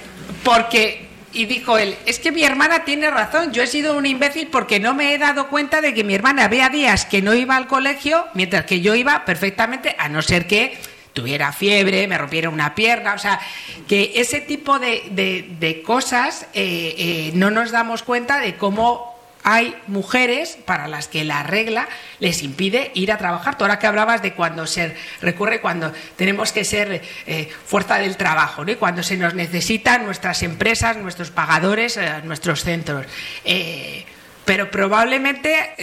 porque, 0.42 1.06
y 1.32 1.44
dijo 1.44 1.78
él, 1.78 1.96
es 2.06 2.18
que 2.18 2.32
mi 2.32 2.42
hermana 2.44 2.84
tiene 2.84 3.10
razón, 3.10 3.52
yo 3.52 3.62
he 3.62 3.66
sido 3.66 3.96
un 3.96 4.06
imbécil 4.06 4.48
porque 4.48 4.80
no 4.80 4.94
me 4.94 5.14
he 5.14 5.18
dado 5.18 5.48
cuenta 5.48 5.80
de 5.80 5.94
que 5.94 6.02
mi 6.02 6.14
hermana 6.14 6.44
había 6.44 6.68
días 6.68 7.04
que 7.04 7.22
no 7.22 7.34
iba 7.34 7.56
al 7.56 7.66
colegio, 7.66 8.26
mientras 8.34 8.64
que 8.64 8.80
yo 8.80 8.94
iba 8.94 9.24
perfectamente, 9.24 9.94
a 9.98 10.08
no 10.08 10.22
ser 10.22 10.46
que 10.46 10.76
tuviera 11.12 11.52
fiebre, 11.52 12.08
me 12.08 12.18
rompiera 12.18 12.48
una 12.48 12.74
pierna, 12.74 13.14
o 13.14 13.18
sea, 13.18 13.40
que 13.86 14.12
ese 14.16 14.40
tipo 14.40 14.78
de, 14.78 15.82
cosas 15.84 16.46
eh, 16.54 16.94
eh, 16.96 17.32
no 17.34 17.50
nos 17.50 17.70
damos 17.70 18.02
cuenta 18.02 18.38
de 18.38 18.56
cómo 18.56 19.11
hay 19.44 19.76
mujeres 19.86 20.58
para 20.64 20.88
las 20.88 21.08
que 21.08 21.24
la 21.24 21.42
regla 21.42 21.88
les 22.20 22.42
impide 22.42 22.90
ir 22.94 23.12
a 23.12 23.18
trabajar. 23.18 23.58
Tú 23.58 23.64
ahora 23.64 23.78
que 23.78 23.86
hablabas 23.86 24.22
de 24.22 24.34
cuando 24.34 24.66
se 24.66 24.94
recurre, 25.20 25.60
cuando 25.60 25.92
tenemos 26.16 26.52
que 26.52 26.64
ser 26.64 27.02
eh, 27.26 27.50
fuerza 27.66 27.98
del 27.98 28.16
trabajo, 28.16 28.64
¿no? 28.64 28.72
y 28.72 28.76
cuando 28.76 29.02
se 29.02 29.16
nos 29.16 29.34
necesitan 29.34 30.04
nuestras 30.04 30.42
empresas, 30.42 30.96
nuestros 30.96 31.30
pagadores, 31.30 31.96
eh, 31.96 32.20
nuestros 32.24 32.62
centros. 32.62 33.06
Eh, 33.44 34.04
pero 34.44 34.70
probablemente 34.70 35.76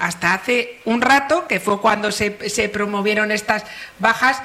hasta 0.00 0.34
hace 0.34 0.78
un 0.84 1.00
rato, 1.00 1.48
que 1.48 1.58
fue 1.58 1.80
cuando 1.80 2.12
se, 2.12 2.48
se 2.48 2.68
promovieron 2.68 3.32
estas 3.32 3.64
bajas, 3.98 4.40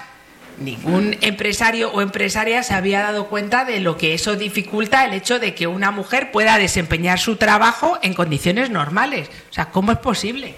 ningún 0.60 1.18
empresario 1.22 1.92
o 1.92 2.02
empresaria 2.02 2.64
se 2.64 2.74
había 2.74 3.02
dado 3.02 3.28
cuenta 3.28 3.66
de 3.66 3.80
lo 3.80 3.98
que 3.98 4.14
eso 4.14 4.36
dificulta 4.36 5.06
el 5.06 5.14
hecho 5.14 5.40
de 5.40 5.56
que 5.56 5.68
una 5.68 5.92
mujer 5.92 6.32
pueda 6.32 6.58
desempeñar 6.58 7.20
su 7.20 7.38
trabajo 7.38 7.98
en 8.02 8.14
condiciones 8.14 8.70
normales. 8.70 9.30
O 9.50 9.54
sea, 9.54 9.72
¿cómo 9.72 9.92
es 9.92 9.98
posible? 9.98 10.56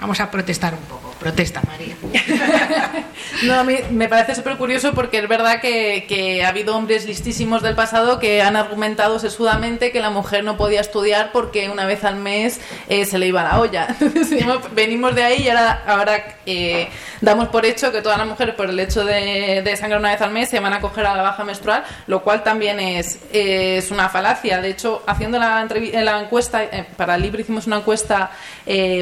Vamos 0.00 0.18
a 0.20 0.30
protestar 0.30 0.74
un 0.74 0.80
poco. 0.80 1.10
Protesta, 1.20 1.60
María. 1.66 1.94
no, 3.42 3.54
a 3.54 3.62
mí 3.62 3.76
me 3.90 4.08
parece 4.08 4.34
súper 4.34 4.56
curioso 4.56 4.94
porque 4.94 5.18
es 5.18 5.28
verdad 5.28 5.60
que, 5.60 6.06
que, 6.08 6.42
ha 6.42 6.48
habido 6.48 6.74
hombres 6.74 7.04
listísimos 7.04 7.62
del 7.62 7.74
pasado 7.74 8.18
que 8.18 8.40
han 8.40 8.56
argumentado 8.56 9.18
sesudamente 9.18 9.92
que 9.92 10.00
la 10.00 10.08
mujer 10.08 10.44
no 10.44 10.56
podía 10.56 10.80
estudiar 10.80 11.30
porque 11.30 11.68
una 11.68 11.84
vez 11.84 12.04
al 12.04 12.16
mes 12.16 12.58
eh, 12.88 13.04
se 13.04 13.18
le 13.18 13.26
iba 13.26 13.42
la 13.44 13.60
olla. 13.60 13.94
venimos 14.72 15.14
de 15.14 15.22
ahí 15.22 15.42
y 15.42 15.50
ahora, 15.50 15.82
ahora 15.86 16.36
eh, 16.46 16.88
damos 17.20 17.48
por 17.48 17.66
hecho 17.66 17.92
que 17.92 18.00
todas 18.00 18.16
las 18.16 18.26
mujeres, 18.26 18.54
por 18.54 18.70
el 18.70 18.80
hecho 18.80 19.04
de, 19.04 19.60
de, 19.62 19.76
sangrar 19.76 20.00
una 20.00 20.12
vez 20.12 20.22
al 20.22 20.30
mes, 20.30 20.48
se 20.48 20.58
van 20.58 20.72
a 20.72 20.80
coger 20.80 21.04
a 21.04 21.14
la 21.14 21.22
baja 21.22 21.44
menstrual, 21.44 21.84
lo 22.06 22.22
cual 22.22 22.42
también 22.42 22.80
es, 22.80 23.18
es 23.30 23.90
una 23.90 24.08
falacia. 24.08 24.62
De 24.62 24.70
hecho, 24.70 25.02
haciendo 25.06 25.38
la, 25.38 25.68
la 25.92 26.20
encuesta, 26.20 26.64
eh, 26.64 26.86
para 26.96 27.16
el 27.16 27.22
libro 27.22 27.42
hicimos 27.42 27.66
una 27.66 27.76
encuesta 27.76 28.30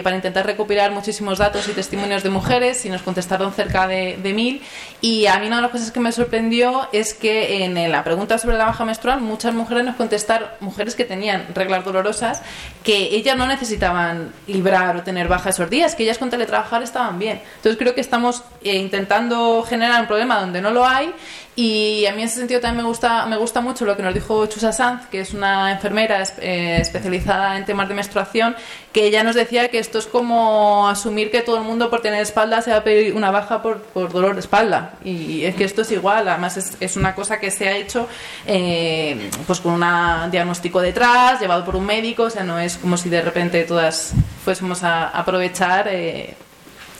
para 0.03 0.17
intentar 0.17 0.47
recopilar 0.47 0.88
muchísimos 0.90 1.38
datos 1.38 1.68
y 1.68 1.72
testimonios 1.72 2.22
de 2.22 2.31
mujeres 2.31 2.85
y 2.85 2.90
nos 2.90 3.03
contestaron 3.03 3.53
cerca 3.53 3.87
de, 3.87 4.16
mil. 4.35 4.62
Y 5.01 5.27
a 5.27 5.38
mí 5.38 5.46
una 5.46 5.57
de 5.57 5.62
las 5.62 5.70
cosas 5.70 5.90
que 5.90 6.01
me 6.01 6.12
sorprendió 6.12 6.88
es 6.92 7.14
que 7.14 7.64
en 7.64 7.90
la 7.90 8.05
pregunta 8.05 8.38
sobre 8.38 8.57
la 8.57 8.66
baja 8.66 8.85
menstrual 8.85 9.20
muchas 9.20 9.55
mujeres 9.55 9.85
nos 9.85 9.96
contestaron, 9.96 10.48
mujeres 10.61 10.94
que 10.94 11.05
tenían 11.05 11.46
reglas 11.55 11.85
dolorosas, 11.85 12.42
que 12.83 13.14
ellas 13.14 13.37
no 13.37 13.46
necesitaban 13.46 14.33
librar 14.46 14.96
o 14.96 15.03
tener 15.03 15.29
baja 15.29 15.51
esos 15.51 15.70
días, 15.70 15.94
que 15.94 16.05
ellas 16.05 16.18
con 16.18 16.31
teletrabajar 16.31 16.83
estaban 16.83 17.18
bien. 17.18 17.40
Entonces 17.57 17.79
creo 17.79 17.94
que 17.94 18.01
estamos 18.01 18.42
eh, 18.62 18.77
intentando 18.77 19.62
generar 19.62 20.01
un 20.01 20.07
problema 20.07 20.41
donde 20.41 20.61
no 20.61 20.70
lo 20.70 20.86
hay 20.86 21.12
y 21.61 22.07
a 22.07 22.13
mí 22.13 22.23
en 22.23 22.29
ese 22.29 22.39
sentido 22.39 22.61
también 22.61 22.85
me 22.85 22.89
gusta, 22.89 23.27
me 23.27 23.37
gusta 23.37 23.61
mucho 23.61 23.85
lo 23.85 23.97
que 23.97 24.03
nos 24.05 24.15
dijo 24.15 24.47
Chusa 24.47 24.71
Sanz, 24.71 25.07
que 25.09 25.19
es 25.19 25.35
una 25.35 25.73
enfermera 25.73 26.23
eh, 26.41 26.79
especializada 26.81 27.57
en 27.59 27.65
temas 27.65 27.89
de 27.89 27.97
menstruación, 27.97 28.55
que 28.93 29.07
ella 29.07 29.25
nos 29.25 29.35
decía 29.35 29.69
que 29.69 29.81
esto 29.81 29.99
es 29.99 30.07
como 30.07 30.89
asumir 30.89 31.33
que 31.33 31.43
todo 31.43 31.57
el 31.57 31.65
mundo 31.65 31.91
por 31.91 32.01
tener 32.01 32.23
espalda 32.23 32.63
se 32.63 32.71
va 32.71 32.77
a 32.77 32.85
pedir 32.85 33.13
una 33.13 33.33
baja 33.33 33.61
por, 33.61 33.81
por 33.81 34.13
dolor 34.13 34.35
de 34.35 34.41
espalda. 34.41 34.93
Y 35.03 35.45
es 35.47 35.57
que 35.57 35.65
esto 35.65 35.83
es 35.83 35.91
igual, 35.91 36.29
además 36.29 36.57
es, 36.57 36.77
es 36.79 36.97
una 36.97 37.17
cosa 37.17 37.41
que 37.41 37.51
se 37.51 37.69
ha 37.69 37.77
hecho 37.77 38.07
eh, 38.47 39.29
pues 39.45 39.59
con 39.59 39.83
un 39.83 40.31
diagnóstico 40.31 40.81
detrás, 40.81 41.41
llevado 41.41 41.65
por 41.65 41.75
un 41.75 41.87
médico, 41.87 42.23
o 42.23 42.31
sea, 42.31 42.45
no 42.45 42.61
es 42.61 42.77
como 42.77 42.97
si 42.97 43.09
de 43.09 43.21
repente 43.21 43.65
todas 43.65 44.13
fuésemos 44.45 44.85
a 44.85 45.09
aprovechar 45.09 45.89
eh, 45.89 46.37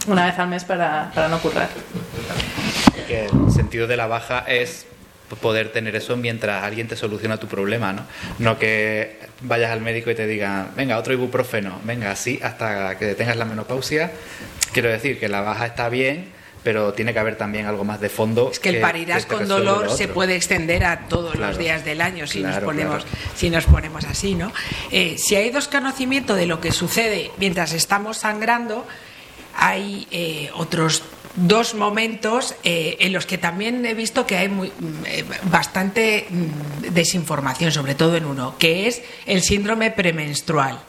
una 0.09 0.27
vez 0.27 0.37
al 0.37 0.49
mes 0.49 0.65
para, 0.65 1.13
para 1.15 1.29
no 1.29 1.39
currar. 1.39 1.69
Que 3.09 3.25
el 3.25 3.51
sentido 3.53 3.87
de 3.89 3.97
la 3.97 4.07
baja 4.07 4.45
es 4.47 4.87
poder 5.41 5.73
tener 5.73 5.95
eso 5.97 6.17
mientras 6.17 6.63
alguien 6.65 6.89
te 6.89 6.97
soluciona 6.97 7.37
tu 7.39 7.49
problema, 7.49 7.93
¿no? 7.93 8.03
No 8.39 8.59
que 8.59 9.19
vayas 9.43 9.71
al 9.71 9.81
médico 9.81 10.11
y 10.11 10.15
te 10.15 10.27
digan, 10.27 10.71
venga, 10.77 10.97
otro 10.99 11.13
ibuprofeno, 11.13 11.81
venga, 11.85 12.11
así 12.11 12.39
hasta 12.43 12.97
que 12.99 13.15
tengas 13.15 13.37
la 13.37 13.45
menopausia. 13.45 14.11
Quiero 14.73 14.89
decir 14.91 15.19
que 15.19 15.29
la 15.29 15.41
baja 15.43 15.67
está 15.67 15.89
bien, 15.89 16.29
pero 16.63 16.93
tiene 16.93 17.13
que 17.13 17.19
haber 17.19 17.37
también 17.37 17.67
algo 17.67 17.85
más 17.85 18.01
de 18.01 18.09
fondo. 18.09 18.51
Es 18.51 18.59
que 18.59 18.71
el 18.71 18.81
parirás 18.81 19.25
que 19.27 19.31
te 19.31 19.37
con 19.37 19.49
dolor 19.49 19.87
lo 19.87 19.97
se 19.97 20.09
puede 20.09 20.35
extender 20.35 20.85
a 20.85 21.09
todos 21.09 21.33
Claro. 21.33 21.49
los 21.49 21.59
días 21.59 21.85
del 21.85 22.01
año 22.01 22.27
si, 22.27 22.43
nos, 22.43 22.59
ponemos, 22.59 23.05
claro. 23.05 23.19
si 23.35 23.51
nos 23.51 23.65
ponemos 23.67 24.05
así, 24.05 24.35
¿no? 24.35 24.53
Eh, 24.91 25.17
si 25.19 25.37
hay 25.37 25.51
dos 25.51 25.69
conocimientos 25.69 26.37
de 26.37 26.47
lo 26.47 26.61
que 26.61 26.73
sucede 26.73 27.31
mientras 27.39 27.73
estamos 27.73 28.19
sangrando, 28.19 28.87
hay 29.57 30.07
eh, 30.11 30.51
otros 30.55 31.03
dos 31.47 31.75
momentos 31.75 32.55
eh, 32.65 32.97
en 33.01 33.13
los 33.13 33.27
que 33.27 33.39
también 33.39 33.85
he 33.87 33.95
visto 33.95 34.27
que 34.27 34.37
hay 34.37 34.49
mm, 34.49 34.71
eh, 35.07 35.25
bastante 35.45 36.27
mm, 36.29 36.93
desinformación, 36.93 37.73
sobre 37.73 37.95
todo 37.95 38.17
en 38.17 38.25
uno, 38.25 38.57
que 38.59 38.89
es 38.89 39.03
el 39.27 39.43
síndrome 39.43 39.91
premenstrual 39.91 40.81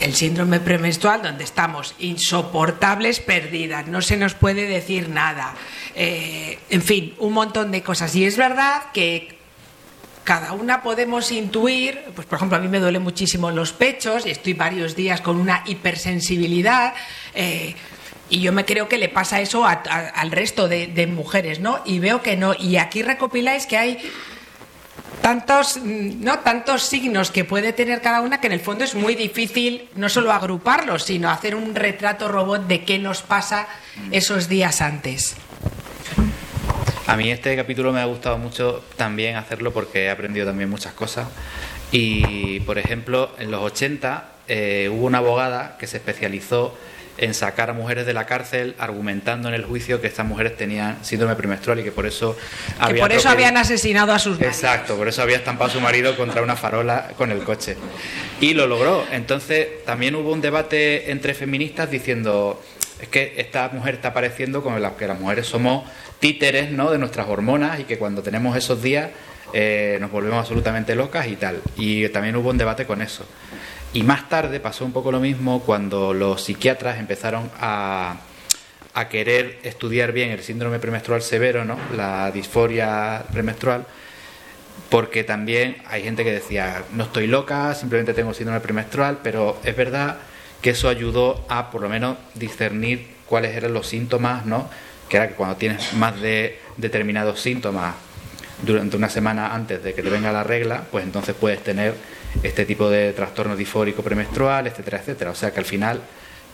el 0.00 0.14
síndrome 0.14 0.60
premenstrual 0.60 1.22
donde 1.22 1.44
estamos 1.44 1.94
insoportables, 1.98 3.20
perdidas, 3.20 3.86
no 3.86 4.02
se 4.02 4.16
nos 4.16 4.34
puede 4.34 4.66
decir 4.66 5.08
nada, 5.08 5.54
Eh, 5.98 6.58
en 6.68 6.82
fin, 6.82 7.14
un 7.18 7.32
montón 7.32 7.70
de 7.70 7.82
cosas. 7.82 8.14
Y 8.14 8.26
es 8.26 8.36
verdad 8.36 8.92
que 8.92 9.38
cada 10.24 10.52
una 10.52 10.82
podemos 10.82 11.32
intuir, 11.32 12.02
pues 12.14 12.26
por 12.26 12.36
ejemplo 12.36 12.58
a 12.58 12.60
mí 12.60 12.68
me 12.68 12.80
duele 12.80 12.98
muchísimo 12.98 13.50
los 13.50 13.72
pechos 13.72 14.26
y 14.26 14.30
estoy 14.30 14.52
varios 14.52 14.94
días 14.94 15.22
con 15.22 15.40
una 15.40 15.62
hipersensibilidad. 15.66 16.92
eh, 17.34 17.74
y 18.30 18.40
yo 18.40 18.52
me 18.52 18.64
creo 18.64 18.88
que 18.88 18.98
le 18.98 19.08
pasa 19.08 19.40
eso 19.40 19.64
a- 19.66 19.82
a- 19.88 20.08
al 20.08 20.30
resto 20.30 20.68
de, 20.68 21.06
mujeres, 21.06 21.60
¿no? 21.60 21.80
Y 21.84 21.98
veo 21.98 22.22
que 22.22 22.36
no. 22.36 22.54
Y 22.58 22.76
aquí 22.76 23.02
recopiláis 23.02 23.66
que 23.66 23.76
hay 23.76 23.98
tantos, 25.22 25.78
mm, 25.82 26.22
¿no? 26.24 26.38
tantos 26.40 26.82
signos 26.82 27.30
que 27.30 27.44
puede 27.44 27.72
tener 27.72 28.00
cada 28.00 28.20
una 28.20 28.40
que 28.40 28.46
en 28.48 28.52
el 28.52 28.60
fondo 28.60 28.84
es 28.84 28.94
muy 28.94 29.14
difícil 29.14 29.88
no 29.96 30.08
solo 30.08 30.32
agruparlos, 30.32 31.04
sino 31.04 31.30
hacer 31.30 31.54
un 31.54 31.74
retrato 31.74 32.28
robot 32.28 32.66
de 32.66 32.84
qué 32.84 32.98
nos 32.98 33.22
pasa 33.22 33.66
esos 34.12 34.48
días 34.48 34.80
antes. 34.80 35.36
A 37.06 37.16
mí 37.16 37.30
este 37.30 37.54
capítulo 37.54 37.92
me 37.92 38.00
ha 38.00 38.04
gustado 38.04 38.36
mucho 38.38 38.84
también 38.96 39.36
hacerlo 39.36 39.72
porque 39.72 40.04
he 40.06 40.10
aprendido 40.10 40.44
también 40.46 40.68
muchas 40.68 40.92
cosas. 40.92 41.28
Y, 41.92 42.58
por 42.60 42.78
ejemplo, 42.78 43.30
en 43.38 43.50
los 43.52 43.62
80 43.62 44.24
eh, 44.48 44.88
hubo 44.92 45.06
una 45.06 45.18
abogada 45.18 45.76
que 45.78 45.86
se 45.86 45.98
especializó 45.98 46.76
en 47.18 47.34
sacar 47.34 47.70
a 47.70 47.72
mujeres 47.72 48.06
de 48.06 48.12
la 48.12 48.26
cárcel 48.26 48.74
argumentando 48.78 49.48
en 49.48 49.54
el 49.54 49.64
juicio 49.64 50.00
que 50.00 50.06
estas 50.06 50.26
mujeres 50.26 50.56
tenían 50.56 51.04
síndrome 51.04 51.34
premenstrual 51.36 51.80
y 51.80 51.82
que 51.84 51.92
por 51.92 52.06
eso 52.06 52.36
Que 52.86 52.94
por 52.94 53.12
eso 53.12 53.28
habían 53.28 53.56
asesinado 53.56 54.12
a 54.12 54.18
sus 54.18 54.34
maridos. 54.34 54.54
Exacto, 54.54 54.96
por 54.96 55.08
eso 55.08 55.22
había 55.22 55.36
estampado 55.36 55.70
a 55.70 55.72
su 55.72 55.80
marido 55.80 56.16
contra 56.16 56.42
una 56.42 56.56
farola 56.56 57.10
con 57.16 57.30
el 57.30 57.42
coche. 57.42 57.76
Y 58.40 58.54
lo 58.54 58.66
logró. 58.66 59.04
Entonces, 59.10 59.84
también 59.84 60.14
hubo 60.14 60.32
un 60.32 60.40
debate 60.40 61.10
entre 61.10 61.34
feministas 61.34 61.90
diciendo, 61.90 62.62
es 63.00 63.08
que 63.08 63.34
esta 63.38 63.68
mujer 63.72 63.94
está 63.94 64.12
pareciendo 64.12 64.62
como 64.62 64.78
las 64.78 64.92
que 64.92 65.06
las 65.06 65.18
mujeres 65.18 65.46
somos 65.46 65.84
títeres 66.20 66.70
¿no? 66.70 66.90
de 66.90 66.98
nuestras 66.98 67.28
hormonas 67.28 67.80
y 67.80 67.84
que 67.84 67.98
cuando 67.98 68.22
tenemos 68.22 68.56
esos 68.56 68.82
días 68.82 69.10
eh, 69.52 69.98
nos 70.00 70.10
volvemos 70.10 70.38
absolutamente 70.38 70.94
locas 70.94 71.26
y 71.28 71.36
tal. 71.36 71.60
Y 71.76 72.08
también 72.08 72.36
hubo 72.36 72.50
un 72.50 72.58
debate 72.58 72.86
con 72.86 73.02
eso. 73.02 73.26
Y 73.96 74.02
más 74.02 74.28
tarde 74.28 74.60
pasó 74.60 74.84
un 74.84 74.92
poco 74.92 75.10
lo 75.10 75.20
mismo 75.20 75.60
cuando 75.60 76.12
los 76.12 76.44
psiquiatras 76.44 76.98
empezaron 76.98 77.50
a, 77.58 78.18
querer 79.08 79.58
estudiar 79.62 80.12
bien 80.12 80.32
el 80.32 80.42
síndrome 80.42 80.78
premenstrual 80.78 81.22
severo, 81.22 81.64
¿no? 81.64 81.78
la 81.96 82.30
disforia 82.30 83.24
premenstrual, 83.32 83.86
porque 84.90 85.24
también 85.24 85.78
hay 85.86 86.02
gente 86.02 86.24
que 86.24 86.32
decía, 86.32 86.82
no 86.92 87.04
estoy 87.04 87.26
loca, 87.26 87.74
simplemente 87.74 88.12
tengo 88.12 88.34
síndrome 88.34 88.60
premenstrual, 88.60 89.20
pero 89.22 89.58
es 89.64 89.74
verdad 89.74 90.18
que 90.60 90.70
eso 90.70 90.90
ayudó 90.90 91.46
a 91.48 91.70
por 91.70 91.80
lo 91.80 91.88
menos 91.88 92.18
discernir 92.34 93.06
cuáles 93.24 93.56
eran 93.56 93.72
los 93.72 93.86
síntomas, 93.86 94.44
¿no? 94.44 94.68
Que 95.08 95.16
era 95.16 95.28
que 95.28 95.34
cuando 95.36 95.56
tienes 95.56 95.94
más 95.94 96.20
de 96.20 96.58
determinados 96.76 97.40
síntomas 97.40 97.94
durante 98.62 98.94
una 98.94 99.08
semana 99.08 99.54
antes 99.54 99.82
de 99.82 99.94
que 99.94 100.02
te 100.02 100.10
venga 100.10 100.32
la 100.32 100.44
regla, 100.44 100.84
pues 100.90 101.02
entonces 101.02 101.34
puedes 101.34 101.64
tener 101.64 101.94
este 102.42 102.64
tipo 102.64 102.88
de 102.88 103.12
trastorno 103.12 103.56
disfórico 103.56 104.02
premenstrual, 104.02 104.66
etcétera, 104.66 104.98
etcétera. 104.98 105.30
O 105.30 105.34
sea 105.34 105.52
que 105.52 105.60
al 105.60 105.66
final, 105.66 106.00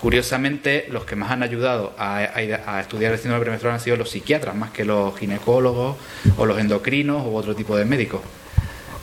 curiosamente, 0.01 0.87
los 0.91 1.05
que 1.05 1.17
más 1.17 1.31
han 1.31 1.43
ayudado 1.43 1.95
a, 1.99 2.25
estudiar 2.81 3.13
el 3.13 3.19
síndrome 3.19 3.43
premenstrual 3.43 3.75
han 3.75 3.81
sido 3.81 3.97
los 3.97 4.11
psiquiatras, 4.11 4.55
más 4.55 4.71
que 4.71 4.85
los 4.85 5.17
ginecólogos 5.19 5.97
o 6.37 6.47
los 6.47 6.59
endocrinos 6.59 7.27
u 7.27 7.37
otro 7.37 7.55
tipo 7.55 7.77
de 7.77 7.85
médicos. 7.85 8.21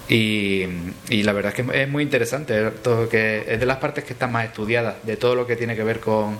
Y, 0.09 0.65
la 1.09 1.33
verdad 1.33 1.53
es 1.55 1.65
que 1.65 1.83
es 1.83 1.87
muy 1.87 2.01
interesante, 2.01 2.71
todo 2.71 3.07
que 3.07 3.45
es 3.47 3.59
de 3.59 3.65
las 3.67 3.77
partes 3.77 4.03
que 4.03 4.13
están 4.13 4.31
más 4.31 4.45
estudiadas 4.45 4.95
de 5.03 5.17
todo 5.17 5.35
lo 5.35 5.45
que 5.45 5.55
tiene 5.55 5.75
que 5.75 5.83
ver 5.83 5.99
con, 5.99 6.37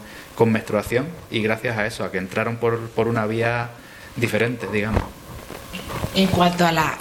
menstruación 0.47 1.05
y 1.29 1.41
gracias 1.41 1.77
a 1.77 1.85
eso, 1.85 2.05
a 2.05 2.11
que 2.11 2.17
entraron 2.17 2.55
por, 2.55 3.07
una 3.07 3.25
vía 3.27 3.69
diferente, 4.15 4.67
digamos. 4.71 5.03
En 6.15 6.27
cuanto 6.27 6.65
a 6.65 6.71
la 6.71 6.97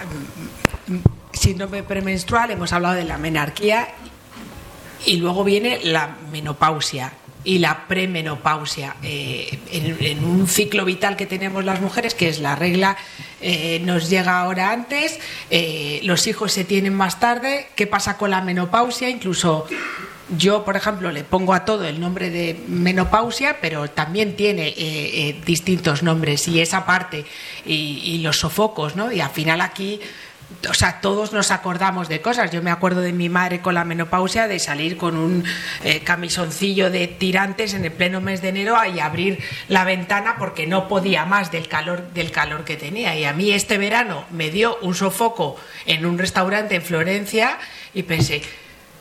síndrome 1.48 1.82
premenstrual, 1.82 2.50
hemos 2.50 2.74
hablado 2.74 2.94
de 2.94 3.04
la 3.04 3.16
menarquía 3.16 3.88
y 5.06 5.16
luego 5.16 5.44
viene 5.44 5.80
la 5.82 6.18
menopausia 6.30 7.14
y 7.42 7.58
la 7.58 7.86
premenopausia. 7.88 8.96
Eh, 9.02 9.58
en, 9.72 9.96
en 9.98 10.24
un 10.26 10.46
ciclo 10.46 10.84
vital 10.84 11.16
que 11.16 11.24
tenemos 11.24 11.64
las 11.64 11.80
mujeres, 11.80 12.14
que 12.14 12.28
es 12.28 12.40
la 12.40 12.54
regla, 12.54 12.98
eh, 13.40 13.80
nos 13.82 14.10
llega 14.10 14.40
ahora 14.40 14.72
antes, 14.72 15.18
eh, 15.48 16.00
los 16.02 16.26
hijos 16.26 16.52
se 16.52 16.64
tienen 16.64 16.92
más 16.92 17.18
tarde. 17.18 17.68
¿Qué 17.74 17.86
pasa 17.86 18.18
con 18.18 18.30
la 18.30 18.42
menopausia? 18.42 19.08
Incluso 19.08 19.66
yo, 20.36 20.62
por 20.64 20.76
ejemplo, 20.76 21.10
le 21.10 21.24
pongo 21.24 21.54
a 21.54 21.64
todo 21.64 21.86
el 21.86 21.98
nombre 21.98 22.28
de 22.28 22.60
menopausia, 22.68 23.56
pero 23.62 23.88
también 23.88 24.36
tiene 24.36 24.68
eh, 24.68 24.74
eh, 24.76 25.40
distintos 25.46 26.02
nombres 26.02 26.46
y 26.48 26.60
esa 26.60 26.84
parte 26.84 27.24
y, 27.64 28.02
y 28.04 28.18
los 28.18 28.38
sofocos, 28.38 28.94
¿no? 28.94 29.10
Y 29.10 29.22
al 29.22 29.30
final 29.30 29.62
aquí, 29.62 30.00
o 30.68 30.74
sea, 30.74 31.00
todos 31.00 31.32
nos 31.32 31.50
acordamos 31.50 32.08
de 32.08 32.20
cosas. 32.20 32.50
Yo 32.50 32.62
me 32.62 32.70
acuerdo 32.70 33.00
de 33.00 33.12
mi 33.12 33.28
madre 33.28 33.60
con 33.60 33.74
la 33.74 33.84
menopausia 33.84 34.48
de 34.48 34.58
salir 34.58 34.96
con 34.96 35.16
un 35.16 35.44
eh, 35.84 36.00
camisoncillo 36.00 36.90
de 36.90 37.06
tirantes 37.06 37.74
en 37.74 37.84
el 37.84 37.92
pleno 37.92 38.20
mes 38.20 38.40
de 38.40 38.48
enero 38.48 38.76
y 38.86 38.98
abrir 39.00 39.38
la 39.68 39.84
ventana 39.84 40.36
porque 40.38 40.66
no 40.66 40.88
podía 40.88 41.26
más 41.26 41.52
del 41.52 41.68
calor 41.68 42.12
del 42.12 42.30
calor 42.30 42.64
que 42.64 42.76
tenía. 42.76 43.14
Y 43.14 43.24
a 43.24 43.32
mí 43.32 43.52
este 43.52 43.78
verano 43.78 44.24
me 44.30 44.50
dio 44.50 44.78
un 44.80 44.94
sofoco 44.94 45.56
en 45.86 46.06
un 46.06 46.18
restaurante 46.18 46.76
en 46.76 46.82
Florencia 46.82 47.58
y 47.92 48.02
pensé, 48.04 48.42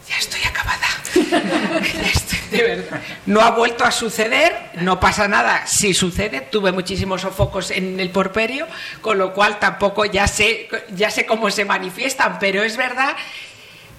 ya 0.09 0.17
estoy 0.17 0.41
acabada. 0.43 0.87
Ya 1.77 2.09
estoy, 2.09 2.36
de 2.51 2.63
verdad. 2.63 3.01
No 3.25 3.41
ha 3.41 3.51
vuelto 3.51 3.83
a 3.83 3.91
suceder, 3.91 4.53
no 4.75 4.99
pasa 4.99 5.27
nada 5.27 5.65
si 5.67 5.93
sucede. 5.93 6.41
Tuve 6.41 6.71
muchísimos 6.71 7.21
sofocos 7.21 7.71
en 7.71 7.99
el 7.99 8.09
porperio, 8.09 8.67
con 9.01 9.17
lo 9.17 9.33
cual 9.33 9.59
tampoco 9.59 10.05
ya 10.05 10.27
sé, 10.27 10.69
ya 10.95 11.09
sé 11.09 11.25
cómo 11.25 11.51
se 11.51 11.65
manifiestan, 11.65 12.39
pero 12.39 12.63
es 12.63 12.77
verdad 12.77 13.15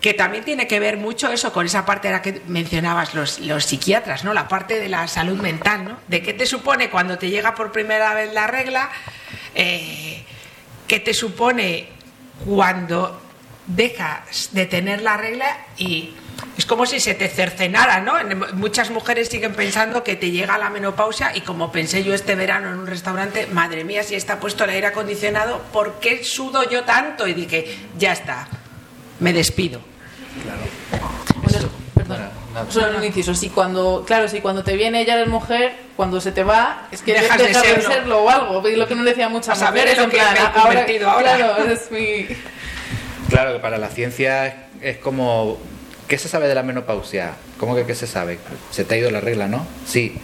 que 0.01 0.15
también 0.15 0.45
tiene 0.45 0.67
que 0.69 0.79
ver 0.79 0.97
mucho 0.97 1.31
eso 1.31 1.53
con 1.53 1.67
esa 1.67 1.85
parte 1.85 2.09
de 2.09 2.15
la 2.15 2.23
que 2.23 2.41
mencionabas 2.47 3.15
los, 3.15 3.41
los 3.41 3.65
psiquiatras, 3.65 4.23
¿no? 4.23 4.33
La 4.33 4.47
parte 4.47 4.79
de 4.79 4.89
la 4.89 5.09
salud 5.09 5.41
mental, 5.41 5.85
¿no? 5.85 5.99
De 6.07 6.23
qué 6.23 6.33
te 6.33 6.47
supone 6.47 6.89
cuando 6.89 7.19
te 7.19 7.31
llega 7.31 7.55
por 7.55 7.73
primera 7.73 8.15
vez 8.15 8.33
la 8.33 8.47
regla, 8.47 8.91
eh, 9.55 10.23
qué 10.87 11.01
te 11.01 11.15
supone 11.15 11.89
cuando 12.47 13.21
dejas 13.69 14.49
de 14.53 14.67
tener 14.67 15.03
la 15.03 15.17
regla 15.17 15.47
y 15.77 16.15
es 16.57 16.67
como 16.67 16.87
si 16.87 16.99
se 16.99 17.15
te 17.15 17.29
cercenara, 17.29 18.01
¿no? 18.01 18.15
Muchas 18.55 18.91
mujeres 18.91 19.29
siguen 19.29 19.55
pensando 19.55 20.03
que 20.03 20.17
te 20.17 20.31
llega 20.31 20.59
la 20.59 20.71
menopausia 20.71 21.37
y 21.37 21.43
como 21.43 21.71
pensé 21.71 22.03
yo 22.03 22.15
este 22.15 22.35
verano 22.35 22.69
en 22.73 22.79
un 22.79 22.87
restaurante, 22.87 23.47
madre 23.47 23.85
mía, 23.85 24.03
si 24.03 24.15
está 24.17 24.41
puesto 24.41 24.65
el 24.65 24.71
aire 24.71 24.89
acondicionado, 24.89 25.63
¿por 25.73 26.01
qué 26.01 26.25
sudo 26.25 26.69
yo 26.69 26.85
tanto? 26.85 27.27
Y 27.29 27.35
dije, 27.35 27.79
ya 27.97 28.13
está, 28.13 28.49
me 29.21 29.33
despido. 29.33 29.81
Bueno, 31.43 31.69
perdón. 31.95 32.29
Solo 32.71 32.99
un 32.99 33.05
inciso. 33.05 33.35
Si 33.35 33.51
cuando, 33.51 34.05
claro, 34.07 34.27
si 34.29 34.41
cuando 34.41 34.65
te 34.65 34.75
viene 34.77 35.05
ya 35.05 35.15
eres 35.15 35.29
mujer, 35.29 35.77
cuando 35.97 36.21
se 36.21 36.33
te 36.33 36.43
va, 36.43 36.89
es 36.91 37.03
que 37.03 37.13
Dejas 37.13 37.39
dejas, 37.39 37.63
de 37.63 37.69
de 37.69 37.75
serlo. 37.75 37.89
serlo 37.95 38.23
o 38.25 38.31
algo. 38.31 38.67
Es 38.67 38.77
lo 38.77 38.89
que 38.89 38.95
no 38.97 39.05
decía 39.05 39.29
muchas 39.29 39.61
mujeres. 39.61 39.93
en 39.93 39.99
lo 39.99 40.05
en 40.05 40.11
que 40.11 40.17
plan, 40.17 40.37
ahora, 40.57 40.87
ahora. 41.13 41.37
Claro, 41.37 41.65
es 41.71 41.91
mi... 41.93 42.27
Claro 43.29 43.53
que 43.53 43.59
para 43.61 43.79
la 43.79 43.89
ciencia 43.89 44.69
es, 44.81 44.97
como... 44.99 45.59
¿Qué 46.07 46.17
se 46.17 46.29
sabe 46.29 46.49
de 46.49 46.55
la 46.55 46.63
menopausia? 46.63 47.33
¿Cómo 47.59 47.77
que 47.77 47.85
qué 47.85 47.95
se 47.95 48.07
sabe? 48.07 48.39
Se 48.71 48.85
te 48.85 48.95
ha 48.95 48.99
ido 48.99 49.11
la 49.11 49.21
regla, 49.21 49.47
¿no? 49.47 49.67
Sí. 49.87 50.17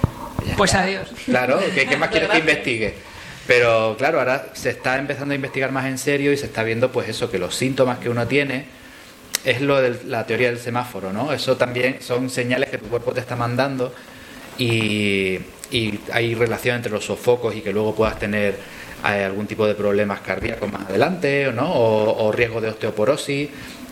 Pues 0.56 0.70
está. 0.70 0.84
adiós. 0.84 1.10
Claro, 1.26 1.60
¿qué, 1.74 1.86
qué 1.86 1.96
más 1.98 2.08
quieres 2.08 2.30
que 2.30 2.38
investigue? 2.38 2.94
Pero 3.46 3.94
claro, 3.98 4.18
ahora 4.18 4.46
se 4.54 4.70
está 4.70 4.96
empezando 4.98 5.32
a 5.32 5.34
investigar 5.34 5.70
más 5.70 5.84
en 5.86 5.98
serio 5.98 6.32
y 6.32 6.36
se 6.38 6.46
está 6.46 6.62
viendo 6.62 6.90
pues 6.90 7.08
eso, 7.08 7.30
que 7.30 7.38
los 7.38 7.54
síntomas 7.54 7.98
que 7.98 8.08
uno 8.08 8.26
tiene 8.26 8.64
es 9.44 9.60
lo 9.60 9.80
de 9.80 10.00
la 10.06 10.26
teoría 10.26 10.48
del 10.48 10.58
semáforo, 10.58 11.12
¿no? 11.12 11.32
Eso 11.32 11.56
también 11.56 11.98
son 12.00 12.30
señales 12.30 12.70
que 12.70 12.78
tu 12.78 12.86
cuerpo 12.86 13.12
te 13.12 13.20
está 13.20 13.36
mandando 13.36 13.94
y, 14.56 15.38
y 15.70 16.00
hay 16.12 16.34
relación 16.34 16.76
entre 16.76 16.90
los 16.90 17.04
sofocos 17.04 17.54
y 17.54 17.60
que 17.60 17.72
luego 17.72 17.94
puedas 17.94 18.18
tener 18.18 18.56
algún 19.04 19.46
tipo 19.46 19.66
de 19.66 19.74
problemas 19.74 20.20
cardíacos 20.20 20.72
más 20.72 20.88
adelante, 20.88 21.48
¿o 21.48 21.52
¿no? 21.52 21.72
O, 21.72 22.24
o 22.26 22.32
riesgo 22.32 22.60
de 22.60 22.68
osteoporosis. 22.68 23.48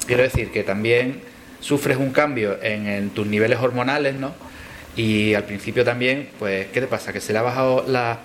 Quiero 0.06 0.22
decir 0.22 0.50
que 0.50 0.64
también 0.64 1.20
sufres 1.60 1.96
un 1.98 2.10
cambio 2.12 2.58
en, 2.62 3.10
tus 3.10 3.26
niveles 3.26 3.58
hormonales, 3.60 4.14
¿no? 4.14 4.32
Y 4.96 5.34
al 5.34 5.44
principio 5.44 5.84
también, 5.84 6.28
pues, 6.38 6.66
¿qué 6.68 6.80
te 6.80 6.86
pasa? 6.86 7.12
¿Que 7.12 7.20
se 7.20 7.32
le 7.32 7.38
ha 7.38 7.42
bajado 7.42 7.84
la- 7.86 8.18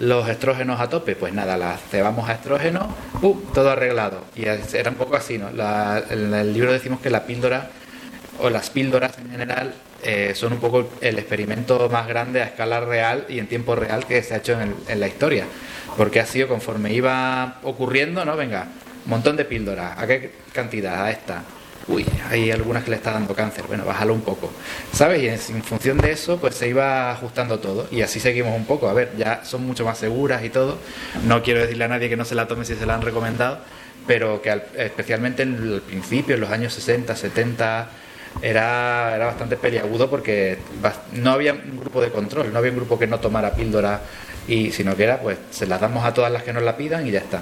los 0.00 0.28
estrógenos 0.28 0.80
a 0.80 0.88
tope? 0.88 1.16
Pues 1.16 1.32
nada, 1.32 1.56
las 1.56 1.80
cebamos 1.90 2.28
a 2.28 2.32
estrógenos, 2.34 2.86
¡pum! 3.20 3.40
todo 3.54 3.70
arreglado. 3.70 4.22
Y 4.36 4.44
era 4.46 4.90
un 4.90 4.96
poco 4.96 5.16
así, 5.16 5.38
¿no? 5.38 5.50
La- 5.50 6.02
en 6.10 6.34
el 6.34 6.52
libro 6.52 6.72
decimos 6.72 7.00
que 7.00 7.10
la 7.10 7.24
píldora, 7.24 7.70
o 8.40 8.50
las 8.50 8.70
píldoras 8.70 9.16
en 9.18 9.30
general, 9.30 9.74
eh, 10.02 10.32
son 10.34 10.52
un 10.52 10.58
poco 10.58 10.90
el 11.00 11.18
experimento 11.18 11.88
más 11.88 12.06
grande 12.06 12.42
a 12.42 12.44
escala 12.44 12.80
real 12.80 13.24
y 13.28 13.38
en 13.38 13.46
tiempo 13.46 13.74
real 13.74 14.04
que 14.06 14.22
se 14.22 14.34
ha 14.34 14.36
hecho 14.38 14.52
en, 14.52 14.60
el- 14.62 14.74
en 14.88 15.00
la 15.00 15.08
historia. 15.08 15.46
Porque 15.96 16.20
ha 16.20 16.26
sido 16.26 16.48
conforme 16.48 16.92
iba 16.92 17.58
ocurriendo, 17.62 18.24
¿no? 18.24 18.36
Venga, 18.36 18.66
montón 19.06 19.36
de 19.36 19.44
píldoras. 19.44 19.98
¿A 19.98 20.06
qué 20.06 20.32
cantidad? 20.52 21.04
A 21.04 21.10
esta. 21.10 21.42
Uy, 21.86 22.06
hay 22.30 22.50
algunas 22.50 22.82
que 22.82 22.90
le 22.90 22.96
está 22.96 23.12
dando 23.12 23.34
cáncer. 23.34 23.64
Bueno, 23.68 23.84
bájalo 23.84 24.14
un 24.14 24.22
poco. 24.22 24.50
¿Sabes? 24.92 25.22
Y 25.22 25.28
en, 25.28 25.62
función 25.62 25.98
de 25.98 26.12
eso, 26.12 26.38
pues 26.38 26.54
se 26.54 26.68
iba 26.68 27.12
ajustando 27.12 27.58
todo. 27.58 27.86
Y 27.90 28.00
así 28.02 28.20
seguimos 28.20 28.56
un 28.56 28.64
poco. 28.64 28.88
A 28.88 28.94
ver, 28.94 29.12
ya 29.18 29.44
son 29.44 29.66
mucho 29.66 29.84
más 29.84 29.98
seguras 29.98 30.42
y 30.44 30.48
todo. 30.50 30.78
No 31.26 31.42
quiero 31.42 31.60
decirle 31.60 31.84
a 31.84 31.88
nadie 31.88 32.08
que 32.08 32.16
no 32.16 32.24
se 32.24 32.34
la 32.34 32.48
tome 32.48 32.64
si 32.64 32.74
se 32.74 32.86
la 32.86 32.94
han 32.94 33.02
recomendado. 33.02 33.58
Pero 34.06 34.40
que 34.42 34.50
al- 34.50 34.64
especialmente 34.76 35.42
en 35.42 35.54
el 35.54 35.80
principio, 35.82 36.34
en 36.34 36.40
los 36.40 36.50
años 36.50 36.72
60, 36.74 37.14
70, 37.16 37.88
era, 38.42 39.14
era 39.14 39.26
bastante 39.26 39.56
peliagudo 39.56 40.10
porque 40.10 40.58
no 41.12 41.30
había 41.32 41.52
un 41.52 41.78
grupo 41.80 42.00
de 42.02 42.10
control, 42.10 42.52
no 42.52 42.58
había 42.58 42.70
un 42.72 42.76
grupo 42.78 42.98
que 42.98 43.06
no 43.06 43.20
tomara 43.20 43.52
píldora, 43.54 44.00
y, 44.48 44.70
sino 44.72 44.94
que 44.96 45.04
era, 45.04 45.20
pues, 45.20 45.38
se 45.50 45.66
las 45.66 45.80
damos 45.80 46.04
a 46.04 46.12
todas 46.14 46.30
las 46.32 46.42
que 46.42 46.52
nos 46.52 46.62
la 46.62 46.76
pidan 46.76 47.06
y 47.06 47.10
ya 47.10 47.20
está. 47.20 47.40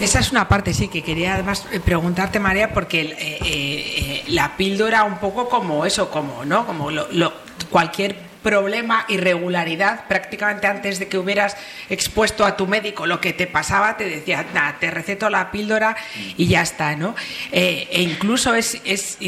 Esa 0.00 0.18
es 0.20 0.30
una 0.32 0.48
parte, 0.48 0.72
sí, 0.72 0.88
que 0.88 1.02
quería 1.02 1.34
además 1.34 1.66
eh, 1.70 1.78
preguntarte, 1.78 2.40
María, 2.40 2.72
porque 2.72 3.02
eh, 3.02 3.38
eh, 3.44 4.24
la 4.28 4.56
píldora 4.56 5.04
un 5.04 5.18
poco 5.18 5.48
como 5.48 5.84
eso, 5.84 6.10
como, 6.10 6.44
¿no? 6.44 6.66
Como 6.66 6.90
lo- 6.90 7.08
lo- 7.12 7.32
cualquier 7.70 8.16
problema, 8.44 9.04
irregularidad, 9.08 10.06
prácticamente 10.06 10.68
antes 10.68 11.00
de 11.00 11.08
que 11.08 11.18
hubieras 11.18 11.56
expuesto 11.90 12.44
a 12.44 12.56
tu 12.56 12.68
médico 12.68 13.06
lo 13.06 13.20
que 13.20 13.32
te 13.32 13.48
pasaba, 13.48 13.96
te 13.96 14.04
decía, 14.08 14.44
nada, 14.54 14.76
te 14.78 14.90
receto 14.92 15.28
la 15.30 15.50
píldora 15.50 15.96
y 16.36 16.46
ya 16.46 16.62
está, 16.62 16.94
¿no? 16.94 17.16
Eh, 17.50 17.88
e 17.90 18.02
incluso 18.02 18.54
es, 18.54 18.80
es, 18.84 19.18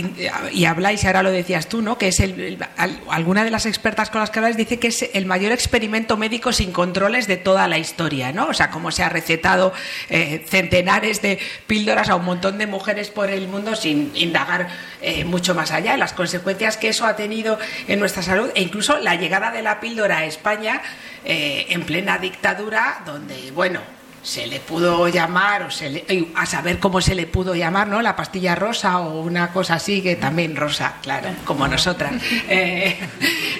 y 0.52 0.64
habláis, 0.66 1.04
ahora 1.04 1.22
lo 1.24 1.32
decías 1.32 1.66
tú, 1.68 1.82
¿no? 1.82 1.98
Que 1.98 2.08
es 2.08 2.20
el, 2.20 2.38
el- 2.38 2.58
al- 2.76 3.00
alguna 3.10 3.42
de 3.42 3.50
las 3.50 3.66
expertas 3.66 4.10
con 4.10 4.20
las 4.20 4.30
que 4.30 4.38
habláis 4.38 4.56
dice 4.56 4.78
que 4.78 4.88
es 4.88 5.08
el 5.14 5.26
mayor 5.26 5.50
experimento 5.50 6.16
médico 6.16 6.52
sin 6.52 6.70
controles 6.70 7.26
de 7.26 7.38
toda 7.38 7.66
la 7.66 7.78
historia, 7.78 8.30
¿no? 8.32 8.46
O 8.48 8.54
sea, 8.54 8.70
cómo 8.70 8.90
se 8.92 9.02
ha 9.02 9.08
recetado 9.08 9.72
eh, 10.10 10.44
centenares 10.48 11.22
de 11.22 11.38
píldoras 11.66 12.10
a 12.10 12.16
un 12.16 12.24
montón 12.26 12.58
de 12.58 12.66
mujeres 12.66 13.08
por 13.08 13.30
el 13.30 13.48
mundo 13.48 13.74
sin 13.76 14.12
indagar 14.14 14.68
eh, 15.00 15.24
mucho 15.24 15.54
más 15.54 15.70
allá, 15.72 15.96
las 15.96 16.12
consecuencias 16.12 16.76
que 16.76 16.90
eso 16.90 17.06
ha 17.06 17.16
tenido 17.16 17.58
en 17.88 17.98
nuestra 17.98 18.22
salud 18.22 18.50
e 18.54 18.62
incluso 18.62 18.98
la 19.06 19.14
llegada 19.14 19.50
de 19.50 19.62
la 19.62 19.78
píldora 19.80 20.18
a 20.18 20.24
España 20.26 20.82
eh, 21.24 21.66
en 21.70 21.82
plena 21.84 22.18
dictadura, 22.18 23.02
donde, 23.06 23.50
bueno, 23.52 23.80
se 24.22 24.48
le 24.48 24.58
pudo 24.58 25.06
llamar, 25.06 25.62
o 25.62 25.70
se 25.70 25.88
le- 25.88 26.04
ay, 26.08 26.32
a 26.34 26.44
saber 26.46 26.80
cómo 26.80 27.00
se 27.00 27.14
le 27.14 27.26
pudo 27.28 27.54
llamar, 27.54 27.86
¿no? 27.86 28.02
La 28.02 28.16
pastilla 28.16 28.56
rosa 28.56 28.98
o 28.98 29.20
una 29.20 29.52
cosa 29.52 29.74
así, 29.74 30.02
que 30.02 30.16
también 30.16 30.56
rosa, 30.56 30.94
claro, 31.02 31.28
como 31.44 31.68
nosotras. 31.68 32.12
Eh, 32.48 32.96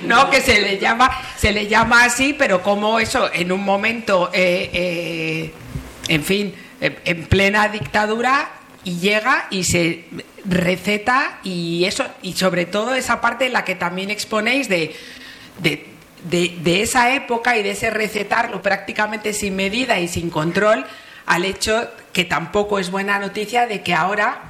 no, 0.03 0.29
que 0.31 0.41
se 0.41 0.61
le 0.61 0.79
llama, 0.79 1.09
se 1.37 1.53
le 1.53 1.69
llama 1.69 2.05
así, 2.05 2.33
pero 2.37 2.63
como 2.63 2.99
eso, 2.99 3.31
en 3.33 3.53
un 3.53 3.63
momento, 3.65 4.31
eh, 4.33 4.71
eh, 4.73 5.55
en 6.09 6.25
fin, 6.25 6.55
en 6.81 7.27
plena 7.27 7.69
dictadura, 7.69 8.51
y 8.85 8.99
llega 8.99 9.47
y 9.51 9.65
se 9.65 10.05
receta 10.45 11.39
y 11.43 11.85
eso, 11.87 12.05
y 12.23 12.35
sobre 12.35 12.67
todo 12.67 12.95
esa 12.95 13.21
parte 13.21 13.47
en 13.47 13.53
la 13.53 13.65
que 13.65 13.75
también 13.75 14.11
exponéis 14.11 14.69
de, 14.69 14.95
de, 15.59 15.87
de- 16.25 16.83
esa 16.83 17.15
época 17.15 17.57
y 17.57 17.63
de 17.63 17.71
ese 17.71 17.91
recetarlo 17.91 18.63
prácticamente 18.63 19.33
sin 19.33 19.57
medida 19.57 19.99
y 20.01 20.09
sin 20.09 20.31
control 20.31 20.85
al 21.27 21.45
hecho 21.45 21.89
que 22.13 22.25
tampoco 22.25 22.79
es 22.79 22.91
buena 22.91 23.19
noticia 23.19 23.67
de 23.67 23.83
que 23.83 23.95
ahora 23.95 24.41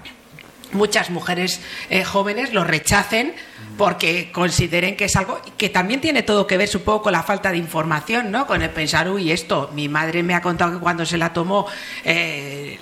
muchas 0.72 1.10
mujeres 1.10 1.60
eh, 1.90 2.02
jóvenes 2.04 2.52
lo 2.52 2.64
rechacen 2.64 3.34
porque 3.78 4.30
consideren 4.32 4.96
que 4.96 5.04
es 5.04 5.16
algo 5.16 5.40
que 5.56 5.68
también 5.68 6.00
tiene 6.00 6.22
todo 6.22 6.46
que 6.46 6.56
ver 6.56 6.68
supongo 6.68 7.02
con 7.02 7.12
la 7.12 7.22
falta 7.22 7.50
de 7.52 7.58
información, 7.58 8.30
¿no? 8.30 8.46
Con 8.46 8.62
el 8.62 8.70
pensar, 8.70 9.08
uy, 9.08 9.30
esto, 9.30 9.70
mi 9.74 9.88
madre 9.88 10.22
me 10.22 10.34
ha 10.34 10.40
contado 10.42 10.72
que 10.72 10.78
cuando 10.78 11.06
se 11.06 11.18
la 11.18 11.32
tomó 11.32 11.66
eh, 12.04 12.78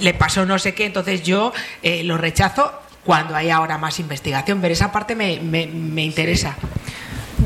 le 0.00 0.14
pasó 0.14 0.46
no 0.46 0.58
sé 0.58 0.72
qué, 0.74 0.86
entonces 0.86 1.22
yo 1.22 1.52
eh, 1.82 2.04
lo 2.04 2.16
rechazo 2.16 2.72
cuando 3.04 3.34
hay 3.36 3.50
ahora 3.50 3.76
más 3.78 3.98
investigación, 3.98 4.60
pero 4.60 4.72
esa 4.72 4.90
parte 4.92 5.14
me, 5.14 5.40
me- 5.40 5.66
me 5.66 6.02
interesa. 6.04 6.56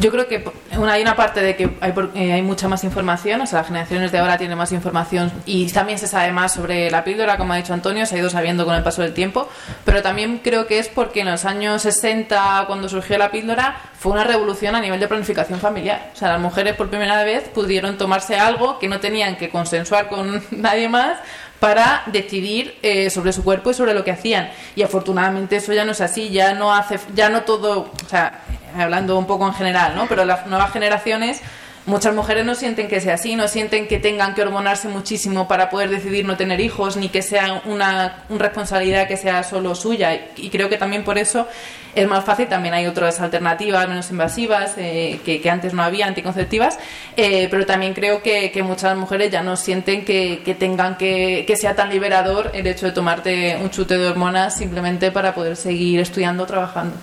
Yo 0.00 0.10
creo 0.10 0.26
que 0.26 0.44
hay 0.72 1.02
una 1.02 1.16
parte 1.16 1.40
de 1.40 1.56
que 1.56 1.70
hay, 1.80 1.92
eh, 2.14 2.32
hay 2.32 2.42
mucha 2.42 2.68
más 2.68 2.84
información, 2.84 3.40
o 3.40 3.46
sea, 3.46 3.60
las 3.60 3.68
generaciones 3.68 4.12
de 4.12 4.18
ahora 4.18 4.36
tienen 4.38 4.58
más 4.58 4.72
información 4.72 5.32
y 5.46 5.70
también 5.72 5.98
se 5.98 6.08
sabe 6.08 6.32
más 6.32 6.52
sobre 6.52 6.90
la 6.90 7.04
píldora, 7.04 7.36
como 7.36 7.52
ha 7.52 7.56
dicho 7.56 7.72
Antonio, 7.72 8.04
se 8.04 8.16
ha 8.16 8.18
ido 8.18 8.28
sabiendo 8.28 8.64
con 8.64 8.74
el 8.74 8.82
paso 8.82 9.02
del 9.02 9.14
tiempo, 9.14 9.48
pero 9.84 10.02
también 10.02 10.40
creo 10.42 10.66
que 10.66 10.78
es 10.78 10.88
porque 10.88 11.20
en 11.20 11.30
los 11.30 11.44
años 11.44 11.82
60, 11.82 12.64
cuando 12.66 12.88
surgió 12.88 13.18
la 13.18 13.30
píldora, 13.30 13.76
fue 13.98 14.12
una 14.12 14.24
revolución 14.24 14.74
a 14.74 14.80
nivel 14.80 15.00
de 15.00 15.08
planificación 15.08 15.60
familiar. 15.60 16.10
O 16.12 16.16
sea, 16.16 16.32
las 16.32 16.40
mujeres 16.40 16.74
por 16.74 16.90
primera 16.90 17.22
vez 17.24 17.48
pudieron 17.48 17.96
tomarse 17.96 18.36
algo 18.36 18.78
que 18.78 18.88
no 18.88 19.00
tenían 19.00 19.36
que 19.36 19.48
consensuar 19.48 20.08
con 20.08 20.42
nadie 20.50 20.88
más 20.88 21.18
para 21.64 22.02
decidir 22.06 22.74
eh, 22.82 23.08
sobre 23.08 23.32
su 23.32 23.42
cuerpo 23.42 23.70
y 23.70 23.74
sobre 23.74 23.94
lo 23.94 24.04
que 24.04 24.10
hacían. 24.10 24.50
Y 24.76 24.82
afortunadamente 24.82 25.56
eso 25.56 25.72
ya 25.72 25.86
no 25.86 25.92
es 25.92 26.02
así, 26.02 26.28
ya 26.28 26.52
no 26.52 26.74
hace, 26.74 27.00
ya 27.14 27.30
no 27.30 27.44
todo, 27.44 27.90
o 28.04 28.08
sea, 28.08 28.42
hablando 28.76 29.18
un 29.18 29.26
poco 29.26 29.46
en 29.46 29.54
general, 29.54 29.96
¿no? 29.96 30.06
Pero 30.06 30.26
las 30.26 30.46
nuevas 30.46 30.72
generaciones, 30.72 31.40
muchas 31.86 32.14
mujeres 32.14 32.44
no 32.44 32.54
sienten 32.54 32.88
que 32.88 33.00
sea 33.00 33.14
así, 33.14 33.36
no 33.36 33.48
sienten 33.48 33.86
que 33.86 33.98
tengan 33.98 34.34
que 34.34 34.42
hormonarse 34.42 34.88
muchísimo 34.88 35.46
para 35.46 35.70
poder 35.70 35.90
decidir 35.90 36.24
no 36.24 36.36
tener 36.36 36.60
hijos, 36.60 36.96
ni 36.96 37.08
que 37.08 37.22
sea 37.22 37.62
una, 37.66 38.24
responsabilidad 38.30 39.06
que 39.06 39.16
sea 39.16 39.42
solo 39.42 39.74
suya. 39.74 40.28
Y 40.36 40.50
creo 40.50 40.68
que 40.68 40.76
también 40.76 41.04
por 41.04 41.18
eso 41.18 41.46
es 41.94 42.08
más 42.08 42.24
fácil. 42.24 42.48
También 42.48 42.74
hay 42.74 42.86
otras 42.86 43.20
alternativas 43.20 43.88
menos 43.88 44.10
invasivas 44.10 44.74
eh, 44.76 45.20
que, 45.24 45.50
antes 45.50 45.74
no 45.74 45.82
había, 45.82 46.06
anticonceptivas. 46.06 46.78
Eh, 47.16 47.48
pero 47.50 47.66
también 47.66 47.94
creo 47.94 48.22
que, 48.22 48.50
muchas 48.64 48.96
mujeres 48.96 49.30
ya 49.30 49.42
no 49.42 49.56
sienten 49.56 50.04
que, 50.04 50.40
que 50.42 50.54
tengan 50.54 50.96
que, 50.96 51.44
que 51.46 51.56
sea 51.56 51.74
tan 51.74 51.90
liberador 51.90 52.50
el 52.54 52.66
hecho 52.66 52.86
de 52.86 52.92
tomarte 52.92 53.58
un 53.60 53.70
chute 53.70 53.98
de 53.98 54.08
hormonas 54.08 54.56
simplemente 54.56 55.10
para 55.10 55.34
poder 55.34 55.56
seguir 55.56 56.00
estudiando 56.00 56.44
o 56.44 56.46
trabajando. 56.46 56.96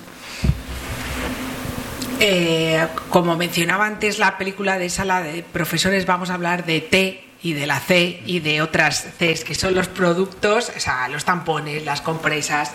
Eh, 2.24 2.88
como 3.09 3.36
mencionaba 3.36 3.88
antes 3.88 4.19
la 4.19 4.38
película 4.38 4.78
de 4.78 4.91
sala 4.91 5.24
de 5.24 5.41
profesores, 5.41 6.05
vamos 6.05 6.30
a 6.30 6.36
hablar 6.36 6.65
de 6.65 6.80
T 6.80 7.24
y 7.41 7.53
de 7.53 7.65
la 7.65 7.80
C 7.80 8.22
y 8.28 8.41
de 8.41 8.61
otras 8.61 9.07
Cs, 9.17 9.43
que 9.43 9.55
son 9.55 9.74
los 9.74 9.88
productos, 9.88 10.72
o 10.78 10.80
sea, 10.80 11.07
los 11.07 11.26
tampones, 11.26 11.84
las 11.84 12.01
compresas, 12.01 12.74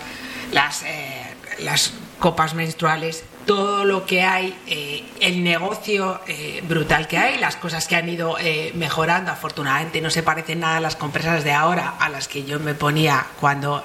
las, 0.51 0.83
eh, 0.83 1.23
las 1.59 1.93
copas 2.19 2.55
menstruales, 2.55 3.23
todo 3.47 3.85
lo 3.85 4.05
que 4.05 4.21
hay, 4.23 4.55
eh, 4.67 5.03
el 5.21 5.43
negocio 5.43 6.19
eh, 6.27 6.61
brutal 6.67 7.07
que 7.07 7.17
hay, 7.17 7.37
las 7.39 7.55
cosas 7.55 7.87
que 7.87 7.95
han 7.95 8.07
ido 8.09 8.37
eh, 8.39 8.71
mejorando. 8.75 9.31
Afortunadamente 9.31 10.01
no 10.01 10.09
se 10.09 10.21
parecen 10.21 10.59
nada 10.59 10.77
a 10.77 10.79
las 10.81 10.95
compresas 10.97 11.43
de 11.45 11.53
ahora, 11.53 11.95
a 11.99 12.09
las 12.09 12.27
que 12.27 12.43
yo 12.43 12.59
me 12.59 12.75
ponía 12.75 13.25
cuando 13.39 13.83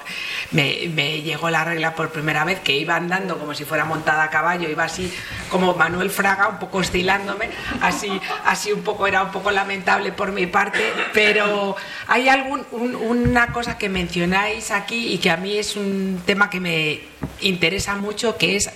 me, 0.51 0.73
llegó 1.21 1.49
la 1.49 1.63
regla 1.63 1.95
por 1.95 2.11
primera 2.11 2.43
vez, 2.43 2.59
que 2.59 2.75
iba 2.77 2.95
andando 2.97 3.39
como 3.39 3.55
si 3.55 3.63
fuera 3.63 3.85
montada 3.85 4.23
a 4.23 4.29
caballo, 4.29 4.69
iba 4.69 4.83
así 4.83 5.11
como 5.49 5.73
Manuel 5.75 6.09
Fraga, 6.09 6.49
un 6.49 6.59
poco 6.59 6.79
oscilándome, 6.79 7.49
así, 7.81 8.11
así 8.45 8.71
un 8.73 8.81
poco, 8.83 9.07
era 9.07 9.23
un 9.23 9.31
poco 9.31 9.49
lamentable 9.49 10.11
por 10.11 10.33
mi 10.33 10.45
parte, 10.45 10.91
pero 11.13 11.75
hay 12.07 12.27
algún, 12.27 12.65
un- 12.71 12.95
una 12.95 13.47
cosa 13.53 13.77
que 13.77 13.87
mencionáis 13.87 14.71
aquí 14.71 15.13
y 15.13 15.17
que 15.19 15.31
a 15.31 15.37
mí 15.37 15.57
es 15.57 15.77
un 15.77 16.21
tema 16.25 16.49
que 16.49 16.59
me 16.59 16.99
interesa 17.39 17.95
mucho, 17.95 18.37
que 18.37 18.57
es 18.57 18.69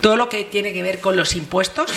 todo 0.00 0.16
lo 0.16 0.28
que 0.28 0.44
tiene 0.44 0.72
que 0.72 0.82
ver 0.82 1.00
con 1.00 1.16
los 1.16 1.34
impuestos 1.36 1.90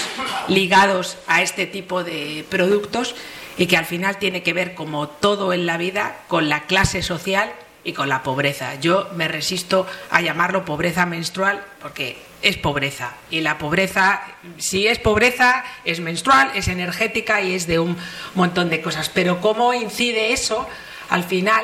ligados 0.47 1.17
a 1.27 1.41
este 1.41 1.65
tipo 1.65 2.03
de 2.03 2.45
productos 2.49 3.15
y 3.57 3.67
que 3.67 3.77
al 3.77 3.85
final 3.85 4.17
tiene 4.17 4.43
que 4.43 4.53
ver, 4.53 4.73
como 4.73 5.07
todo 5.07 5.53
en 5.53 5.65
la 5.65 5.77
vida, 5.77 6.17
con 6.27 6.49
la 6.49 6.63
clase 6.63 7.01
social 7.01 7.51
y 7.83 7.93
con 7.93 8.09
la 8.09 8.23
pobreza. 8.23 8.75
Yo 8.79 9.09
me 9.15 9.27
resisto 9.27 9.85
a 10.09 10.21
llamarlo 10.21 10.65
pobreza 10.65 11.05
menstrual 11.05 11.63
porque 11.81 12.17
es 12.41 12.57
pobreza. 12.57 13.13
Y 13.29 13.41
la 13.41 13.57
pobreza, 13.57 14.21
si 14.57 14.87
es 14.87 14.99
pobreza, 14.99 15.63
es 15.85 15.99
menstrual, 15.99 16.51
es 16.55 16.67
energética 16.67 17.41
y 17.41 17.53
es 17.53 17.67
de 17.67 17.79
un 17.79 17.97
montón 18.35 18.69
de 18.69 18.81
cosas. 18.81 19.09
Pero 19.09 19.39
¿cómo 19.41 19.73
incide 19.73 20.33
eso 20.33 20.67
al 21.09 21.23
final? 21.23 21.63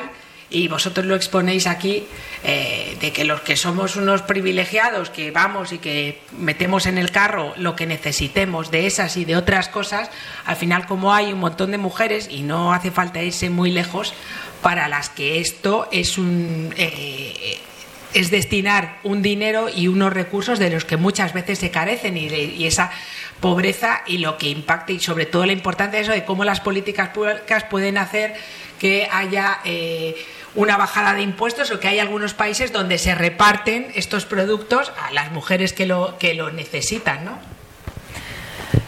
Y 0.50 0.66
vosotros 0.68 1.06
lo 1.06 1.14
exponéis 1.14 1.66
aquí, 1.66 2.04
eh, 2.42 2.96
de 3.00 3.12
que 3.12 3.24
los 3.24 3.40
que 3.42 3.56
somos 3.56 3.94
unos 3.94 4.22
privilegiados, 4.22 5.08
que 5.08 5.30
vamos 5.30 5.72
y 5.72 5.78
que 5.78 6.20
metemos 6.36 6.86
en 6.86 6.98
el 6.98 7.12
carro 7.12 7.54
lo 7.56 7.76
que 7.76 7.86
necesitemos 7.86 8.70
de 8.72 8.86
esas 8.86 9.16
y 9.16 9.24
de 9.24 9.36
otras 9.36 9.68
cosas, 9.68 10.10
al 10.44 10.56
final 10.56 10.86
como 10.86 11.14
hay 11.14 11.32
un 11.32 11.38
montón 11.38 11.70
de 11.70 11.78
mujeres, 11.78 12.28
y 12.28 12.42
no 12.42 12.72
hace 12.74 12.90
falta 12.90 13.22
irse 13.22 13.48
muy 13.48 13.70
lejos, 13.70 14.12
para 14.60 14.88
las 14.88 15.08
que 15.08 15.40
esto 15.40 15.88
es 15.92 16.18
un... 16.18 16.74
Eh, 16.76 17.58
es 18.14 18.30
destinar 18.30 18.98
un 19.04 19.22
dinero 19.22 19.68
y 19.68 19.88
unos 19.88 20.12
recursos 20.12 20.58
de 20.58 20.70
los 20.70 20.84
que 20.84 20.96
muchas 20.96 21.32
veces 21.32 21.58
se 21.58 21.70
carecen 21.70 22.16
y, 22.16 22.28
de, 22.28 22.66
esa 22.66 22.90
pobreza 23.40 24.02
y 24.06 24.18
lo 24.18 24.36
que 24.36 24.48
impacta 24.48 24.92
y 24.92 25.00
sobre 25.00 25.26
todo 25.26 25.46
la 25.46 25.52
importancia 25.52 25.98
de 25.98 26.02
eso 26.04 26.12
de 26.12 26.24
cómo 26.24 26.44
las 26.44 26.60
políticas 26.60 27.10
públicas 27.10 27.64
pueden 27.64 27.98
hacer 27.98 28.34
que 28.78 29.08
haya 29.10 29.60
eh, 29.64 30.16
una 30.54 30.76
bajada 30.76 31.14
de 31.14 31.22
impuestos 31.22 31.70
o 31.70 31.78
que 31.78 31.88
hay 31.88 31.98
algunos 31.98 32.34
países 32.34 32.72
donde 32.72 32.98
se 32.98 33.14
reparten 33.14 33.92
estos 33.94 34.24
productos 34.24 34.92
a 35.00 35.12
las 35.12 35.30
mujeres 35.32 35.72
que 35.72 35.86
lo, 35.86 36.18
que 36.18 36.34
lo 36.34 36.50
necesitan, 36.50 37.24
¿no? 37.24 37.38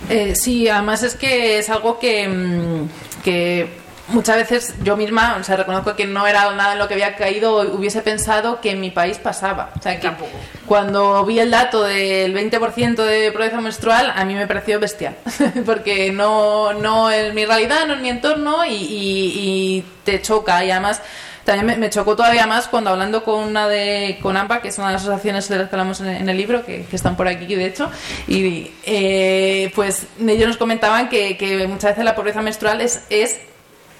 Eh, 0.08 0.34
sí, 0.34 0.68
además 0.68 1.02
es 1.02 1.14
que 1.14 1.58
es 1.58 1.70
algo 1.70 1.98
que, 1.98 2.28
mm, 2.28 3.22
que 3.22 3.82
muchas 4.08 4.36
veces 4.36 4.74
yo 4.82 4.96
misma, 4.96 5.36
o 5.40 5.44
sea, 5.44 5.56
reconozco 5.56 5.94
que 5.96 6.06
no 6.06 6.26
era 6.26 6.52
nada 6.54 6.72
en 6.72 6.78
lo 6.78 6.88
que 6.88 6.94
había 6.94 7.16
caído, 7.16 7.60
hubiese 7.60 8.02
pensado 8.02 8.60
que 8.60 8.72
en 8.72 8.80
mi 8.80 8.90
país 8.90 9.18
pasaba. 9.18 9.70
O 9.78 9.82
sea, 9.82 9.96
que 9.96 10.08
Tampoco. 10.08 10.32
cuando 10.66 11.24
vi 11.24 11.38
el 11.38 11.50
dato 11.50 11.84
del 11.84 12.34
20% 12.34 12.96
de 12.96 13.32
pobreza 13.32 13.60
menstrual, 13.60 14.12
a 14.14 14.24
mí 14.24 14.34
me 14.34 14.46
pareció 14.46 14.80
bestial, 14.80 15.16
porque 15.66 16.12
no, 16.12 16.72
no 16.74 17.10
es 17.10 17.32
mi 17.32 17.44
realidad, 17.44 17.86
no 17.86 17.94
es 17.94 18.00
mi 18.00 18.10
entorno 18.10 18.64
y, 18.64 18.72
y, 18.74 19.32
y 19.36 19.84
te 20.04 20.20
choca. 20.20 20.64
Y 20.64 20.70
además, 20.70 21.00
también 21.44 21.80
me, 21.80 21.90
chocó 21.90 22.16
todavía 22.16 22.46
más 22.46 22.68
cuando 22.68 22.90
hablando 22.90 23.24
con 23.24 23.42
una 23.42 23.68
de 23.68 24.18
con 24.22 24.36
AMPA, 24.36 24.62
que 24.62 24.68
es 24.68 24.78
una 24.78 24.88
de 24.88 24.92
las 24.94 25.02
asociaciones 25.02 25.48
de 25.48 25.58
las 25.58 25.68
que 25.68 25.74
hablamos 25.76 26.00
en, 26.00 26.08
en 26.08 26.28
el 26.28 26.36
libro, 26.36 26.64
que, 26.64 26.84
que, 26.84 26.96
están 26.96 27.16
por 27.16 27.28
aquí 27.28 27.54
de 27.54 27.66
hecho, 27.66 27.90
y 28.28 28.70
eh, 28.84 29.72
pues 29.74 30.06
ellos 30.20 30.48
nos 30.48 30.56
comentaban 30.56 31.08
que, 31.08 31.36
que 31.36 31.66
muchas 31.66 31.92
veces 31.92 32.04
la 32.04 32.14
pobreza 32.14 32.42
menstrual 32.42 32.80
es, 32.80 33.04
es 33.10 33.38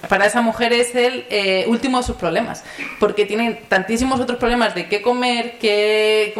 para 0.09 0.25
esa 0.25 0.41
mujer 0.41 0.73
es 0.73 0.95
el 0.95 1.25
eh, 1.29 1.65
último 1.67 1.97
de 1.97 2.03
sus 2.03 2.15
problemas, 2.15 2.63
porque 2.99 3.25
tienen 3.25 3.59
tantísimos 3.67 4.19
otros 4.19 4.37
problemas 4.37 4.75
de 4.75 4.87
qué 4.87 5.01
comer, 5.01 5.57
qué 5.59 6.33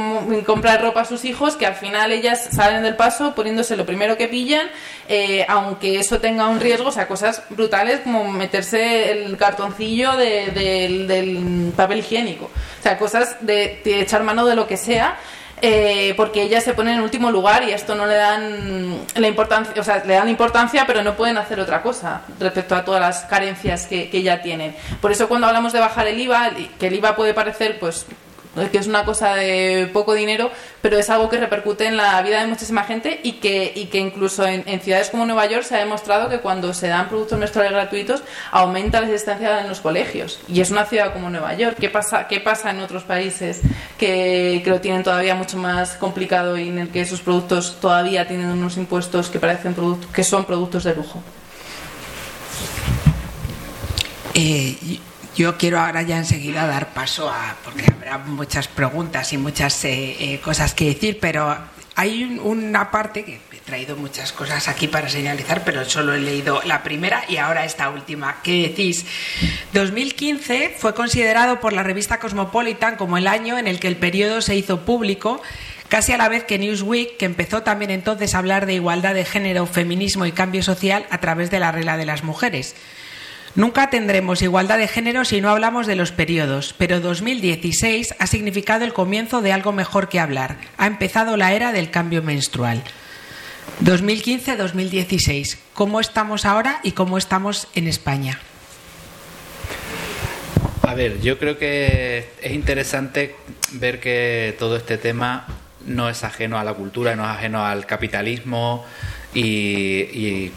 comprar 0.46 0.82
ropa 0.82 1.02
a 1.02 1.06
sus 1.06 1.24
hijos, 1.26 1.56
que 1.56 1.66
al 1.66 1.76
final 1.76 2.12
ellas 2.12 2.50
salen 2.52 2.84
del 2.84 2.96
paso 2.96 3.34
poniéndose 3.36 3.78
lo 3.78 3.86
primero 3.86 4.18
que 4.18 4.28
pillan, 4.28 4.68
eh, 5.08 5.46
aunque 5.48 6.00
eso 6.00 6.20
tenga 6.20 6.48
un 6.48 6.60
riesgo, 6.60 6.90
o 6.90 6.92
sea, 6.92 7.08
cosas 7.08 7.44
brutales 7.50 8.02
como 8.02 8.32
meterse 8.32 9.12
el 9.12 9.38
cartoncillo 9.38 10.18
de, 10.18 10.48
de, 10.52 11.06
del 11.08 11.74
papel 11.76 12.00
higiénico, 12.00 12.46
o 12.46 12.84
sea, 12.84 12.98
cosas 12.98 13.38
de 13.42 13.82
echar 13.86 14.24
mano 14.24 14.46
de 14.46 14.56
lo 14.56 14.68
que 14.68 14.78
sea. 14.78 15.18
Eh, 15.66 16.14
porque 16.18 16.42
ellas 16.42 16.62
se 16.62 16.74
ponen 16.74 16.96
en 16.96 17.02
último 17.04 17.32
lugar 17.32 17.64
y 17.64 17.72
esto 17.72 17.96
no 17.96 18.06
le 18.06 18.16
dan 18.16 18.98
la 19.16 19.28
importancia, 19.30 19.74
o 19.80 19.84
sea, 19.86 20.04
le 20.04 20.16
dan 20.16 20.28
importancia, 20.28 20.86
pero 20.86 21.02
no 21.04 21.16
pueden 21.16 21.38
hacer 21.38 21.58
otra 21.58 21.82
cosa 21.82 22.24
respecto 22.38 22.76
a 22.76 22.84
todas 22.84 23.00
las 23.00 23.22
carencias 23.22 23.88
que, 23.88 24.10
que 24.10 24.22
ya 24.22 24.42
tienen. 24.42 24.76
Por 25.00 25.14
eso 25.14 25.30
cuando 25.30 25.48
hablamos 25.48 25.72
de 25.72 25.80
bajar 25.80 26.08
el 26.08 26.20
IVA, 26.20 26.52
que 26.78 26.88
el 26.88 26.96
IVA 26.96 27.16
puede 27.16 27.34
parecer, 27.34 27.80
pues, 27.80 28.06
que 28.72 28.78
es 28.78 28.88
una 28.88 29.04
cosa 29.04 29.36
de 29.36 29.90
poco 29.92 30.14
dinero, 30.14 30.52
pero 30.82 30.98
es 30.98 31.10
algo 31.10 31.30
que 31.30 31.38
repercute 31.38 31.88
en 31.88 31.98
la 31.98 32.22
vida 32.22 32.42
de 32.42 32.48
muchísima 32.48 32.84
gente 32.84 33.20
y 33.24 33.34
que, 33.34 33.72
y 33.76 33.86
que 33.86 33.98
incluso 33.98 34.46
en, 34.46 34.64
ciudades 34.82 35.10
como 35.10 35.26
Nueva 35.26 35.46
York 35.48 35.64
se 35.64 35.76
ha 35.76 35.80
demostrado 35.80 36.30
que 36.30 36.40
cuando 36.40 36.74
se 36.74 36.88
dan 36.88 37.10
productos 37.10 37.40
menstruales 37.40 37.74
gratuitos 37.74 38.24
aumenta 38.52 39.02
la 39.02 39.08
asistencia 39.08 39.62
en 39.62 39.70
los 39.70 39.82
colegios. 39.82 40.40
Y 40.48 40.62
es 40.62 40.72
una 40.72 40.86
ciudad 40.86 41.14
como 41.14 41.30
Nueva 41.30 41.54
York. 41.56 41.78
¿Qué 41.80 41.90
pasa, 41.90 42.28
qué 42.28 42.40
pasa 42.40 42.72
en 42.72 42.80
otros 42.80 43.04
países 43.04 43.62
que, 43.98 44.62
que 44.64 44.70
lo 44.70 44.82
tienen 44.82 45.04
todavía 45.04 45.36
mucho 45.36 45.58
más 45.58 45.96
complicado 45.96 46.58
y 46.58 46.70
en 46.70 46.80
el 46.80 46.90
que 46.90 47.02
esos 47.02 47.22
productos 47.22 47.78
todavía 47.80 48.28
tienen 48.28 48.48
unos 48.48 48.78
impuestos 48.78 49.30
que 49.30 49.40
parecen 49.40 49.76
que 50.14 50.24
son 50.24 50.46
productos 50.46 50.84
de 50.84 50.96
lujo? 50.96 51.22
Eh, 54.36 55.00
yo 55.36 55.58
quiero 55.58 55.80
ahora 55.80 56.02
ya 56.02 56.18
enseguida 56.18 56.68
dar 56.68 56.94
paso 56.94 57.30
a, 57.30 57.56
porque 57.64 57.86
habrá 57.92 58.18
muchas 58.20 58.68
preguntas 58.68 59.34
y 59.34 59.38
muchas 59.38 59.84
eh, 59.86 60.16
eh, 60.20 60.40
cosas 60.42 60.74
que 60.74 60.86
decir, 60.86 61.18
pero 61.20 61.56
hay 61.96 62.24
un, 62.24 62.40
una 62.40 62.92
parte 62.92 63.24
que 63.24 63.40
he 63.52 63.60
traído 63.60 63.96
muchas 63.96 64.32
cosas 64.32 64.68
aquí 64.68 64.88
para 64.88 65.10
señalizar, 65.10 65.64
pero 65.64 65.86
solo 65.86 66.14
he 66.14 66.20
leído 66.20 66.62
la 66.66 66.84
primera 66.84 67.24
y 67.28 67.38
ahora 67.38 67.66
esta 67.66 67.90
última. 67.90 68.42
¿Qué 68.44 68.70
decís? 68.70 69.06
2015 69.74 70.76
fue 70.78 70.94
considerado 70.94 71.60
por 71.60 71.74
la 71.74 71.84
revista 71.84 72.20
Cosmopolitan 72.20 72.96
como 72.96 73.18
el 73.18 73.28
año 73.28 73.58
en 73.58 73.68
el 73.68 73.80
que 73.80 73.88
el 73.88 73.98
periodo 73.98 74.42
se 74.42 74.56
hizo 74.56 74.82
público 74.82 75.42
casi 75.94 76.12
a 76.12 76.18
la 76.18 76.28
vez 76.28 76.44
que 76.44 76.58
Newsweek, 76.58 77.18
que 77.18 77.26
empezó 77.26 77.62
también 77.62 77.92
entonces 77.92 78.34
a 78.34 78.40
hablar 78.40 78.66
de 78.66 78.74
igualdad 78.74 79.14
de 79.14 79.26
género, 79.26 79.68
feminismo 79.68 80.26
y 80.26 80.32
cambio 80.32 80.64
social 80.64 81.06
a 81.12 81.20
través 81.20 81.52
de 81.52 81.60
la 81.60 81.72
regla 81.72 81.98
de 81.98 82.06
las 82.06 82.24
mujeres. 82.24 82.76
Nunca 83.56 83.92
tendremos 83.92 84.42
igualdad 84.42 84.80
de 84.80 84.88
género 84.88 85.26
si 85.26 85.40
no 85.40 85.50
hablamos 85.50 85.86
de 85.86 85.96
los 85.96 86.12
periodos, 86.12 86.74
pero 86.76 87.00
2016 87.00 88.16
ha 88.18 88.26
significado 88.26 88.84
el 88.84 88.94
comienzo 88.94 89.42
de 89.42 89.54
algo 89.54 89.72
mejor 89.72 90.10
que 90.10 90.20
hablar. 90.20 90.58
Ha 90.78 90.88
empezado 90.88 91.38
la 91.38 91.54
era 91.54 91.72
del 91.72 91.92
cambio 91.92 92.24
menstrual. 92.24 92.84
2015-2016. 93.84 95.58
¿Cómo 95.76 96.00
estamos 96.00 96.46
ahora 96.46 96.80
y 96.82 96.94
cómo 96.94 97.20
estamos 97.20 97.68
en 97.76 97.88
España? 97.88 98.40
A 100.82 100.96
ver, 100.96 101.22
yo 101.22 101.38
creo 101.38 101.60
que 101.60 102.30
es 102.42 102.52
interesante 102.54 103.36
ver 103.74 104.00
que 104.00 104.56
todo 104.58 104.78
este 104.78 104.98
tema 104.98 105.46
no 105.86 106.10
es 106.10 106.24
ajeno 106.24 106.58
a 106.58 106.64
la 106.64 106.74
cultura, 106.74 107.16
no 107.16 107.24
es 107.24 107.30
ajeno 107.30 107.64
al 107.64 107.86
capitalismo 107.86 108.84
y, 109.34 109.42
y 109.44 110.52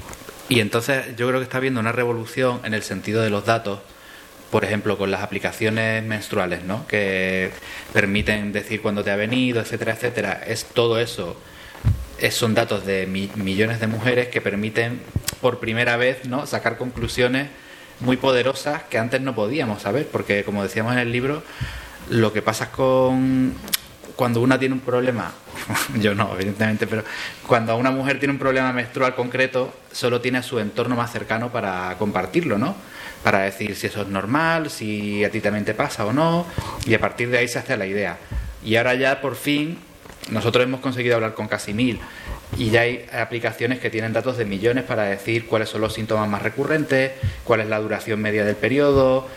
y 0.48 0.60
entonces 0.60 1.16
yo 1.16 1.26
creo 1.28 1.40
que 1.40 1.44
está 1.44 1.58
habiendo 1.58 1.80
una 1.80 1.92
revolución 1.92 2.60
en 2.64 2.74
el 2.74 2.82
sentido 2.82 3.22
de 3.22 3.30
los 3.30 3.44
datos, 3.44 3.80
por 4.50 4.64
ejemplo, 4.64 4.96
con 4.96 5.10
las 5.10 5.22
aplicaciones 5.22 6.04
menstruales, 6.04 6.62
¿no? 6.62 6.86
que 6.86 7.50
permiten 7.92 8.52
decir 8.52 8.80
cuándo 8.80 9.02
te 9.02 9.10
ha 9.10 9.16
venido, 9.16 9.60
etcétera, 9.60 9.92
etcétera. 9.92 10.42
Es 10.46 10.66
todo 10.66 11.00
eso. 11.00 11.36
Es, 12.18 12.34
son 12.34 12.54
datos 12.54 12.86
de 12.86 13.06
mi, 13.06 13.30
millones 13.34 13.80
de 13.80 13.88
mujeres 13.88 14.28
que 14.28 14.40
permiten 14.40 15.00
por 15.40 15.58
primera 15.58 15.96
vez 15.96 16.24
¿no? 16.26 16.46
sacar 16.46 16.78
conclusiones 16.78 17.48
muy 18.00 18.16
poderosas 18.16 18.84
que 18.84 18.98
antes 18.98 19.20
no 19.20 19.34
podíamos 19.34 19.82
saber, 19.82 20.06
porque 20.06 20.44
como 20.44 20.62
decíamos 20.62 20.92
en 20.92 21.00
el 21.00 21.12
libro, 21.12 21.42
lo 22.08 22.32
que 22.32 22.42
pasa 22.42 22.70
con 22.70 23.54
cuando 24.14 24.40
una 24.40 24.58
tiene 24.58 24.74
un 24.74 24.80
problema, 24.80 25.32
yo 26.00 26.14
no, 26.14 26.34
evidentemente, 26.34 26.86
pero 26.86 27.04
cuando 27.46 27.76
una 27.76 27.90
mujer 27.90 28.18
tiene 28.18 28.32
un 28.32 28.38
problema 28.38 28.72
menstrual 28.72 29.14
concreto, 29.14 29.72
solo 29.92 30.20
tiene 30.20 30.38
a 30.38 30.42
su 30.42 30.58
entorno 30.58 30.96
más 30.96 31.12
cercano 31.12 31.50
para 31.50 31.96
compartirlo, 31.98 32.58
¿no? 32.58 32.76
Para 33.22 33.40
decir 33.40 33.74
si 33.74 33.88
eso 33.88 34.02
es 34.02 34.08
normal, 34.08 34.70
si 34.70 35.24
a 35.24 35.30
ti 35.30 35.40
también 35.40 35.64
te 35.64 35.74
pasa 35.74 36.06
o 36.06 36.12
no, 36.12 36.46
y 36.86 36.94
a 36.94 37.00
partir 37.00 37.30
de 37.30 37.38
ahí 37.38 37.48
se 37.48 37.58
hace 37.58 37.76
la 37.76 37.86
idea. 37.86 38.18
Y 38.64 38.76
ahora 38.76 38.94
ya 38.94 39.20
por 39.20 39.36
fin 39.36 39.78
nosotros 40.30 40.64
hemos 40.64 40.80
conseguido 40.80 41.14
hablar 41.14 41.34
con 41.34 41.46
casi 41.46 41.72
mil 41.72 42.00
y 42.56 42.70
ya 42.70 42.82
hay 42.82 43.06
aplicaciones 43.12 43.78
que 43.78 43.90
tienen 43.90 44.12
datos 44.12 44.36
de 44.36 44.44
millones 44.44 44.84
para 44.84 45.04
decir 45.04 45.46
cuáles 45.46 45.68
son 45.68 45.80
los 45.80 45.94
síntomas 45.94 46.28
más 46.28 46.42
recurrentes, 46.42 47.12
cuál 47.44 47.60
es 47.60 47.68
la 47.68 47.78
duración 47.78 48.20
media 48.20 48.44
del 48.44 48.56
periodo, 48.56 49.28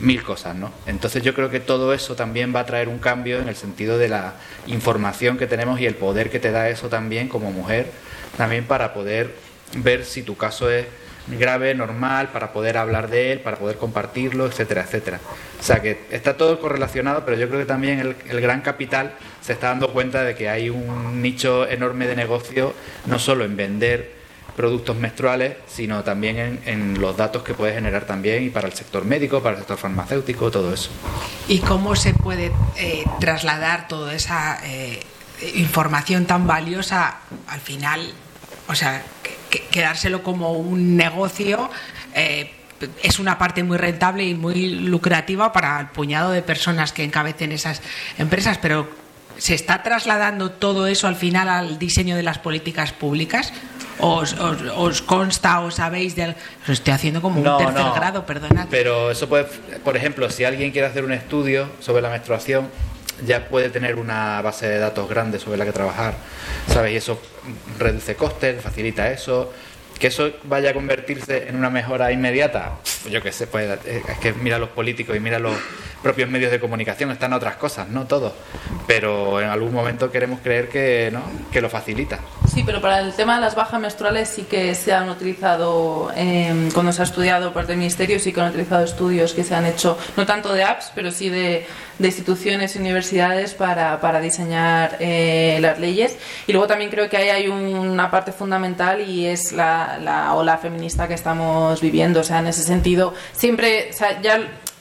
mil 0.00 0.22
cosas, 0.22 0.56
¿no? 0.56 0.72
Entonces 0.86 1.22
yo 1.22 1.34
creo 1.34 1.50
que 1.50 1.60
todo 1.60 1.92
eso 1.94 2.16
también 2.16 2.54
va 2.54 2.60
a 2.60 2.66
traer 2.66 2.88
un 2.88 2.98
cambio 2.98 3.38
en 3.38 3.48
el 3.48 3.56
sentido 3.56 3.98
de 3.98 4.08
la 4.08 4.34
información 4.66 5.38
que 5.38 5.46
tenemos 5.46 5.80
y 5.80 5.86
el 5.86 5.94
poder 5.94 6.30
que 6.30 6.40
te 6.40 6.50
da 6.50 6.68
eso 6.68 6.88
también 6.88 7.28
como 7.28 7.52
mujer, 7.52 7.90
también 8.36 8.64
para 8.64 8.94
poder 8.94 9.34
ver 9.76 10.04
si 10.04 10.22
tu 10.22 10.36
caso 10.36 10.70
es 10.70 10.86
grave, 11.38 11.74
normal, 11.74 12.30
para 12.32 12.52
poder 12.52 12.78
hablar 12.78 13.08
de 13.10 13.32
él, 13.32 13.40
para 13.40 13.56
poder 13.56 13.76
compartirlo, 13.76 14.46
etcétera, 14.46 14.82
etcétera. 14.82 15.20
O 15.60 15.62
sea 15.62 15.80
que 15.80 16.00
está 16.10 16.36
todo 16.36 16.58
correlacionado, 16.58 17.24
pero 17.24 17.36
yo 17.36 17.48
creo 17.48 17.60
que 17.60 17.66
también 17.66 18.00
el, 18.00 18.16
el 18.28 18.40
gran 18.40 18.62
capital 18.62 19.12
se 19.40 19.52
está 19.52 19.68
dando 19.68 19.92
cuenta 19.92 20.24
de 20.24 20.34
que 20.34 20.48
hay 20.48 20.70
un 20.70 21.22
nicho 21.22 21.68
enorme 21.68 22.06
de 22.06 22.16
negocio, 22.16 22.74
no 23.06 23.18
solo 23.18 23.44
en 23.44 23.56
vender 23.56 24.19
productos 24.56 24.96
menstruales, 24.96 25.56
sino 25.66 26.02
también 26.04 26.60
en, 26.66 27.00
los 27.00 27.16
datos 27.16 27.42
que 27.42 27.54
puede 27.54 27.72
generar 27.74 28.04
también 28.04 28.42
y 28.44 28.50
para 28.50 28.66
el 28.68 28.74
sector 28.74 29.04
médico, 29.04 29.42
para 29.42 29.56
el 29.56 29.58
sector 29.60 29.78
farmacéutico, 29.78 30.50
todo 30.50 30.72
eso. 30.74 30.90
¿Y 31.48 31.58
cómo 31.60 31.96
se 31.96 32.12
puede 32.14 32.52
eh, 32.76 33.04
trasladar 33.20 33.88
toda 33.88 34.14
esa 34.14 34.58
eh, 34.64 35.00
información 35.54 36.26
tan 36.26 36.46
valiosa 36.46 37.18
al 37.48 37.60
final? 37.60 38.12
O 38.68 38.74
sea, 38.74 39.02
que- 39.22 39.36
que- 39.50 39.66
quedárselo 39.68 40.22
como 40.22 40.52
un 40.52 40.96
negocio 40.96 41.70
eh, 42.14 42.52
es 43.02 43.18
una 43.18 43.36
parte 43.38 43.62
muy 43.62 43.76
rentable 43.76 44.24
y 44.24 44.34
muy 44.34 44.70
lucrativa 44.70 45.52
para 45.52 45.78
el 45.80 45.86
puñado 45.88 46.30
de 46.30 46.42
personas 46.42 46.92
que 46.92 47.04
encabecen 47.04 47.52
esas 47.52 47.82
empresas, 48.18 48.58
pero 48.58 48.88
¿se 49.38 49.54
está 49.54 49.82
trasladando 49.82 50.50
todo 50.50 50.86
eso 50.86 51.06
al 51.06 51.16
final 51.16 51.48
al 51.48 51.78
diseño 51.78 52.16
de 52.16 52.22
las 52.22 52.38
políticas 52.38 52.92
públicas? 52.92 53.52
¿Os, 54.00 54.32
os- 54.34 54.62
os 54.76 55.02
consta 55.02 55.60
o 55.60 55.70
sabéis 55.70 56.16
del.? 56.16 56.34
Lo 56.66 56.72
estoy 56.72 56.92
haciendo 56.94 57.20
como 57.20 57.40
un 57.40 57.58
tercer 57.58 57.86
grado, 57.94 58.26
perdonad. 58.26 58.66
Pero 58.70 59.10
eso 59.10 59.28
puede, 59.28 59.44
por 59.84 59.96
ejemplo, 59.96 60.28
si 60.30 60.44
alguien 60.44 60.70
quiere 60.70 60.86
hacer 60.88 61.04
un 61.04 61.12
estudio 61.12 61.68
sobre 61.80 62.02
la 62.02 62.10
menstruación, 62.10 62.68
ya 63.26 63.48
puede 63.48 63.68
tener 63.68 63.96
una 63.96 64.40
base 64.42 64.66
de 64.68 64.78
datos 64.78 65.08
grande 65.08 65.38
sobre 65.38 65.58
la 65.58 65.64
que 65.66 65.72
trabajar, 65.72 66.14
¿sabes? 66.72 66.92
Y 66.92 66.96
eso 66.96 67.20
reduce 67.78 68.14
costes, 68.16 68.62
facilita 68.62 69.10
eso. 69.10 69.52
Que 70.00 70.08
eso 70.08 70.30
vaya 70.44 70.70
a 70.70 70.72
convertirse 70.74 71.48
en 71.48 71.56
una 71.56 71.70
mejora 71.70 72.10
inmediata, 72.10 72.78
yo 73.08 73.22
qué 73.22 73.30
sé, 73.32 73.46
pues 73.46 73.68
eh, 73.84 74.02
es 74.08 74.18
que 74.18 74.32
mira 74.32 74.58
los 74.58 74.70
políticos 74.70 75.14
y 75.14 75.20
mira 75.20 75.38
los 75.38 75.54
propios 76.02 76.30
medios 76.30 76.50
de 76.50 76.58
comunicación, 76.58 77.10
están 77.10 77.32
otras 77.32 77.56
cosas, 77.56 77.88
no 77.88 78.06
todo. 78.06 78.34
Pero 78.86 79.40
en 79.40 79.48
algún 79.48 79.72
momento 79.72 80.10
queremos 80.10 80.40
creer 80.40 80.68
que, 80.68 81.10
¿no? 81.12 81.22
que 81.52 81.60
lo 81.60 81.68
facilita. 81.68 82.18
Sí, 82.52 82.62
pero 82.64 82.80
para 82.80 83.00
el 83.00 83.12
tema 83.14 83.36
de 83.36 83.42
las 83.42 83.54
bajas 83.54 83.80
menstruales 83.80 84.28
sí 84.28 84.42
que 84.42 84.74
se 84.74 84.92
han 84.92 85.08
utilizado, 85.08 86.10
eh, 86.16 86.70
cuando 86.74 86.92
se 86.92 87.02
ha 87.02 87.04
estudiado 87.04 87.46
por 87.46 87.54
parte 87.54 87.72
del 87.72 87.78
Ministerio, 87.78 88.18
sí 88.18 88.32
que 88.32 88.40
han 88.40 88.48
utilizado 88.48 88.84
estudios 88.84 89.34
que 89.34 89.44
se 89.44 89.54
han 89.54 89.66
hecho, 89.66 89.98
no 90.16 90.26
tanto 90.26 90.52
de 90.52 90.64
apps, 90.64 90.90
pero 90.94 91.12
sí 91.12 91.28
de, 91.28 91.66
de 91.98 92.08
instituciones 92.08 92.74
y 92.74 92.78
universidades 92.78 93.54
para, 93.54 94.00
para 94.00 94.20
diseñar 94.20 94.96
eh, 95.00 95.58
las 95.60 95.78
leyes. 95.78 96.16
Y 96.46 96.52
luego 96.52 96.66
también 96.66 96.90
creo 96.90 97.08
que 97.08 97.18
ahí 97.18 97.28
hay 97.28 97.48
una 97.48 98.10
parte 98.10 98.32
fundamental 98.32 99.00
y 99.00 99.26
es 99.26 99.52
la, 99.52 99.89
la 99.98 100.34
ola 100.34 100.58
feminista 100.58 101.08
que 101.08 101.14
estamos 101.14 101.80
viviendo. 101.80 102.20
O 102.20 102.24
sea, 102.24 102.38
en 102.38 102.48
ese 102.48 102.62
sentido, 102.62 103.14
siempre, 103.32 103.90
o 103.90 103.92
sea, 103.92 104.20
ya 104.20 104.40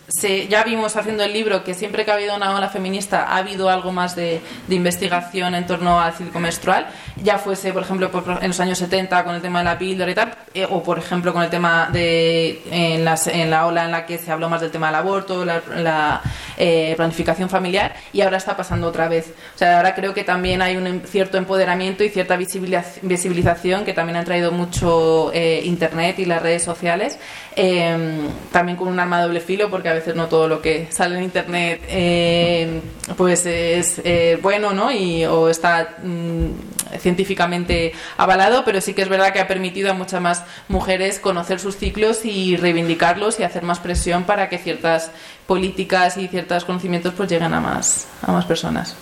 se- 0.10 0.48
ya 0.48 0.64
vimos 0.64 0.96
haciendo 0.96 1.24
el 1.24 1.32
libro 1.34 1.64
que 1.64 1.74
siempre 1.74 2.04
que 2.06 2.12
ha 2.12 2.16
habido 2.16 2.36
una 2.36 2.56
ola 2.56 2.70
feminista 2.70 3.24
ha 3.24 3.38
habido 3.38 3.70
algo 3.70 3.92
más 3.92 4.16
de, 4.16 4.42
de 4.68 4.76
investigación 4.76 5.56
en 5.56 5.66
torno 5.66 6.00
al 6.02 6.14
ciclo 6.14 6.40
menstrual, 6.40 6.88
ya 7.24 7.38
fuese, 7.38 7.72
por 7.74 7.84
ejemplo, 7.84 8.12
por- 8.12 8.40
en 8.42 8.48
los 8.48 8.60
años 8.60 8.78
70 8.78 9.24
con 9.24 9.36
el 9.36 9.42
tema 9.42 9.60
de 9.60 9.66
la 9.66 9.78
píldora 9.78 10.12
y 10.12 10.16
tal, 10.16 10.34
eh, 10.54 10.68
o 10.70 10.82
por 10.84 10.98
ejemplo 11.00 11.32
con 11.34 11.44
el 11.44 11.50
tema 11.50 11.90
de 11.92 12.62
en, 12.72 13.06
las- 13.06 13.28
en 13.28 13.50
la 13.50 13.66
ola 13.68 13.86
en 13.86 13.92
la 13.92 14.06
que 14.06 14.18
se 14.18 14.32
habló 14.32 14.50
más 14.50 14.62
del 14.62 14.72
tema 14.72 14.88
del 14.88 14.96
aborto, 14.96 15.46
la, 15.46 15.62
la, 15.78 16.22
eh, 16.58 16.94
planificación 16.98 17.50
familiar, 17.50 17.94
y 18.12 18.22
ahora 18.22 18.38
está 18.38 18.58
pasando 18.58 18.88
otra 18.88 19.08
vez. 19.08 19.34
O 19.56 19.58
sea, 19.58 19.78
ahora 19.78 19.96
creo 19.96 20.14
que 20.14 20.24
también 20.24 20.62
hay 20.62 20.76
un 20.76 20.88
em- 20.88 21.02
cierto 21.04 21.38
empoderamiento 21.38 22.04
y 22.04 22.10
cierta 22.10 22.38
visibiliz- 22.38 23.00
visibilización 23.02 23.86
que 23.86 23.94
también 23.94 24.18
han 24.18 24.26
traído 24.26 24.52
mucho 24.52 25.32
eh, 25.34 25.62
Internet 25.64 26.20
y 26.20 26.26
las 26.26 26.42
redes 26.42 26.64
sociales, 26.64 27.18
eh, 27.56 28.28
también 28.52 28.78
con 28.78 28.88
un 28.88 29.00
arma 29.00 29.18
de 29.20 29.24
doble 29.28 29.40
filo, 29.42 29.70
porque 29.70 29.90
a 29.90 29.94
veces 30.00 30.16
no 30.16 30.28
todo 30.28 30.48
lo 30.48 30.62
que 30.62 30.88
sale 30.92 31.18
en 31.18 31.24
Internet 31.24 31.82
eh, 31.88 32.82
pues 33.18 33.46
es 33.46 34.02
eh, 34.04 34.40
bueno, 34.42 34.74
¿no? 34.74 34.92
Y, 34.92 35.26
o 35.26 35.50
está 35.50 35.98
mm, 36.04 37.00
científicamente 37.00 37.94
avalado, 38.18 38.64
pero 38.66 38.82
sí 38.82 38.94
que 38.94 39.02
es 39.02 39.10
verdad 39.10 39.32
que 39.34 39.40
ha 39.40 39.48
permitido 39.48 39.92
a 39.92 39.94
muchas 39.94 40.22
más 40.22 40.44
mujeres 40.68 41.20
conocer 41.20 41.60
sus 41.60 41.78
ciclos 41.78 42.26
y 42.26 42.58
reivindicarlos 42.58 43.40
y 43.40 43.44
hacer 43.44 43.64
más 43.64 43.80
presión 43.80 44.24
para 44.24 44.50
que 44.50 44.58
ciertas 44.58 45.12
políticas 45.48 46.18
y 46.18 46.28
ciertos 46.28 46.66
conocimientos 46.66 47.14
pues 47.16 47.30
lleguen 47.30 47.54
a 47.54 47.62
más, 47.62 48.08
a 48.22 48.32
más 48.32 48.46
personas. 48.46 48.96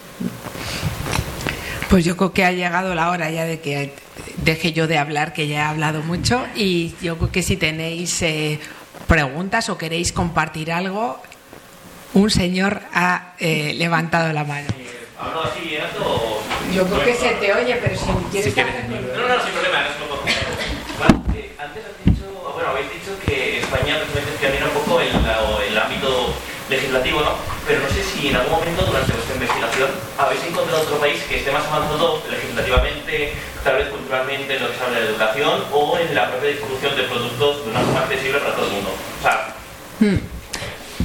Pues 1.89 2.03
yo 2.03 2.17
creo 2.17 2.33
que 2.33 2.43
ha 2.43 2.51
llegado 2.51 2.95
la 2.95 3.09
hora 3.09 3.29
ya 3.31 3.45
de 3.45 3.59
que 3.61 3.93
deje 4.43 4.73
yo 4.73 4.87
de 4.87 4.97
hablar, 4.97 5.31
que 5.33 5.47
ya 5.47 5.59
he 5.59 5.61
hablado 5.61 6.01
mucho, 6.01 6.45
y 6.55 6.93
yo 7.01 7.17
creo 7.17 7.31
que 7.31 7.41
si 7.41 7.55
tenéis 7.55 8.21
eh, 8.21 8.59
preguntas 9.07 9.69
o 9.69 9.77
queréis 9.77 10.11
compartir 10.11 10.71
algo, 10.71 11.21
un 12.13 12.29
señor 12.29 12.81
ha 12.93 13.33
eh, 13.39 13.73
levantado 13.75 14.31
la 14.33 14.43
mano. 14.43 14.67
¿Hablo 15.19 15.43
así 15.43 15.77
o...? 16.03 16.41
Yo 16.73 16.85
creo 16.85 17.03
que 17.03 17.15
se 17.15 17.29
te 17.35 17.53
oye, 17.53 17.79
pero 17.81 17.95
si 17.97 18.05
quieres... 18.29 18.49
Si 18.49 18.51
quieres. 18.51 18.89
No, 18.89 18.95
no, 18.95 19.27
no, 19.27 19.43
sin 19.43 19.53
problema, 19.53 19.81
no 19.97 21.33
eh, 21.33 21.55
antes 21.57 21.83
has 21.85 22.05
dicho, 22.05 22.51
bueno, 22.53 22.69
habéis 22.69 22.91
dicho 22.91 23.17
que 23.25 23.59
España 23.59 23.97
precisamente 23.97 24.33
es 24.33 24.39
pionera 24.39 24.65
un 24.65 24.73
poco 24.73 25.01
en 25.01 25.15
el 25.71 25.77
ámbito 25.77 26.33
legislativo, 26.69 27.21
¿no? 27.21 27.31
Pero 27.65 27.81
no 27.81 27.89
sé 27.89 28.03
si 28.03 28.29
en 28.29 28.35
algún 28.35 28.53
momento 28.53 28.85
durante 28.85 29.13
vuestra 29.13 29.35
investigación 29.35 29.89
habéis 30.17 30.43
encontrado 30.43 30.81
otro 30.83 30.97
país 30.99 31.21
que 31.23 31.37
esté 31.37 31.51
más 31.51 31.65
avanzado 31.65 32.21
legislativamente, 32.29 33.33
tal 33.63 33.77
vez 33.77 33.87
culturalmente 33.89 34.55
en 34.55 34.63
lo 34.63 34.71
que 34.71 34.77
se 34.77 34.83
habla 34.83 34.99
de 34.99 35.07
educación 35.07 35.63
o 35.71 35.97
en 35.97 36.15
la 36.15 36.29
propia 36.29 36.49
distribución 36.49 36.95
de 36.95 37.03
productos 37.03 37.65
de 37.65 37.71
una 37.71 37.79
forma 37.81 37.99
accesible 38.01 38.39
para 38.39 38.55
todo 38.55 38.65
el 38.65 38.71
mundo. 38.71 38.89
O 38.91 39.21
sea, 39.21 39.55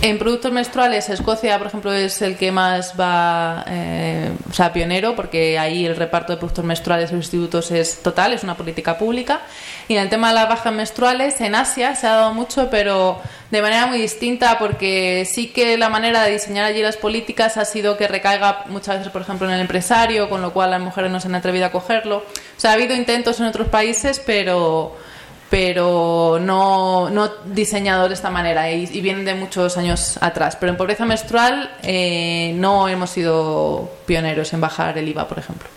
En 0.05 0.19
productos 0.19 0.51
menstruales, 0.51 1.09
Escocia, 1.11 1.57
por 1.59 1.69
ejemplo, 1.69 1.93
es 1.93 2.21
el 2.23 2.37
que 2.37 2.51
más 2.51 2.95
va, 2.99 3.65
eh, 3.69 4.33
o 4.51 4.53
sea, 4.53 4.73
pionero, 4.73 5.15
porque 5.15 5.61
ahí 5.61 5.87
el 5.87 5.95
reparto 5.95 6.33
de 6.33 6.39
productos 6.39 6.65
menstruales 6.65 7.11
en 7.11 7.19
los 7.19 7.27
institutos 7.27 7.71
es 7.71 8.03
total, 8.03 8.33
es 8.33 8.43
una 8.43 8.57
política 8.57 8.99
pública. 8.99 9.43
Y 9.87 9.95
en 9.95 10.03
el 10.03 10.09
tema 10.09 10.31
de 10.31 10.35
las 10.35 10.49
bajas 10.49 10.73
menstruales, 10.73 11.41
en 11.41 11.55
Asia 11.55 11.95
se 11.95 12.09
ha 12.09 12.15
dado 12.15 12.35
mucho, 12.35 12.69
pero 12.69 13.21
de 13.53 13.63
manera 13.63 13.87
muy 13.87 13.99
distinta, 13.99 14.59
porque 14.59 15.25
sí 15.25 15.53
que 15.53 15.79
la 15.79 15.89
manera 15.89 16.25
de 16.25 16.33
diseñar 16.33 16.65
allí 16.65 16.83
las 16.83 16.97
políticas 16.97 17.57
ha 17.57 17.65
sido 17.65 17.97
que 17.97 18.09
recaiga 18.09 18.65
muchas 18.71 18.99
veces, 18.99 19.13
por 19.13 19.23
ejemplo, 19.23 19.47
en 19.47 19.55
el 19.55 19.61
empresario, 19.61 20.29
con 20.29 20.43
lo 20.43 20.53
cual 20.53 20.73
las 20.73 20.81
mujeres 20.81 21.13
no 21.13 21.21
se 21.21 21.29
han 21.29 21.37
atrevido 21.37 21.67
a 21.67 21.71
cogerlo. 21.71 22.17
O 22.17 22.61
sea, 22.61 22.73
ha 22.73 22.75
habido 22.75 22.97
intentos 22.97 23.39
en 23.39 23.47
otros 23.47 23.69
países, 23.69 24.21
pero 24.27 24.97
pero 25.53 26.39
no, 26.41 27.11
no 27.11 27.29
diseñado 27.45 28.09
de 28.09 28.15
esta 28.15 28.31
manera 28.31 28.71
y, 28.71 28.89
y 28.91 29.03
vienen 29.03 29.27
de 29.27 29.35
muchos 29.35 29.77
años 29.77 30.19
atrás. 30.23 30.57
Pero 30.59 30.73
en 30.73 30.79
pobreza 30.79 31.05
menstrual 31.05 31.71
eh, 31.83 32.55
no 32.57 32.89
hemos 32.89 33.11
sido 33.11 33.93
pioneros 34.07 34.51
en 34.55 34.63
bajar 34.63 34.97
el 34.97 35.07
IVA, 35.09 35.29
por 35.29 35.39
ejemplo. 35.39 35.69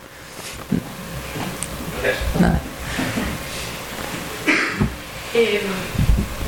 Nada. 2.40 2.58
Eh, 5.34 5.60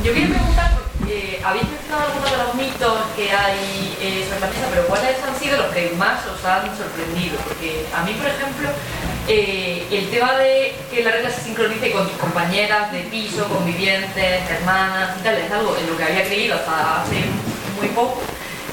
yo 0.02 0.14
quería 0.14 0.28
preguntar, 0.30 0.70
porque 0.98 1.42
habéis 1.44 1.68
mencionado 1.68 2.06
algunos 2.06 2.30
de 2.30 2.36
los 2.38 2.54
mitos 2.54 2.98
que 3.14 3.30
hay 3.30 3.94
eh, 4.00 4.24
sobre 4.26 4.40
la 4.40 4.46
mesa, 4.46 4.66
pero 4.70 4.86
¿cuáles 4.86 5.22
han 5.22 5.38
sido 5.38 5.58
los 5.58 5.74
que 5.74 5.90
más 5.98 6.24
os 6.24 6.42
han 6.46 6.64
sorprendido? 6.74 7.36
Porque 7.46 7.84
a 7.94 8.04
mí, 8.04 8.14
por 8.14 8.26
ejemplo, 8.26 8.70
eh, 9.30 9.84
el 9.90 10.08
tema 10.08 10.38
de 10.38 10.72
que 10.90 11.04
la 11.04 11.10
regla 11.10 11.30
se 11.30 11.42
sincronice 11.42 11.90
con 11.90 12.08
tus 12.08 12.16
compañeras 12.16 12.90
de 12.90 13.00
piso, 13.00 13.46
convivientes, 13.46 14.50
hermanas 14.50 15.18
y 15.20 15.22
tal, 15.22 15.36
es 15.36 15.52
algo 15.52 15.76
en 15.76 15.86
lo 15.86 15.98
que 15.98 16.04
había 16.04 16.24
creído 16.24 16.54
hasta 16.54 17.02
hace 17.02 17.16
muy 17.78 17.88
poco. 17.88 18.22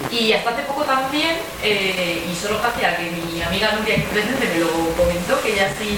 Y 0.09 0.31
hasta 0.31 0.51
hace 0.51 0.61
poco 0.61 0.83
también, 0.83 1.35
eh, 1.61 2.23
y 2.31 2.35
solo 2.35 2.59
gracias 2.59 2.93
a 2.93 2.95
que 2.95 3.11
mi 3.11 3.41
amiga 3.41 3.73
Nuria 3.73 3.95
presente 4.09 4.47
me 4.47 4.59
lo 4.59 4.69
comentó, 4.95 5.41
que 5.41 5.53
ella 5.53 5.73
sí, 5.77 5.97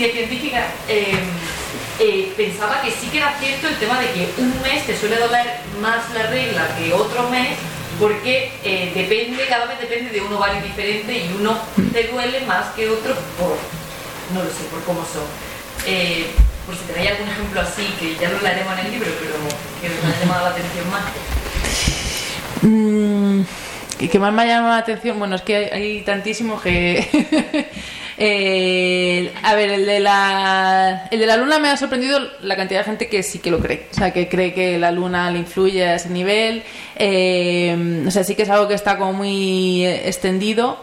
es 0.00 0.12
científica, 0.12 0.66
eh, 0.86 2.32
pensaba 2.36 2.80
que 2.80 2.92
sí 2.92 3.08
que 3.08 3.18
era 3.18 3.36
cierto 3.40 3.66
el 3.66 3.78
tema 3.78 3.98
de 4.00 4.12
que 4.12 4.28
un 4.38 4.62
mes 4.62 4.86
te 4.86 4.96
suele 4.96 5.16
doler 5.16 5.58
más 5.80 6.08
la 6.14 6.28
regla 6.28 6.68
que 6.78 6.92
otro 6.92 7.28
mes 7.30 7.56
porque 7.98 8.52
depende, 8.94 9.44
cada 9.48 9.66
mes 9.66 9.80
depende 9.80 10.10
de 10.10 10.20
un 10.20 10.32
ovario 10.32 10.62
diferente 10.62 11.12
y 11.12 11.34
uno 11.36 11.58
te 11.92 12.04
duele 12.04 12.42
más 12.42 12.66
que 12.76 12.88
otro 12.88 13.16
por, 13.36 13.58
no 14.34 14.42
lo 14.42 14.50
sé, 14.50 14.64
por 14.70 14.82
cómo 14.84 15.00
son. 15.00 15.24
Eh, 15.86 16.26
por 16.66 16.76
si 16.76 16.84
tenéis 16.84 17.12
algún 17.12 17.28
ejemplo 17.28 17.60
así, 17.60 17.86
que 17.98 18.16
ya 18.16 18.28
lo 18.28 18.40
leeremos 18.40 18.78
en 18.78 18.86
el 18.86 18.92
libro, 18.92 19.10
pero 19.20 19.34
que 19.80 19.86
os 19.86 20.04
haya 20.04 20.20
llamado 20.20 20.44
la 20.44 20.50
atención 20.50 20.90
más. 20.90 21.02
Mm, 22.62 23.40
¿y 24.00 24.08
¿Qué 24.08 24.18
más 24.18 24.32
me 24.32 24.42
ha 24.42 24.46
llamado 24.46 24.74
la 24.74 24.80
atención? 24.80 25.18
Bueno, 25.18 25.36
es 25.36 25.42
que 25.42 25.56
hay, 25.56 26.02
tantísimos 26.02 26.60
que... 26.62 27.68
Eh, 28.20 29.32
a 29.44 29.54
ver, 29.54 29.70
el 29.70 29.86
de, 29.86 30.00
la, 30.00 31.06
el 31.12 31.20
de 31.20 31.26
la 31.26 31.36
luna 31.36 31.60
me 31.60 31.68
ha 31.68 31.76
sorprendido 31.76 32.18
la 32.42 32.56
cantidad 32.56 32.80
de 32.80 32.84
gente 32.84 33.08
que 33.08 33.22
sí 33.22 33.38
que 33.38 33.52
lo 33.52 33.60
cree. 33.60 33.86
O 33.92 33.94
sea, 33.94 34.12
que 34.12 34.28
cree 34.28 34.52
que 34.52 34.76
la 34.76 34.90
luna 34.90 35.30
le 35.30 35.38
influye 35.38 35.86
a 35.86 35.94
ese 35.94 36.08
nivel. 36.10 36.64
Eh, 36.96 38.02
o 38.04 38.10
sea, 38.10 38.24
sí 38.24 38.34
que 38.34 38.42
es 38.42 38.50
algo 38.50 38.66
que 38.66 38.74
está 38.74 38.98
como 38.98 39.12
muy 39.12 39.86
extendido. 39.86 40.82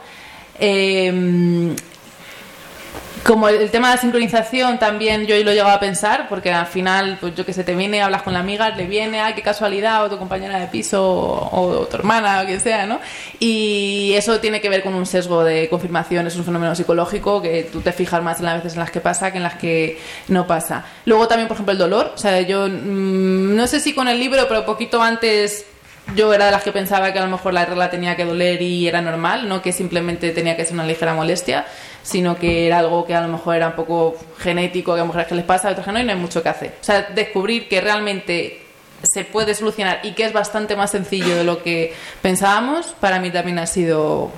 Como 3.25 3.49
el, 3.49 3.71
tema 3.71 3.89
de 3.89 3.95
la 3.95 4.01
sincronización 4.01 4.77
también 4.77 5.25
yo 5.25 5.35
lo 5.43 5.49
he 5.49 5.55
llegado 5.55 5.71
a 5.71 5.79
pensar, 5.79 6.27
porque 6.29 6.51
al 6.51 6.67
final, 6.67 7.17
pues 7.19 7.33
yo 7.33 7.43
que 7.43 7.53
sé, 7.53 7.63
te 7.63 7.73
viene, 7.73 8.03
hablas 8.03 8.21
con 8.21 8.33
la 8.33 8.39
amiga, 8.39 8.69
le 8.69 8.85
viene, 8.85 9.19
ay, 9.19 9.33
qué 9.33 9.41
casualidad, 9.41 10.05
o 10.05 10.09
tu 10.11 10.19
compañera 10.19 10.59
de 10.59 10.67
piso, 10.67 11.03
o, 11.03 11.79
o 11.79 11.87
tu 11.87 11.95
hermana, 11.95 12.43
o 12.43 12.45
quien 12.45 12.59
sea, 12.59 12.85
¿no? 12.85 12.99
Y 13.39 14.13
eso 14.15 14.39
tiene 14.39 14.61
que 14.61 14.69
ver 14.69 14.83
con 14.83 14.93
un 14.93 15.07
sesgo 15.07 15.43
de 15.43 15.67
confirmación, 15.69 16.27
es 16.27 16.35
un 16.35 16.45
fenómeno 16.45 16.75
psicológico 16.75 17.41
que 17.41 17.63
tú 17.63 17.81
te 17.81 17.93
fijas 17.93 18.21
más 18.21 18.37
en 18.37 18.45
las 18.45 18.57
veces 18.57 18.73
en 18.73 18.81
las 18.81 18.91
que 18.91 19.01
pasa 19.01 19.31
que 19.31 19.37
en 19.37 19.43
las 19.43 19.55
que 19.55 19.99
no 20.27 20.45
pasa. 20.45 20.85
Luego 21.05 21.27
también, 21.27 21.47
por 21.47 21.55
ejemplo, 21.55 21.71
el 21.71 21.79
dolor, 21.79 22.11
o 22.13 22.17
sea, 22.19 22.41
yo 22.41 22.67
mm, 22.67 23.55
no 23.55 23.65
sé 23.65 23.79
si 23.79 23.95
con 23.95 24.07
el 24.07 24.19
libro, 24.19 24.47
pero 24.47 24.67
poquito 24.67 25.01
antes 25.01 25.65
yo 26.13 26.33
era 26.33 26.45
de 26.45 26.51
las 26.51 26.63
que 26.63 26.71
pensaba 26.71 27.11
que 27.11 27.19
a 27.19 27.23
lo 27.23 27.31
mejor 27.31 27.53
la 27.53 27.65
regla 27.65 27.89
tenía 27.89 28.15
que 28.15 28.25
doler 28.25 28.61
y 28.61 28.87
era 28.87 29.01
normal, 29.01 29.49
no 29.49 29.61
que 29.61 29.71
simplemente 29.71 30.29
tenía 30.31 30.55
que 30.55 30.63
ser 30.63 30.73
una 30.73 30.85
ligera 30.85 31.15
molestia, 31.15 31.65
sino 32.05 32.37
que 32.37 32.67
era 32.67 32.79
algo 32.79 33.03
que 33.03 33.15
a 33.15 33.21
lo 33.21 33.27
mejor 33.27 33.55
era 33.55 33.69
un 33.69 33.73
poco 33.73 34.15
genético, 34.37 34.93
que 34.93 35.01
a 35.01 35.05
mujeres 35.05 35.27
que 35.27 35.33
les 35.33 35.43
pasa, 35.43 35.69
a 35.69 35.71
otras 35.71 35.87
que 35.87 35.91
no, 35.91 35.99
y 35.99 36.03
no 36.03 36.11
hay 36.11 36.19
mucho 36.19 36.43
que 36.43 36.49
hacer. 36.49 36.75
O 36.79 36.83
sea, 36.83 37.01
descubrir 37.01 37.67
que 37.67 37.81
realmente 37.81 38.61
se 39.01 39.25
puede 39.25 39.55
solucionar 39.55 40.01
y 40.03 40.13
que 40.13 40.23
es 40.23 40.31
bastante 40.31 40.75
más 40.75 40.91
sencillo 40.91 41.35
de 41.35 41.43
lo 41.43 41.63
que 41.63 41.95
pensábamos, 42.21 42.95
para 42.99 43.19
mí 43.19 43.31
también 43.31 43.57
ha 43.57 43.65
sido 43.65 44.31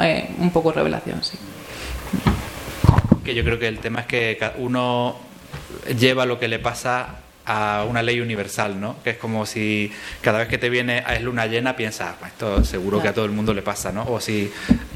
eh, 0.00 0.30
un 0.38 0.50
poco 0.50 0.70
revelación, 0.70 1.22
sí. 1.24 1.36
Que 3.24 3.34
yo 3.34 3.42
creo 3.42 3.58
que 3.58 3.66
el 3.66 3.80
tema 3.80 4.02
es 4.02 4.06
que 4.06 4.38
uno 4.58 5.16
lleva 5.98 6.26
lo 6.26 6.38
que 6.38 6.46
le 6.46 6.60
pasa 6.60 7.19
a 7.52 7.84
una 7.84 8.00
ley 8.00 8.20
universal, 8.20 8.80
¿no? 8.80 9.02
Que 9.02 9.10
es 9.10 9.16
como 9.16 9.44
si 9.44 9.92
cada 10.22 10.38
vez 10.38 10.46
que 10.46 10.56
te 10.56 10.70
viene 10.70 11.02
es 11.12 11.20
luna 11.20 11.46
llena 11.46 11.74
piensas, 11.74 12.14
"Pues 12.20 12.30
esto 12.30 12.64
seguro 12.64 13.02
que 13.02 13.08
a 13.08 13.12
todo 13.12 13.24
el 13.24 13.32
mundo 13.32 13.52
le 13.52 13.60
pasa, 13.60 13.90
¿no? 13.90 14.04
O 14.04 14.20
si 14.20 14.52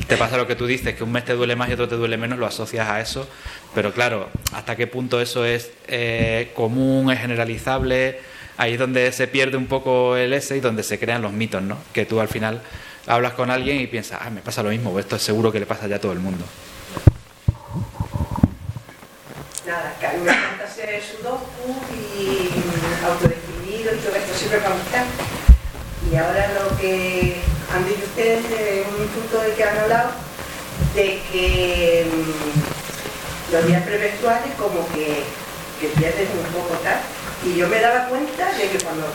te 0.07 0.17
pasa 0.17 0.37
lo 0.37 0.47
que 0.47 0.55
tú 0.55 0.65
dices, 0.65 0.95
que 0.95 1.03
un 1.03 1.11
mes 1.11 1.25
te 1.25 1.33
duele 1.33 1.57
más 1.57 1.69
y 1.69 1.73
otro 1.73 1.89
te 1.89 1.97
duele 1.97 2.17
menos, 2.17 2.39
lo 2.39 2.47
asocias 2.47 2.89
a 2.89 3.01
eso. 3.01 3.29
Pero 3.75 3.93
claro, 3.93 4.29
¿hasta 4.53 4.77
qué 4.77 4.87
punto 4.87 5.21
eso 5.21 5.45
es 5.45 5.73
eh, 5.89 6.53
común, 6.55 7.11
es 7.11 7.19
generalizable? 7.19 8.21
Ahí 8.57 8.75
es 8.75 8.79
donde 8.79 9.11
se 9.11 9.27
pierde 9.27 9.57
un 9.57 9.67
poco 9.67 10.17
el 10.17 10.33
ese 10.33 10.57
y 10.57 10.61
donde 10.61 10.85
se 10.85 11.01
crean 11.01 11.23
los 11.23 11.33
mitos, 11.33 11.61
¿no? 11.61 11.77
Que 11.93 12.07
tú 12.07 12.21
al 12.21 12.29
final 12.29 12.63
hablas 13.09 13.33
con 13.33 13.51
alguien 13.51 13.81
y 13.81 13.89
piensas, 13.89 14.21
ah, 14.23 14.31
me 14.31 14.43
pasa 14.43 14.63
lo 14.63 14.71
mismo, 14.71 14.97
esto 15.01 15.17
es 15.17 15.23
seguro 15.23 15.51
que 15.51 15.59
le 15.59 15.67
pasa 15.67 15.89
ya 15.89 15.97
a 15.97 15.99
todo 15.99 16.13
el 16.13 16.21
mundo. 16.21 16.45
Nada, 19.67 19.97
que 19.99 20.07
hacer 20.85 21.03
sudoku 21.03 21.75
y 22.19 22.51
autodefinido 23.05 23.95
y 23.95 23.99
todo 23.99 24.17
esto 24.17 24.35
siempre 24.37 24.61
me 24.61 24.69
gusta. 24.69 25.05
Y 26.11 26.17
ahora 26.17 26.53
lo 26.61 26.77
que 26.77 27.37
han 27.73 27.89
dicho 27.89 28.05
ustedes 28.05 28.49
de 28.51 28.85
un 28.89 29.09
punto 29.09 29.41
del 29.41 29.53
que 29.55 29.65
han 29.65 29.79
hablado, 29.79 30.11
de 30.95 31.23
que 31.33 32.07
mm, 32.07 33.53
los 33.53 33.67
días 33.67 33.83
premenstruales 33.83 34.55
como 34.59 34.87
que, 34.89 35.25
que 35.81 35.89
pierden 35.97 36.29
un 36.39 36.53
poco 36.53 36.75
tal. 36.83 37.01
Y 37.45 37.57
yo 37.57 37.69
me 37.69 37.81
daba 37.81 38.09
cuenta 38.09 38.53
de 38.53 38.69
que 38.69 38.79
cuando 38.85 39.07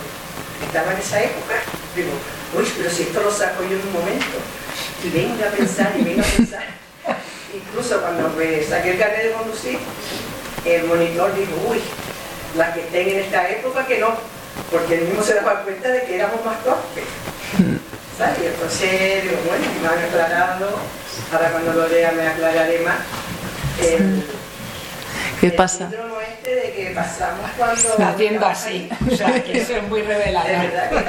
estaba 0.65 0.93
en 0.93 0.99
esa 0.99 1.21
época, 1.21 1.55
digo, 1.95 2.11
uy, 2.57 2.65
pero 2.77 2.89
si 2.89 3.03
esto 3.03 3.21
lo 3.21 3.31
saco 3.31 3.63
yo 3.63 3.77
en 3.77 3.87
un 3.87 3.93
momento. 3.93 4.37
Y 5.03 5.09
vengo 5.09 5.45
a 5.45 5.51
pensar 5.51 5.93
y 5.99 6.03
vengo 6.03 6.21
a 6.21 6.35
pensar. 6.35 6.65
Incluso 7.53 8.01
cuando 8.01 8.29
me 8.29 8.63
saqué 8.63 8.91
el 8.91 8.99
carnet 8.99 9.23
de 9.23 9.31
conducir, 9.31 9.79
el 10.65 10.83
monitor 10.85 11.33
dijo, 11.35 11.51
uy, 11.69 11.81
las 12.55 12.73
que 12.73 12.81
estén 12.81 13.09
en 13.09 13.19
esta 13.19 13.49
época 13.49 13.85
que 13.85 13.99
no, 13.99 14.13
porque 14.71 14.95
él 14.95 15.05
mismo 15.05 15.23
se 15.23 15.35
daba 15.35 15.63
cuenta 15.63 15.89
de 15.89 16.03
que 16.03 16.15
éramos 16.15 16.43
más 16.45 16.63
torpes. 16.63 17.03
¿Sabes? 18.17 18.39
Y 18.41 18.45
entonces 18.47 19.23
digo, 19.23 19.37
bueno, 19.47 19.65
me 19.81 19.87
han 19.87 20.09
aclarado, 20.09 20.69
ahora 21.31 21.51
cuando 21.51 21.73
lo 21.73 21.87
lea 21.87 22.11
me 22.11 22.27
aclararé 22.27 22.79
más. 22.79 22.97
El, 23.81 24.23
¿Qué 25.39 25.47
el 25.47 25.53
pasa? 25.53 25.89
síndrome 25.89 26.23
este 26.33 26.55
de 26.55 26.73
que 26.73 26.91
pasamos 26.95 27.49
cuando... 27.57 28.05
Haciendo 28.05 28.45
así. 28.45 28.89
O 29.11 29.15
sea, 29.15 29.43
que 29.43 29.61
eso 29.61 29.75
es 29.75 29.87
muy 29.87 30.01
De 30.01 30.07
revelador. 30.07 31.05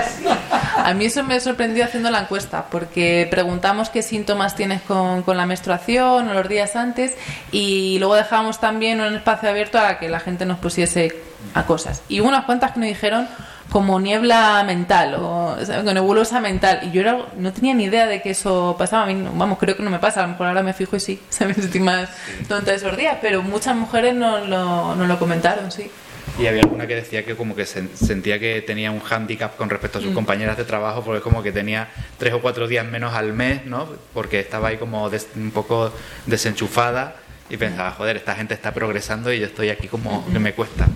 A 0.76 0.94
mí 0.94 1.04
eso 1.06 1.22
me 1.22 1.38
sorprendió 1.40 1.84
haciendo 1.84 2.10
la 2.10 2.20
encuesta, 2.20 2.66
porque 2.70 3.26
preguntamos 3.30 3.90
qué 3.90 4.02
síntomas 4.02 4.56
tienes 4.56 4.82
con, 4.82 5.22
con 5.22 5.36
la 5.36 5.46
menstruación 5.46 6.28
o 6.28 6.34
los 6.34 6.48
días 6.48 6.76
antes 6.76 7.14
y 7.52 7.98
luego 7.98 8.14
dejábamos 8.14 8.60
también 8.60 9.00
un 9.00 9.14
espacio 9.14 9.48
abierto 9.50 9.78
a 9.78 9.98
que 9.98 10.08
la 10.08 10.20
gente 10.20 10.46
nos 10.46 10.58
pusiese 10.58 11.14
a 11.54 11.66
cosas. 11.66 12.02
Y 12.08 12.20
hubo 12.20 12.28
unas 12.28 12.44
cuantas 12.44 12.72
que 12.72 12.80
nos 12.80 12.88
dijeron 12.88 13.28
como 13.70 14.00
niebla 14.00 14.62
mental 14.66 15.14
o, 15.14 15.56
nebulosa 15.94 16.40
mental. 16.40 16.80
Y 16.82 16.90
yo 16.90 17.00
era- 17.02 17.26
no 17.36 17.52
tenía 17.52 17.74
ni 17.74 17.84
idea 17.84 18.06
de 18.06 18.20
que 18.20 18.30
eso 18.30 18.74
pasaba. 18.78 19.04
A 19.04 19.06
mí, 19.06 19.14
no- 19.14 19.32
vamos, 19.32 19.58
creo 19.58 19.76
que 19.76 19.82
no 19.82 19.90
me 19.90 19.98
pasa. 19.98 20.20
A 20.20 20.22
lo 20.24 20.30
mejor 20.32 20.48
ahora 20.48 20.62
me 20.62 20.72
fijo 20.72 20.96
y 20.96 21.00
sí, 21.00 21.20
se 21.28 21.46
me 21.46 21.54
sentí 21.54 21.78
más 21.80 22.08
tonta 22.48 22.74
esos 22.74 22.96
días. 22.96 23.18
Pero 23.22 23.42
muchas 23.42 23.76
mujeres 23.76 24.14
nos 24.14 24.48
lo, 24.48 24.94
nos 24.96 25.06
lo 25.08 25.18
comentaron, 25.18 25.70
sí. 25.70 25.90
Y 26.38 26.46
había 26.46 26.62
alguna 26.62 26.86
que 26.86 26.94
decía 26.94 27.24
que 27.24 27.34
como 27.36 27.54
que 27.56 27.64
sen- 27.64 27.92
sentía 27.94 28.38
que 28.38 28.62
tenía 28.62 28.90
un 28.92 29.00
hándicap 29.00 29.56
con 29.56 29.68
respecto 29.68 29.98
a 29.98 30.00
sus 30.02 30.12
compañeras 30.14 30.56
de 30.56 30.64
trabajo 30.64 31.02
porque 31.02 31.20
como 31.20 31.42
que 31.42 31.50
tenía 31.52 31.88
tres 32.18 32.32
o 32.34 32.40
cuatro 32.40 32.68
días 32.68 32.86
menos 32.86 33.14
al 33.14 33.32
mes, 33.32 33.66
¿no? 33.66 33.86
Porque 34.14 34.38
estaba 34.40 34.68
ahí 34.68 34.76
como 34.76 35.10
des- 35.10 35.26
un 35.34 35.50
poco 35.50 35.92
desenchufada 36.26 37.16
y 37.50 37.56
pensaba, 37.56 37.90
joder, 37.90 38.16
esta 38.16 38.34
gente 38.36 38.54
está 38.54 38.72
progresando 38.72 39.32
y 39.32 39.40
yo 39.40 39.46
estoy 39.46 39.70
aquí 39.70 39.88
como 39.88 40.24
que 40.32 40.38
me 40.38 40.52
cuesta. 40.54 40.86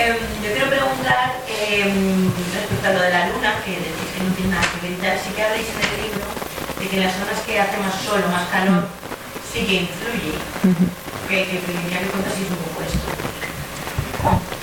Em, 0.00 0.16
yo 0.42 0.48
quiero 0.54 0.68
preguntar 0.70 1.36
em, 1.48 2.30
respecto 2.54 2.88
a 2.88 2.92
lo 2.92 3.00
de 3.02 3.10
la 3.10 3.28
luna, 3.28 3.54
que 3.64 3.72
decís 3.72 4.08
que 4.16 4.24
no 4.24 4.32
tiene 4.34 4.50
nada 4.52 4.62
que 4.72 4.80
ver 4.88 4.92
y 4.98 5.00
tal, 5.02 5.18
sí 5.18 5.30
que 5.36 5.42
habléis 5.42 5.66
en 5.68 5.80
el 5.88 6.02
libro 6.04 6.24
de 6.80 6.86
que 6.88 6.96
en 6.96 7.02
las 7.04 7.12
zonas 7.14 7.40
que 7.46 7.60
hace 7.60 7.76
más 7.78 7.94
sol 8.00 8.22
o 8.26 8.30
más 8.30 8.48
calor 8.48 8.84
sí 9.52 9.60
que 9.66 9.74
influye. 9.74 10.32
Que, 11.28 11.36
que, 11.44 11.58
que 11.60 11.72
ya 11.92 11.98
que 12.00 12.06
contaseis 12.06 12.48
un 12.50 12.56
poco 12.56 12.82
esto. 12.82 12.98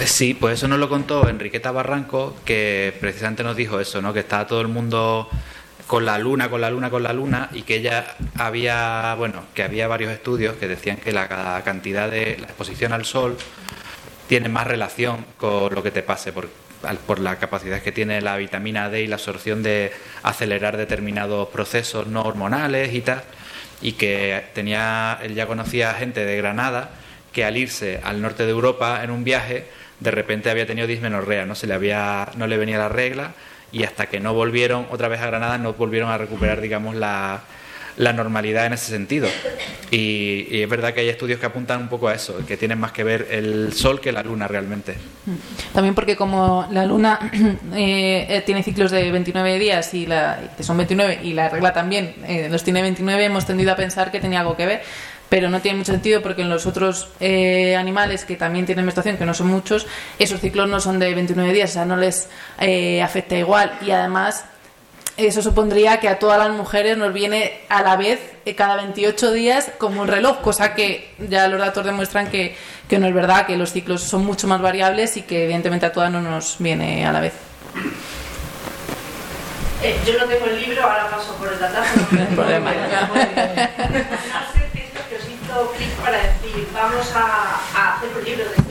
Sí, 0.06 0.34
pues 0.34 0.56
eso 0.56 0.68
nos 0.68 0.80
lo 0.80 0.90
contó 0.90 1.28
Enriqueta 1.30 1.72
Barranco, 1.72 2.36
que 2.46 2.96
precisamente 3.00 3.44
nos 3.44 3.56
dijo 3.56 3.80
eso, 3.80 4.02
¿no? 4.02 4.14
Que 4.14 4.20
estaba 4.22 4.48
todo 4.48 4.62
el 4.62 4.68
mundo 4.68 5.30
con 5.86 6.06
la 6.06 6.18
luna, 6.18 6.50
con 6.50 6.62
la 6.62 6.70
luna, 6.70 6.90
con 6.90 7.04
la 7.04 7.14
luna, 7.14 7.50
y 7.54 7.62
que 7.64 7.76
ella 7.78 8.16
había, 8.38 9.16
bueno, 9.18 9.44
que 9.54 9.64
había 9.64 9.88
varios 9.88 10.12
estudios 10.12 10.56
que 10.58 10.68
decían 10.68 10.98
que 10.98 11.12
la 11.14 11.28
ca- 11.28 11.62
cantidad 11.64 12.10
de 12.10 12.38
la 12.40 12.48
exposición 12.48 12.92
al 12.94 13.06
sol 13.06 13.38
tiene 14.28 14.50
más 14.50 14.68
relación 14.68 15.26
con 15.38 15.74
lo 15.74 15.84
que 15.84 15.92
te 15.92 16.04
pase 16.04 16.34
por, 16.34 16.50
por 17.06 17.20
la 17.20 17.38
capacidad 17.38 17.82
que 17.82 17.92
tiene 17.92 18.22
la 18.22 18.38
vitamina 18.38 18.90
D 18.90 19.02
y 19.02 19.08
la 19.08 19.16
absorción 19.16 19.64
de 19.64 19.92
acelerar 20.24 20.78
determinados 20.78 21.50
procesos 21.50 22.08
no 22.08 22.22
hormonales 22.22 22.94
y 22.94 23.02
tal, 23.02 23.24
y 23.82 23.94
que 23.94 24.44
tenía, 24.54 25.20
él 25.22 25.36
ya 25.36 25.48
conocía 25.48 25.94
gente 25.94 26.26
de 26.26 26.38
Granada 26.38 26.92
que 27.32 27.46
al 27.46 27.58
irse 27.58 28.02
al 28.04 28.22
norte 28.22 28.46
de 28.46 28.52
Europa 28.52 29.04
en 29.04 29.12
un 29.12 29.24
viaje, 29.24 29.66
de 30.00 30.12
repente 30.12 30.50
había 30.50 30.66
tenido 30.66 30.88
dismenorrea, 30.88 31.46
no 31.46 31.56
se 31.56 31.68
le 31.68 31.74
había, 31.74 32.30
no 32.36 32.48
le 32.48 32.58
venía 32.58 32.78
la 32.78 32.90
regla 32.90 33.34
y 33.72 33.84
hasta 33.84 34.08
que 34.08 34.20
no 34.20 34.34
volvieron 34.34 34.88
otra 34.92 35.08
vez 35.08 35.22
a 35.22 35.28
Granada 35.28 35.58
no 35.58 35.74
volvieron 35.74 36.10
a 36.10 36.18
recuperar, 36.18 36.62
digamos, 36.62 36.96
la, 36.96 37.42
la 37.98 38.14
normalidad 38.14 38.66
en 38.66 38.74
ese 38.74 38.92
sentido. 38.92 39.28
Y, 39.92 40.62
es 40.62 40.70
verdad 40.70 40.94
que 40.94 41.02
hay 41.02 41.10
estudios 41.10 41.40
que 41.40 41.46
apuntan 41.46 41.82
un 41.82 41.88
poco 41.88 42.08
a 42.08 42.14
eso, 42.14 42.46
que 42.46 42.58
tienen 42.58 42.80
más 42.80 42.92
que 42.92 43.04
ver 43.04 43.28
el 43.32 43.74
sol 43.74 44.00
que 44.00 44.12
la 44.12 44.24
luna 44.24 44.48
realmente. 44.48 44.96
También 45.74 45.96
porque 45.96 46.16
como 46.16 46.68
la 46.72 46.86
luna 46.86 47.20
eh, 47.76 48.26
eh, 48.30 48.44
tiene 48.46 48.64
ciclos 48.64 48.92
de 48.92 49.12
29 49.12 49.60
días 49.60 49.94
y 49.94 50.06
la, 50.06 50.52
que 50.56 50.64
son 50.64 50.78
29 50.78 51.20
y 51.24 51.34
la 51.34 51.50
regla 51.50 51.74
también 51.74 52.16
eh, 52.28 52.48
los 52.50 52.64
tiene 52.64 52.82
29, 52.82 53.26
hemos 53.26 53.46
tendido 53.46 53.72
a 53.72 53.76
pensar 53.76 54.12
que 54.12 54.20
tenía 54.20 54.42
algo 54.42 54.56
que 54.56 54.66
ver, 54.66 54.82
pero 55.30 55.50
no 55.50 55.60
tiene 55.62 55.78
mucho 55.78 55.92
sentido 55.92 56.22
porque 56.22 56.42
en 56.42 56.50
los 56.50 56.66
otros 56.66 57.10
eh, 57.20 57.76
animales 57.76 58.26
que 58.26 58.36
también 58.36 58.66
tienen 58.66 58.86
menstruación, 58.86 59.18
que 59.18 59.26
no 59.26 59.34
son 59.34 59.48
muchos, 59.48 59.88
esos 60.20 60.40
ciclos 60.40 60.70
no 60.70 60.80
son 60.80 61.00
de 61.00 61.14
29 61.14 61.54
días, 61.54 61.72
o 61.72 61.74
sea, 61.74 61.86
no 61.86 61.98
les 61.98 62.30
eh, 62.60 63.02
afecta 63.02 63.38
igual 63.38 63.78
y 63.86 63.92
además 63.92 64.46
eso 65.18 65.42
supondría 65.42 66.00
que 66.00 66.08
a 66.08 66.20
todas 66.20 66.38
las 66.38 66.52
mujeres 66.52 66.98
nos 66.98 67.12
viene 67.12 67.60
a 67.70 67.82
la 67.82 67.96
vez 67.96 68.20
eh, 68.46 68.56
cada 68.56 68.76
28 68.76 69.32
días 69.32 69.72
como 69.80 70.02
un 70.02 70.08
reloj, 70.08 70.42
cosa 70.42 70.76
que 70.76 71.12
ya 71.18 71.48
los 71.48 71.60
datos 71.60 71.84
demuestran 71.86 72.30
que, 72.30 72.56
que 72.88 73.00
no 73.00 73.08
es 73.08 73.14
verdad, 73.14 73.48
que 73.48 73.58
los 73.58 73.72
ciclos 73.72 74.04
son 74.04 74.26
mucho 74.26 74.48
más 74.48 74.62
variables 74.62 75.18
y 75.18 75.24
que 75.24 75.46
evidentemente 75.46 75.88
a 75.88 75.92
todas 75.92 76.12
no 76.12 76.22
nos 76.22 76.58
viene 76.60 77.06
a 77.06 77.12
la 77.12 77.20
vez. 77.20 77.34
Eh, 79.84 80.00
yo 80.06 80.18
no 80.20 80.26
tengo 80.26 80.46
el 80.46 80.60
libro, 80.62 80.84
ahora 80.84 81.10
paso 81.10 81.36
por 81.36 81.52
el 81.52 81.60
datáfono. 81.60 82.08
No 82.12 82.20
hay 82.20 82.36
problema. 82.36 82.72
No 82.72 83.16
sé 83.16 83.30
qué 84.74 84.86
es 84.86 84.94
lo 84.94 85.10
que 85.10 85.16
os 85.16 85.24
hizo 85.24 85.72
clic 85.78 85.90
para 86.04 86.18
decir, 86.18 86.68
vamos 86.74 87.12
a, 87.16 87.60
a 87.76 87.96
hacer 87.96 88.10
un 88.18 88.24
libro 88.24 88.44
de 88.46 88.67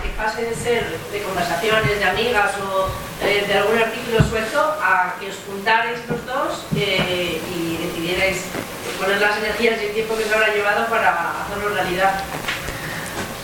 que 0.00 0.08
pase 0.10 0.44
de 0.44 0.54
ser 0.54 0.98
de 1.12 1.22
conversaciones, 1.22 1.98
de 1.98 2.04
amigas 2.04 2.52
o 2.58 2.88
eh, 3.24 3.44
de 3.46 3.54
algún 3.54 3.78
artículo 3.78 4.18
suelto, 4.28 4.60
a 4.80 5.14
que 5.18 5.28
os 5.28 5.36
juntarais 5.46 5.98
los 6.08 6.24
dos 6.26 6.66
eh, 6.76 7.40
y 7.54 7.76
decidierais 7.76 8.44
poner 8.98 9.20
las 9.20 9.36
energías 9.38 9.82
y 9.82 9.86
el 9.86 9.94
tiempo 9.94 10.16
que 10.16 10.24
os 10.24 10.32
habrá 10.32 10.54
llevado 10.54 10.86
para 10.86 11.42
hacerlo 11.42 11.74
realidad. 11.74 12.22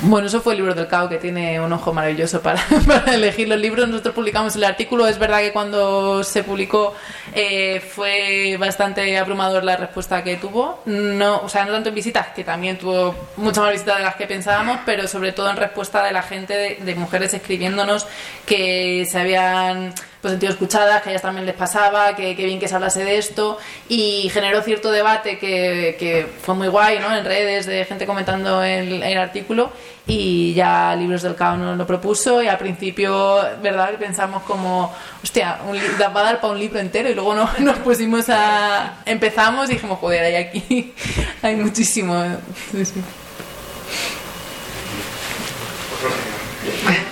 Bueno, 0.00 0.28
eso 0.28 0.40
fue 0.40 0.52
el 0.52 0.58
libro 0.58 0.74
del 0.74 0.86
CAO, 0.86 1.08
que 1.08 1.18
tiene 1.18 1.60
un 1.60 1.72
ojo 1.72 1.92
maravilloso 1.92 2.40
para, 2.40 2.64
para 2.86 3.14
elegir 3.14 3.48
los 3.48 3.58
libros. 3.58 3.88
Nosotros 3.88 4.14
publicamos 4.14 4.54
el 4.54 4.62
artículo. 4.62 5.08
Es 5.08 5.18
verdad 5.18 5.40
que 5.40 5.52
cuando 5.52 6.22
se 6.22 6.44
publicó 6.44 6.94
eh, 7.34 7.80
fue 7.80 8.56
bastante 8.60 9.18
abrumador 9.18 9.64
la 9.64 9.76
respuesta 9.76 10.22
que 10.22 10.36
tuvo. 10.36 10.82
No, 10.86 11.40
o 11.40 11.48
sea, 11.48 11.64
no 11.64 11.72
tanto 11.72 11.88
en 11.88 11.96
visitas, 11.96 12.28
que 12.28 12.44
también 12.44 12.78
tuvo 12.78 13.14
muchas 13.36 13.64
más 13.64 13.72
visitas 13.72 13.98
de 13.98 14.04
las 14.04 14.14
que 14.14 14.26
pensábamos, 14.26 14.78
pero 14.86 15.08
sobre 15.08 15.32
todo 15.32 15.50
en 15.50 15.56
respuesta 15.56 16.04
de 16.04 16.12
la 16.12 16.22
gente, 16.22 16.54
de, 16.54 16.76
de 16.76 16.94
mujeres 16.94 17.34
escribiéndonos 17.34 18.06
que 18.46 19.04
se 19.04 19.18
habían 19.18 19.92
pues 20.20 20.32
sentido 20.32 20.52
escuchadas, 20.52 21.02
que 21.02 21.10
a 21.10 21.12
ellas 21.12 21.22
también 21.22 21.46
les 21.46 21.54
pasaba, 21.54 22.16
que, 22.16 22.34
que 22.36 22.44
bien 22.44 22.58
que 22.58 22.66
se 22.68 22.74
hablase 22.74 23.04
de 23.04 23.18
esto 23.18 23.58
y 23.88 24.28
generó 24.32 24.62
cierto 24.62 24.90
debate 24.90 25.38
que, 25.38 25.96
que 25.98 26.26
fue 26.42 26.54
muy 26.54 26.68
guay, 26.68 26.98
¿no? 26.98 27.14
En 27.16 27.24
redes 27.24 27.66
de 27.66 27.84
gente 27.84 28.04
comentando 28.06 28.62
el, 28.62 29.02
el 29.02 29.18
artículo 29.18 29.70
y 30.06 30.54
ya 30.54 30.96
Libros 30.96 31.22
del 31.22 31.34
Caos 31.36 31.58
nos 31.58 31.76
lo 31.76 31.86
propuso 31.86 32.42
y 32.42 32.48
al 32.48 32.58
principio, 32.58 33.40
¿verdad? 33.62 33.90
Pensamos 33.98 34.42
como, 34.44 34.92
hostia, 35.22 35.58
un 35.68 35.76
va 35.76 36.20
a 36.20 36.24
dar 36.24 36.40
para 36.40 36.52
un 36.54 36.58
libro 36.58 36.78
entero 36.80 37.08
y 37.10 37.14
luego 37.14 37.34
no- 37.34 37.50
nos 37.58 37.76
pusimos 37.78 38.24
a... 38.28 38.96
Empezamos 39.04 39.68
y 39.70 39.74
dijimos, 39.74 39.98
joder, 39.98 40.24
hay 40.24 40.34
aquí, 40.36 40.94
hay 41.42 41.56
muchísimo. 41.56 42.24
Sí, 42.72 42.84
sí. 42.86 43.02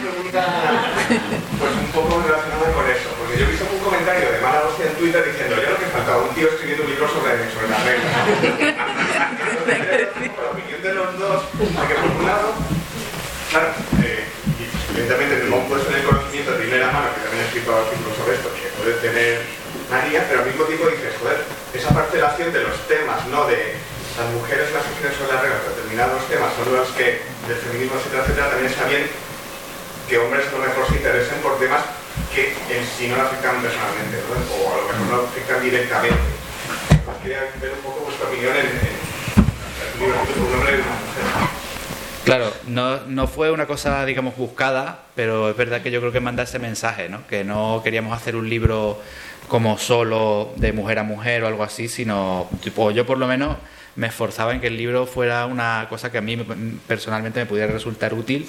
Pregunta 0.00 0.44
pues 1.58 1.72
un 1.72 1.86
poco 1.92 2.22
relacionada 2.22 2.72
con 2.72 2.84
eso, 2.90 3.08
porque 3.18 3.38
yo 3.38 3.44
he 3.46 3.50
visto 3.50 3.64
un 3.72 3.78
comentario 3.80 4.30
de 4.32 4.40
mala 4.40 4.62
hostia 4.68 4.85
en 4.85 4.85
Twitter 4.96 5.24
diciendo 5.24 5.56
yo 5.56 5.70
lo 5.70 5.78
que 5.78 5.86
faltaba 5.86 6.22
un 6.22 6.34
tío 6.34 6.48
escribiendo 6.48 6.84
un 6.84 6.90
libro 6.90 7.08
sobre, 7.08 7.50
sobre 7.52 7.68
la 7.68 7.78
regla. 7.84 8.06
Por 10.36 10.44
la 10.44 10.50
opinión 10.50 10.82
de 10.82 10.94
los 10.94 11.18
dos, 11.18 11.44
porque 11.52 11.94
por 11.94 12.10
un 12.10 12.26
lado, 12.26 12.54
claro, 13.50 13.68
eh, 14.02 14.24
evidentemente 14.92 15.44
no 15.48 15.56
puedes 15.68 15.86
tener 15.86 16.04
conocimiento 16.04 16.52
de 16.52 16.58
primera 16.58 16.90
mano, 16.92 17.08
que 17.14 17.20
también 17.20 17.44
he 17.44 17.46
escrito 17.48 17.74
artículos 17.74 18.16
sobre 18.16 18.34
esto, 18.36 18.50
que 18.54 18.68
puede 18.78 18.94
tener 19.00 19.40
María, 19.90 20.24
pero 20.28 20.40
al 20.40 20.46
mismo 20.46 20.64
tiempo 20.64 20.88
dices, 20.88 21.14
joder, 21.20 21.44
esa 21.74 21.90
parcelación 21.90 22.52
de 22.52 22.62
los 22.62 22.76
temas, 22.86 23.26
¿no? 23.26 23.46
De 23.46 23.74
las 24.16 24.28
mujeres 24.32 24.72
las 24.72 24.84
que 24.84 24.90
escriben 24.92 25.18
sobre 25.18 25.34
la 25.34 25.40
regla, 25.42 25.58
pero 25.62 25.74
determinados 25.76 26.28
temas 26.28 26.54
son 26.54 26.72
los 26.72 26.88
que, 26.96 27.20
del 27.48 27.58
feminismo, 27.58 27.98
etcétera, 27.98 28.22
etcétera, 28.24 28.50
también 28.50 28.72
está 28.72 28.84
bien 28.88 29.10
que 30.08 30.18
hombres 30.18 30.46
a 30.46 30.52
lo 30.52 30.58
mejor 30.62 30.86
se 30.86 30.94
interesen 30.96 31.38
por 31.42 31.58
temas 31.58 31.82
que 32.34 32.48
en 32.48 32.84
sí 32.86 33.08
no 33.08 33.16
le 33.16 33.22
afectan 33.22 33.62
personalmente, 33.62 34.18
¿no? 34.28 34.34
o 34.34 34.74
a 34.74 34.76
lo 34.76 34.82
mejor 34.88 35.18
no 35.22 35.28
afectan 35.28 35.62
directamente. 35.62 36.16
Pues 37.04 37.16
quería 37.22 37.40
ver 37.60 37.72
un 37.72 37.80
poco 37.80 38.04
vuestra 38.04 38.28
opinión 38.28 38.54
en, 38.56 38.96
una 40.02 40.58
mujer. 40.58 40.80
Claro, 42.24 42.52
no, 42.66 43.00
no 43.06 43.28
fue 43.28 43.52
una 43.52 43.66
cosa, 43.66 44.04
digamos, 44.04 44.36
buscada, 44.36 45.04
pero 45.14 45.48
es 45.48 45.56
verdad 45.56 45.80
que 45.80 45.90
yo 45.90 46.00
creo 46.00 46.12
que 46.12 46.20
manda 46.20 46.42
ese 46.42 46.58
mensaje, 46.58 47.08
¿no? 47.08 47.26
Que 47.28 47.44
no 47.44 47.80
queríamos 47.84 48.16
hacer 48.16 48.34
un 48.34 48.50
libro 48.50 49.00
como 49.48 49.78
solo 49.78 50.52
de 50.56 50.72
mujer 50.72 50.98
a 50.98 51.04
mujer 51.04 51.44
o 51.44 51.46
algo 51.46 51.62
así, 51.62 51.88
sino, 51.88 52.48
tipo, 52.62 52.90
yo 52.90 53.06
por 53.06 53.18
lo 53.18 53.28
menos 53.28 53.56
me 53.96 54.08
esforzaba 54.08 54.52
en 54.54 54.60
que 54.60 54.66
el 54.66 54.76
libro 54.76 55.06
fuera 55.06 55.46
una 55.46 55.86
cosa 55.88 56.12
que 56.12 56.18
a 56.18 56.20
mí 56.20 56.36
me- 56.36 56.44
personalmente 56.86 57.40
me 57.40 57.46
pudiera 57.46 57.72
resultar 57.72 58.12
útil 58.14 58.46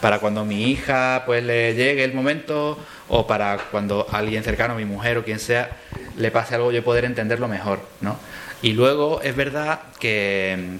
para 0.00 0.18
cuando 0.18 0.44
mi 0.44 0.70
hija 0.70 1.22
pues 1.26 1.42
le 1.42 1.74
llegue 1.74 2.04
el 2.04 2.12
momento 2.14 2.78
o 3.08 3.26
para 3.26 3.56
cuando 3.70 4.06
alguien 4.12 4.42
cercano, 4.44 4.74
mi 4.74 4.84
mujer 4.84 5.18
o 5.18 5.24
quien 5.24 5.38
sea, 5.38 5.70
le 6.16 6.30
pase 6.30 6.54
algo 6.54 6.70
yo 6.70 6.84
poder 6.84 7.04
entenderlo 7.04 7.48
mejor, 7.48 7.80
¿no? 8.00 8.18
Y 8.62 8.72
luego 8.74 9.22
es 9.22 9.34
verdad 9.34 9.80
que, 9.98 10.76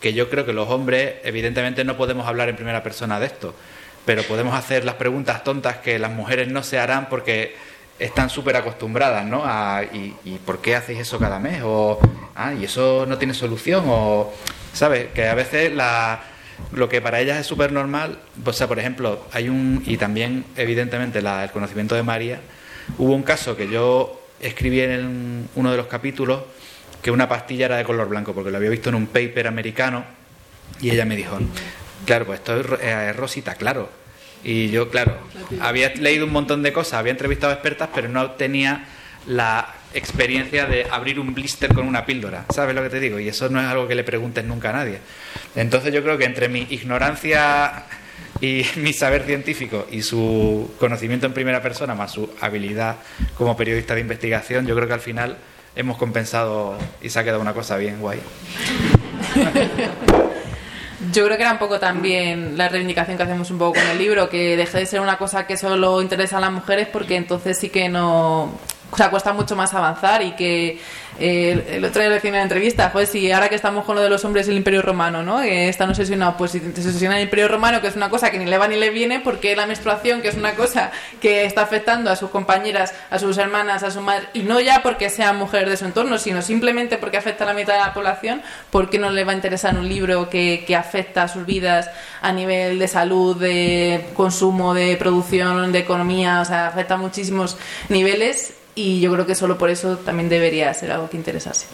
que 0.00 0.14
yo 0.14 0.30
creo 0.30 0.46
que 0.46 0.52
los 0.54 0.68
hombres 0.70 1.16
evidentemente 1.24 1.84
no 1.84 1.96
podemos 1.96 2.26
hablar 2.26 2.48
en 2.48 2.56
primera 2.56 2.82
persona 2.82 3.20
de 3.20 3.26
esto, 3.26 3.54
pero 4.06 4.22
podemos 4.22 4.54
hacer 4.54 4.86
las 4.86 4.94
preguntas 4.94 5.44
tontas 5.44 5.76
que 5.76 5.98
las 5.98 6.10
mujeres 6.10 6.48
no 6.48 6.62
se 6.62 6.78
harán 6.78 7.10
porque 7.10 7.54
están 7.98 8.30
súper 8.30 8.56
acostumbradas, 8.56 9.24
¿no? 9.26 9.42
A, 9.44 9.82
y, 9.84 10.14
por 10.44 10.60
qué 10.60 10.76
hacéis 10.76 11.00
eso 11.00 11.18
cada 11.18 11.38
mes? 11.38 11.62
O, 11.64 11.98
ah, 12.36 12.54
y 12.54 12.64
eso 12.64 13.06
no 13.06 13.18
tiene 13.18 13.34
solución, 13.34 13.84
o, 13.88 14.32
¿sabes? 14.72 15.08
Que 15.12 15.28
a 15.28 15.34
veces 15.34 15.72
la, 15.72 16.20
lo 16.72 16.88
que 16.88 17.00
para 17.00 17.20
ellas 17.20 17.38
es 17.38 17.46
súper 17.46 17.72
normal, 17.72 18.18
o 18.44 18.52
sea, 18.52 18.66
por 18.68 18.78
ejemplo, 18.78 19.24
hay 19.32 19.48
un, 19.48 19.82
y 19.86 19.96
también 19.96 20.44
evidentemente 20.56 21.20
la- 21.22 21.44
el 21.44 21.50
conocimiento 21.50 21.94
de 21.94 22.02
María, 22.02 22.40
hubo 22.98 23.14
un 23.14 23.22
caso 23.22 23.56
que 23.56 23.68
yo 23.68 24.20
escribí 24.40 24.80
en 24.80 25.48
uno 25.56 25.70
de 25.70 25.76
los 25.76 25.86
capítulos 25.88 26.42
que 27.02 27.10
una 27.10 27.28
pastilla 27.28 27.66
era 27.66 27.76
de 27.76 27.84
color 27.84 28.08
blanco, 28.08 28.32
porque 28.32 28.50
lo 28.50 28.56
había 28.56 28.70
visto 28.70 28.88
en 28.88 28.94
un 28.96 29.06
paper 29.06 29.46
americano, 29.48 30.04
y 30.80 30.90
ella 30.90 31.04
me 31.04 31.16
dijo, 31.16 31.38
claro, 32.06 32.26
pues 32.26 32.40
esto 32.40 32.60
es, 32.60 32.66
eh, 32.82 33.12
rosita, 33.12 33.54
claro. 33.54 33.88
Y 34.44 34.70
yo, 34.70 34.88
claro, 34.88 35.18
había 35.60 35.94
leído 35.94 36.26
un 36.26 36.32
montón 36.32 36.62
de 36.62 36.72
cosas, 36.72 36.94
había 36.94 37.12
entrevistado 37.12 37.52
a 37.52 37.54
expertas, 37.54 37.88
pero 37.94 38.08
no 38.08 38.32
tenía 38.32 38.86
la 39.26 39.74
experiencia 39.94 40.66
de 40.66 40.86
abrir 40.90 41.18
un 41.18 41.34
blister 41.34 41.72
con 41.74 41.86
una 41.86 42.04
píldora, 42.04 42.44
¿sabes 42.52 42.74
lo 42.74 42.82
que 42.82 42.90
te 42.90 43.00
digo? 43.00 43.18
Y 43.18 43.28
eso 43.28 43.48
no 43.48 43.60
es 43.60 43.66
algo 43.66 43.88
que 43.88 43.94
le 43.94 44.04
preguntes 44.04 44.44
nunca 44.44 44.70
a 44.70 44.72
nadie. 44.72 44.98
Entonces 45.54 45.92
yo 45.92 46.02
creo 46.02 46.18
que 46.18 46.24
entre 46.24 46.48
mi 46.48 46.66
ignorancia 46.70 47.84
y 48.40 48.64
mi 48.76 48.92
saber 48.92 49.24
científico 49.24 49.86
y 49.90 50.02
su 50.02 50.74
conocimiento 50.78 51.26
en 51.26 51.32
primera 51.32 51.62
persona, 51.62 51.94
más 51.94 52.12
su 52.12 52.30
habilidad 52.40 52.96
como 53.36 53.56
periodista 53.56 53.94
de 53.94 54.00
investigación, 54.00 54.66
yo 54.66 54.74
creo 54.74 54.88
que 54.88 54.94
al 54.94 55.00
final 55.00 55.38
hemos 55.74 55.96
compensado 55.96 56.76
y 57.00 57.10
se 57.10 57.18
ha 57.18 57.24
quedado 57.24 57.40
una 57.40 57.54
cosa 57.54 57.76
bien 57.76 58.00
guay. 58.00 58.18
Yo 61.12 61.24
creo 61.24 61.36
que 61.36 61.42
era 61.42 61.52
un 61.52 61.58
poco 61.58 61.78
también 61.78 62.56
la 62.56 62.68
reivindicación 62.68 63.16
que 63.16 63.22
hacemos 63.22 63.50
un 63.50 63.58
poco 63.58 63.74
con 63.74 63.86
el 63.88 63.98
libro, 63.98 64.28
que 64.28 64.56
deje 64.56 64.78
de 64.78 64.86
ser 64.86 65.00
una 65.00 65.16
cosa 65.16 65.46
que 65.46 65.56
solo 65.56 66.02
interesa 66.02 66.38
a 66.38 66.40
las 66.40 66.52
mujeres, 66.52 66.88
porque 66.88 67.16
entonces 67.16 67.58
sí 67.58 67.70
que 67.70 67.88
no. 67.88 68.50
O 68.90 68.96
sea, 68.96 69.10
cuesta 69.10 69.34
mucho 69.34 69.54
más 69.54 69.74
avanzar 69.74 70.22
y 70.22 70.32
que 70.32 70.80
eh, 71.20 71.74
el- 71.76 71.84
otro 71.84 72.00
día 72.00 72.10
decía 72.10 72.28
en 72.28 72.34
una 72.36 72.42
entrevista, 72.44 72.90
pues 72.90 73.10
si 73.10 73.30
ahora 73.30 73.48
que 73.50 73.54
estamos 73.56 73.84
con 73.84 73.96
lo 73.96 74.00
de 74.02 74.08
los 74.08 74.24
hombres 74.24 74.46
y 74.46 74.50
el 74.50 74.56
Imperio 74.56 74.80
Romano, 74.80 75.22
¿no? 75.22 75.42
Que 75.42 75.68
están 75.68 75.90
obsesionados, 75.90 76.36
pues 76.38 76.52
si 76.52 76.60
te 76.60 76.68
obsesiona 76.80 77.16
el 77.18 77.24
Imperio 77.24 77.48
Romano, 77.48 77.82
que 77.82 77.88
es 77.88 77.96
una 77.96 78.08
cosa 78.08 78.30
que 78.30 78.38
ni 78.38 78.46
le 78.46 78.56
va 78.56 78.66
ni 78.66 78.76
le 78.76 78.88
viene, 78.88 79.20
porque 79.20 79.54
la 79.56 79.66
menstruación, 79.66 80.22
que 80.22 80.28
es 80.28 80.36
una 80.36 80.54
cosa 80.54 80.90
que 81.20 81.44
está 81.44 81.62
afectando 81.62 82.10
a 82.10 82.16
sus 82.16 82.30
compañeras, 82.30 82.94
a 83.10 83.18
sus 83.18 83.36
hermanas, 83.36 83.82
a 83.82 83.90
su 83.90 84.00
madre, 84.00 84.28
y 84.32 84.40
no 84.40 84.58
ya 84.60 84.80
porque 84.82 85.10
sean 85.10 85.36
mujeres 85.36 85.68
de 85.68 85.76
su 85.76 85.84
entorno, 85.84 86.16
sino 86.16 86.40
simplemente 86.40 86.96
porque 86.96 87.18
afecta 87.18 87.44
a 87.44 87.48
la 87.48 87.54
mitad 87.54 87.74
de 87.74 87.80
la 87.80 87.92
población, 87.92 88.40
¿por 88.70 88.88
qué 88.88 88.98
no 88.98 89.10
le 89.10 89.24
va 89.24 89.32
a 89.32 89.34
interesar 89.34 89.76
un 89.76 89.86
libro 89.88 90.30
que, 90.30 90.64
que 90.66 90.76
afecta 90.76 91.24
a 91.24 91.28
sus 91.28 91.44
vidas 91.44 91.90
a 92.22 92.32
nivel 92.32 92.78
de 92.78 92.88
salud, 92.88 93.36
de 93.36 94.06
consumo, 94.14 94.72
de 94.72 94.96
producción, 94.96 95.72
de 95.72 95.78
economía? 95.80 96.40
O 96.40 96.44
sea, 96.46 96.68
afecta 96.68 96.94
a 96.94 96.96
muchísimos 96.96 97.58
niveles 97.90 98.54
y 98.78 99.00
yo 99.00 99.12
creo 99.12 99.26
que 99.26 99.34
solo 99.34 99.58
por 99.58 99.70
eso 99.70 99.96
también 99.98 100.28
debería 100.28 100.72
ser 100.72 100.92
algo 100.92 101.10
que 101.10 101.16
interesase. 101.16 101.66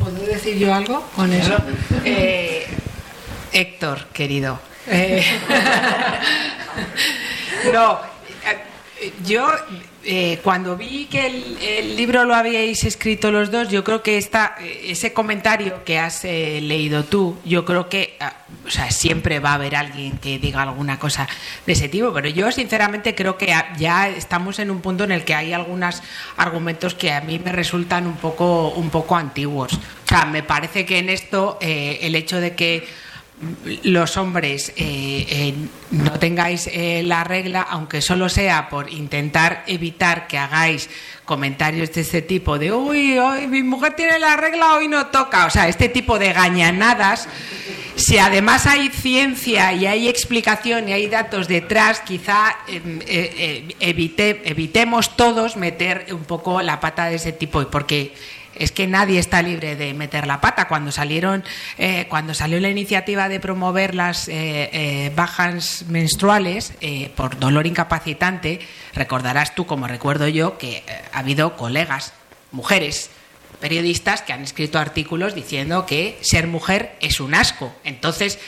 ¿Puedo 0.00 0.24
decir 0.24 0.56
yo 0.56 0.74
algo 0.74 1.04
con 1.14 1.30
eso? 1.34 1.54
Eh, 2.02 2.66
Héctor, 3.52 4.06
querido. 4.06 4.58
eh, 4.86 5.22
no, 7.74 7.98
yo 9.24 9.46
eh, 10.04 10.38
cuando 10.42 10.76
vi 10.76 11.06
que 11.06 11.26
el, 11.26 11.96
libro 11.96 12.24
lo 12.24 12.34
habíais 12.34 12.84
escrito 12.84 13.30
los 13.30 13.50
dos, 13.50 13.68
yo 13.70 13.82
creo 13.82 14.02
que 14.02 14.18
esta, 14.18 14.54
eh, 14.60 14.86
ese 14.88 15.12
comentario 15.12 15.82
que 15.84 15.98
has 15.98 16.24
eh, 16.24 16.60
leído 16.62 17.04
tú, 17.04 17.38
yo 17.44 17.64
creo 17.64 17.88
que, 17.88 18.16
ah, 18.20 18.34
o 18.66 18.70
sea, 18.70 18.90
siempre 18.90 19.40
va 19.40 19.50
a 19.50 19.54
haber 19.54 19.76
alguien 19.76 20.18
que 20.18 20.38
diga 20.38 20.62
alguna 20.62 20.98
cosa 20.98 21.26
de 21.66 21.72
ese 21.72 21.88
tipo, 21.88 22.12
pero 22.12 22.28
yo 22.28 22.52
sinceramente 22.52 23.14
creo 23.14 23.38
que 23.38 23.52
ah, 23.54 23.72
ya 23.78 24.08
estamos 24.08 24.58
en 24.58 24.70
un 24.70 24.80
punto 24.80 25.04
en 25.04 25.12
el 25.12 25.24
que 25.24 25.34
hay 25.34 25.52
algunos 25.52 26.02
argumentos 26.36 26.94
que 26.94 27.12
a 27.12 27.20
mí 27.22 27.38
me 27.38 27.52
resultan 27.52 28.06
un 28.06 28.16
poco, 28.16 28.68
un 28.70 28.90
poco 28.90 29.16
antiguos. 29.16 29.72
O 29.72 30.08
sea, 30.08 30.26
me 30.26 30.42
parece 30.42 30.84
que 30.84 30.98
en 30.98 31.08
esto 31.08 31.58
el 31.60 32.14
hecho 32.14 32.40
de 32.40 32.54
que 32.54 32.86
los 33.82 34.16
hombres 34.16 34.70
eh, 34.76 35.26
eh, 35.28 35.54
no 35.90 36.12
tengáis 36.18 36.68
eh, 36.72 37.02
la 37.04 37.24
regla, 37.24 37.62
aunque 37.62 38.00
solo 38.00 38.28
sea 38.28 38.68
por 38.68 38.90
intentar 38.90 39.64
evitar 39.66 40.26
que 40.28 40.38
hagáis 40.38 40.88
comentarios 41.24 41.92
de 41.92 42.00
este 42.02 42.22
tipo 42.22 42.58
de 42.58 42.72
uy, 42.72 43.18
hoy 43.18 43.46
mi 43.48 43.62
mujer 43.62 43.94
tiene 43.96 44.18
la 44.18 44.36
regla, 44.36 44.74
hoy 44.74 44.88
no 44.88 45.06
toca, 45.06 45.46
o 45.46 45.50
sea, 45.50 45.68
este 45.68 45.88
tipo 45.88 46.18
de 46.18 46.32
gañanadas. 46.32 47.28
Si 47.96 48.18
además 48.18 48.66
hay 48.66 48.88
ciencia 48.88 49.72
y 49.72 49.86
hay 49.86 50.08
explicación 50.08 50.88
y 50.88 50.92
hay 50.92 51.06
datos 51.08 51.46
detrás, 51.46 52.00
quizá 52.00 52.56
eh, 52.66 53.68
evite- 53.80 54.40
evitemos 54.44 55.16
todos 55.16 55.56
meter 55.56 56.06
un 56.10 56.24
poco 56.24 56.60
la 56.62 56.80
pata 56.80 57.06
de 57.06 57.16
ese 57.16 57.32
tipo, 57.32 57.64
porque 57.70 58.12
es 58.56 58.72
que 58.72 58.86
nadie 58.86 59.18
está 59.18 59.42
libre 59.42 59.76
de 59.76 59.94
meter 59.94 60.26
la 60.26 60.40
pata. 60.40 60.68
Cuando 60.68 60.92
salieron, 60.92 61.44
eh, 61.78 62.06
cuando 62.08 62.34
salió 62.34 62.60
la 62.60 62.68
iniciativa 62.68 63.28
de 63.28 63.40
promover 63.40 63.94
las 63.94 64.28
eh, 64.28 64.70
eh, 64.72 65.12
bajas 65.14 65.84
menstruales 65.88 66.72
eh, 66.80 67.10
por 67.16 67.38
dolor 67.38 67.66
incapacitante, 67.66 68.60
recordarás 68.94 69.54
tú, 69.54 69.66
como 69.66 69.86
recuerdo 69.88 70.28
yo, 70.28 70.58
que 70.58 70.78
eh, 70.78 70.84
ha 71.12 71.18
habido 71.20 71.56
colegas, 71.56 72.12
mujeres, 72.52 73.10
periodistas 73.64 74.20
que 74.20 74.34
han 74.34 74.42
escrito 74.42 74.78
artículos 74.78 75.34
diciendo 75.34 75.86
que 75.86 76.18
ser 76.20 76.46
mujer 76.48 76.96
es 77.00 77.18
un 77.18 77.34
asco. 77.34 77.74
Entonces, 77.82 78.38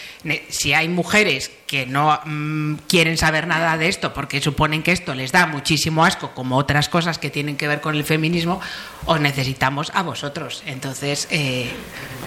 si 0.51 0.75
hay 0.75 0.91
mujeres 0.91 1.51
que 1.67 1.87
no 1.87 2.21
mm, 2.27 2.75
quieren 2.87 3.17
saber 3.17 3.47
nada 3.47 3.79
de 3.79 3.89
esto 3.89 4.13
porque 4.13 4.43
suponen 4.43 4.83
que 4.83 4.93
esto 4.93 5.15
les 5.15 5.33
da 5.33 5.47
muchísimo 5.47 6.05
asco, 6.05 6.33
como 6.35 6.59
otras 6.59 6.91
cosas 6.91 7.19
que 7.19 7.31
tienen 7.31 7.57
que 7.57 7.67
ver 7.67 7.81
con 7.81 7.95
el 7.95 8.05
feminismo, 8.05 8.61
os 9.07 9.19
necesitamos 9.19 9.91
a 9.95 10.03
vosotros. 10.03 10.63
Entonces, 10.67 11.29
eh, 11.31 11.71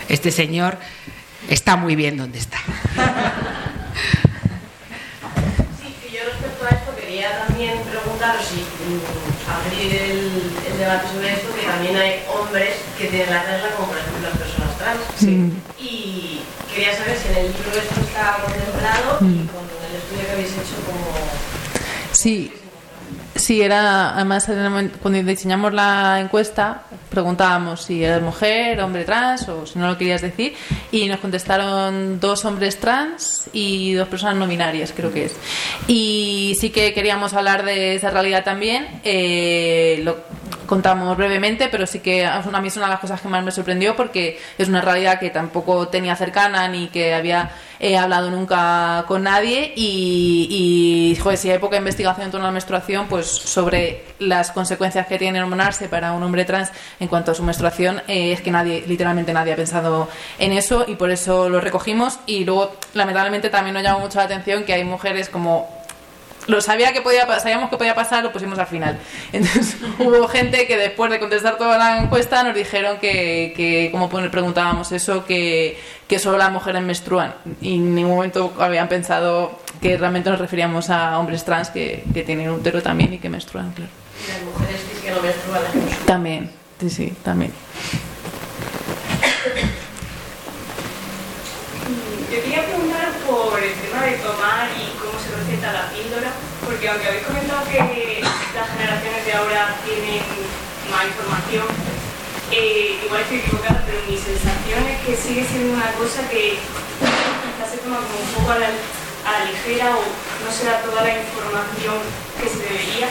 este 0.08 0.32
señor 0.32 0.80
está 1.48 1.76
muy 1.76 1.96
bien 1.96 2.18
donde 2.18 2.40
está. 2.40 2.58
Sí, 5.80 5.94
yo 6.12 6.22
respecto 6.26 6.66
a 6.66 6.70
esto 6.70 6.96
quería 7.00 7.46
también 7.46 7.78
preguntaros 7.84 8.48
y 8.52 8.62
mm, 8.62 9.29
abrir 9.50 9.96
el, 9.96 10.20
el 10.72 10.78
debate 10.78 11.08
sobre 11.14 11.34
esto, 11.34 11.54
que 11.56 11.66
también 11.66 11.96
hay 11.96 12.24
hombres 12.34 12.76
que 12.98 13.08
tienen 13.08 13.30
la 13.30 13.44
regla, 13.44 13.70
como 13.76 13.90
por 13.90 13.98
ejemplo 13.98 14.30
las 14.30 14.38
personas 14.38 14.78
trans. 14.78 15.02
Y 15.80 16.42
quería 16.74 16.96
saber 16.98 17.18
si 17.18 17.28
en 17.30 17.38
el 17.38 17.46
libro 17.48 17.72
esto 17.78 18.02
está 18.02 18.38
contemplado 18.44 19.18
y 19.22 19.48
con 19.48 19.66
el 19.66 19.96
estudio 19.98 20.26
que 20.26 20.32
habéis 20.32 20.52
hecho 20.52 20.76
como... 20.86 21.00
Sí, 22.12 22.54
sí, 23.36 23.62
era 23.62 24.16
además 24.16 24.46
cuando 25.02 25.24
diseñamos 25.24 25.74
la 25.74 26.20
encuesta 26.20 26.84
preguntábamos 27.10 27.84
si 27.84 28.04
eres 28.04 28.22
mujer, 28.22 28.80
hombre 28.82 29.04
trans 29.04 29.48
o 29.50 29.66
si 29.66 29.80
no 29.80 29.88
lo 29.88 29.98
querías 29.98 30.22
decir 30.22 30.54
y 30.92 31.08
nos 31.08 31.20
contestaron 31.20 32.20
dos 32.20 32.46
hombres 32.46 32.80
trans 32.80 33.50
y 33.54 33.94
dos 33.94 34.08
personas 34.08 34.36
no 34.36 34.48
binarias 34.48 34.94
creo 34.96 35.12
que 35.12 35.26
es. 35.26 35.36
Y 35.88 36.56
sí 36.60 36.70
que 36.70 36.94
queríamos 36.94 37.34
hablar 37.34 37.66
de 37.66 37.96
esa 37.96 38.10
realidad 38.12 38.44
también 38.44 39.02
eh, 39.04 40.02
lo 40.04 40.18
contamos 40.66 41.18
brevemente 41.18 41.68
pero 41.70 41.88
sí 41.88 42.00
que 42.00 42.26
a 42.26 42.42
mí 42.62 42.68
es 42.68 42.78
una 42.78 42.86
de 42.86 42.92
las 42.92 43.00
cosas 43.00 43.20
que 43.20 43.28
más 43.28 43.44
me 43.44 43.52
sorprendió 43.52 43.96
porque 43.96 44.40
es 44.58 44.68
una 44.68 44.82
realidad 44.82 45.20
que 45.20 45.32
tampoco 45.32 45.88
tenía 45.88 46.16
cercana 46.16 46.68
ni 46.68 46.90
que 46.90 47.16
había 47.16 47.52
eh, 47.80 47.98
hablado 47.98 48.30
nunca 48.30 49.06
con 49.08 49.24
nadie 49.24 49.74
y, 49.76 51.14
y 51.16 51.16
joder, 51.16 51.38
si 51.38 51.50
hay 51.50 51.60
poca 51.60 51.78
investigación 51.78 52.26
en 52.26 52.32
torno 52.32 52.46
a 52.46 52.50
la 52.50 52.54
menstruación, 52.54 53.08
pues 53.08 53.28
sobre 53.28 54.04
las 54.20 54.52
consecuencias 54.52 55.08
que 55.08 55.18
tiene 55.18 55.42
hormonarse 55.42 55.88
para 55.88 56.12
un 56.12 56.22
hombre 56.22 56.44
trans 56.44 56.72
en 57.00 57.08
cuanto 57.08 57.32
a 57.32 57.36
su 57.36 57.44
menstruación, 57.44 58.02
eh, 58.08 58.34
es 58.34 58.42
que 58.42 58.52
nadie, 58.52 58.84
literalmente 58.88 59.34
nadie 59.34 59.54
ha 59.54 59.56
pensado 59.56 60.10
en 60.38 60.52
eso 60.52 60.86
y 60.88 60.96
por 60.96 61.12
eso 61.12 61.50
lo 61.50 61.62
recogimos. 61.62 62.20
Y 62.26 62.44
luego 62.44 62.76
lamentablemente 62.94 63.50
también 63.50 63.74
nos 63.74 63.84
llamó 63.84 64.00
mucho 64.00 64.20
la 64.20 64.26
atención 64.26 64.64
que 64.64 64.74
hay 64.74 64.84
mujeres 64.84 65.30
como 65.30 65.80
lo 66.48 66.62
sabía 66.62 66.94
que 66.94 67.02
podía 67.02 67.28
sabíamos 67.40 67.70
que 67.70 67.78
podía 67.78 67.94
pasar 67.94 68.24
lo 68.24 68.34
pusimos 68.34 68.58
al 68.60 68.68
final. 68.68 69.00
Entonces 69.32 69.78
hubo 70.00 70.28
gente 70.28 70.68
que 70.68 70.78
después 70.78 71.12
de 71.12 71.20
contestar 71.20 71.58
toda 71.58 71.78
la 71.78 72.00
encuesta 72.00 72.44
nos 72.44 72.56
dijeron 72.56 72.98
que, 73.00 73.54
que 73.56 73.90
como 73.92 74.10
preguntábamos 74.10 74.92
eso 74.92 75.26
que, 75.26 75.80
que 76.08 76.20
solo 76.20 76.38
las 76.38 76.52
mujeres 76.52 76.82
menstruan. 76.82 77.36
Y 77.62 77.76
en 77.76 77.96
ningún 77.96 78.16
momento 78.16 78.54
habían 78.60 78.90
pensado 78.90 79.60
que 79.82 79.98
realmente 79.98 80.30
nos 80.30 80.40
referíamos 80.40 80.90
a 80.90 81.18
hombres 81.20 81.46
trans 81.46 81.70
que, 81.70 82.04
que 82.14 82.24
tienen 82.24 82.50
útero 82.50 82.82
también 82.82 83.14
y 83.14 83.20
que 83.20 83.30
menstruan 83.30 83.72
claro. 83.72 83.92
Y 84.26 84.32
las 84.32 84.42
mujeres 84.42 84.82
que 85.04 85.12
no 85.12 85.22
menstruan. 85.22 86.06
también 86.06 86.60
sí 86.80 86.90
sí 86.90 87.14
también. 87.24 87.52
Yo 92.32 92.42
quería 92.44 92.66
preguntar 92.66 93.12
por 93.28 93.60
el 93.60 93.74
tema 93.74 94.04
de 94.06 94.18
tomar 94.18 94.70
y 94.78 94.96
cómo 95.00 95.18
se 95.20 95.36
receta 95.36 95.74
la 95.74 95.90
píldora, 95.92 96.32
porque 96.64 96.88
aunque 96.90 97.08
habéis 97.08 97.26
comentado 97.26 97.66
que 97.68 98.22
las 98.56 98.68
generaciones 98.70 99.26
de 99.26 99.34
ahora 99.34 99.76
tienen 99.84 100.22
más 100.92 101.06
información, 101.06 101.66
eh, 102.52 103.00
igual 103.06 103.22
estoy 103.22 103.40
equivocada, 103.40 103.84
pero 103.86 104.00
mi 104.08 104.18
sensación 104.18 104.82
es 104.88 105.00
que 105.06 105.16
sigue 105.18 105.44
siendo 105.46 105.74
una 105.74 105.92
cosa 105.94 106.28
que 106.30 106.58
quizás 106.58 107.70
se 107.72 107.78
toma 107.84 107.98
como 107.98 108.24
un 108.24 108.32
poco 108.40 108.52
a 108.52 108.60
la, 108.60 108.70
a 108.70 109.30
la 109.40 109.52
ligera 109.52 109.98
o 109.98 110.02
no 110.02 110.50
se 110.50 110.66
da 110.66 110.82
toda 110.82 111.04
la 111.04 111.14
información 111.18 111.98
que 112.40 112.48
se 112.50 112.58
debería, 112.64 113.10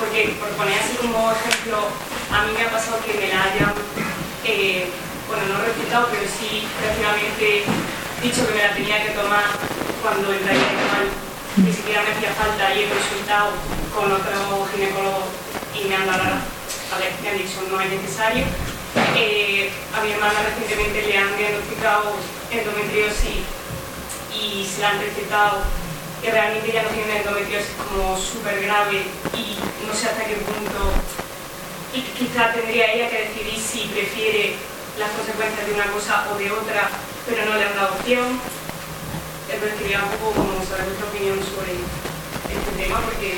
porque 0.00 0.34
por 0.40 0.48
poner 0.58 0.78
así 0.80 0.96
como 0.96 1.30
ejemplo, 1.30 1.92
a 2.32 2.42
mí 2.46 2.52
me 2.56 2.62
ha 2.64 2.70
pasado 2.70 2.98
que 3.04 3.14
me 3.14 3.28
la 3.28 3.42
hayan, 3.44 3.74
eh, 4.44 4.88
bueno, 5.28 5.42
no 5.52 5.64
recetado, 5.64 6.08
pero 6.10 6.24
sí 6.26 6.66
prácticamente 6.80 7.64
dicho 8.22 8.46
que 8.46 8.54
me 8.54 8.62
la 8.62 8.74
tenía 8.74 9.02
que 9.04 9.10
tomar 9.10 9.44
cuando 10.02 10.32
en 10.32 10.44
realidad 10.44 10.72
igual 10.72 11.06
ni 11.56 11.72
siquiera 11.72 12.02
me 12.02 12.12
hacía 12.16 12.32
falta 12.32 12.74
y 12.74 12.84
he 12.84 12.88
consultado 12.88 13.50
con 13.94 14.10
otro 14.12 14.66
ginecólogo 14.72 15.24
y 15.76 15.84
me 15.88 15.94
han 15.96 16.06
dado 16.06 16.24
la- 16.24 16.42
a 16.92 16.98
ver, 16.98 17.12
me 17.22 17.28
han 17.30 17.38
dicho 17.38 17.60
no 17.70 17.80
es 17.80 17.90
necesario. 17.90 18.44
Eh, 19.16 19.70
a 19.96 20.02
mi 20.04 20.12
hermana 20.12 20.40
recientemente 20.44 21.02
le 21.06 21.16
han 21.18 21.36
diagnosticado 21.36 22.12
endometriosis 22.50 23.44
y 24.32 24.64
se 24.68 24.80
la 24.80 24.90
han 24.90 25.00
recetado 25.00 25.62
que 26.22 26.30
realmente 26.30 26.70
ya 26.72 26.82
no 26.82 26.88
tiene 26.90 27.18
endometriosis 27.20 27.72
como 27.88 28.16
súper 28.16 28.62
grave 28.64 29.04
y 29.34 29.56
no 29.86 29.92
sé 29.94 30.08
hasta 30.08 30.24
qué 30.24 30.36
punto 30.36 30.92
y 31.94 32.00
quizá 32.16 32.52
tendría 32.52 32.92
ella 32.92 33.08
que 33.10 33.28
decidir 33.28 33.58
si 33.60 33.88
prefiere 33.88 34.54
las 34.98 35.10
consecuencias 35.10 35.66
de 35.66 35.72
una 35.74 35.86
cosa 35.86 36.26
o 36.32 36.38
de 36.38 36.50
otra, 36.50 36.88
pero 37.26 37.44
no 37.46 37.56
le 37.56 37.64
han 37.64 37.74
dado 37.76 37.94
opción. 37.94 38.40
Entonces 39.52 39.78
quería 39.80 40.02
un 40.02 40.10
poco 40.18 40.32
como 40.32 40.64
saber 40.64 40.86
vuestra 40.86 41.06
opinión 41.08 41.38
sobre 41.44 41.72
este 41.72 42.82
tema, 42.82 43.00
porque 43.00 43.34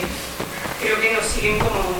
creo 0.80 1.00
que 1.00 1.12
nos 1.12 1.24
siguen 1.26 1.58
como, 1.58 1.98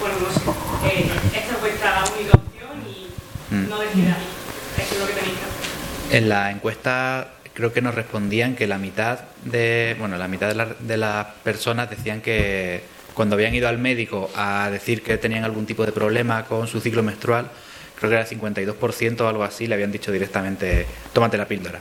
bueno, 0.00 0.14
no 0.20 0.30
sé, 0.32 0.94
eh, 0.94 1.10
esta 1.34 1.52
es 1.54 1.60
vuestra 1.60 2.04
única 2.16 2.36
opción 2.36 2.76
y 2.86 3.54
Mm. 3.54 3.68
no 3.70 3.78
decidáis. 3.78 4.28
Eso 4.76 4.94
es 4.94 5.00
lo 5.00 5.06
que 5.06 5.12
tenéis 5.14 5.34
que 5.38 5.44
hacer. 5.44 6.16
En 6.18 6.28
la 6.28 6.50
encuesta 6.50 7.28
creo 7.54 7.72
que 7.72 7.80
nos 7.82 7.94
respondían 7.94 8.54
que 8.54 8.66
la 8.66 8.78
mitad 8.78 9.18
de, 9.44 9.96
bueno, 9.98 10.16
la 10.18 10.28
mitad 10.28 10.48
de, 10.48 10.54
la- 10.54 10.76
de 10.78 10.96
las 10.96 11.26
personas 11.42 11.88
decían 11.90 12.20
que 12.20 12.82
cuando 13.18 13.34
habían 13.34 13.52
ido 13.52 13.66
al 13.66 13.78
médico 13.78 14.30
a 14.36 14.70
decir 14.70 15.02
que 15.02 15.18
tenían 15.18 15.42
algún 15.42 15.66
tipo 15.66 15.84
de 15.84 15.90
problema 15.90 16.44
con 16.44 16.68
su 16.68 16.78
ciclo 16.78 17.02
menstrual, 17.02 17.50
creo 17.96 18.10
que 18.10 18.16
era 18.16 18.24
el 18.24 18.30
52% 18.30 19.20
o 19.22 19.28
algo 19.28 19.42
así, 19.42 19.66
le 19.66 19.74
habían 19.74 19.90
dicho 19.90 20.12
directamente, 20.12 20.86
tómate 21.12 21.36
la 21.36 21.48
píldora. 21.48 21.80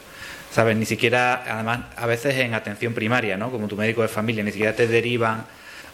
¿Sabes? 0.52 0.76
Ni 0.76 0.88
siquiera, 0.88 1.44
además, 1.48 1.82
a 1.96 2.08
veces 2.08 2.38
en 2.38 2.56
atención 2.56 2.96
primaria, 2.96 3.38
¿no? 3.38 3.52
Como 3.52 3.68
tu 3.68 3.76
médico 3.76 4.02
de 4.02 4.08
familia, 4.08 4.44
ni 4.44 4.52
siquiera 4.52 4.76
te 4.76 4.88
derivan 4.88 5.46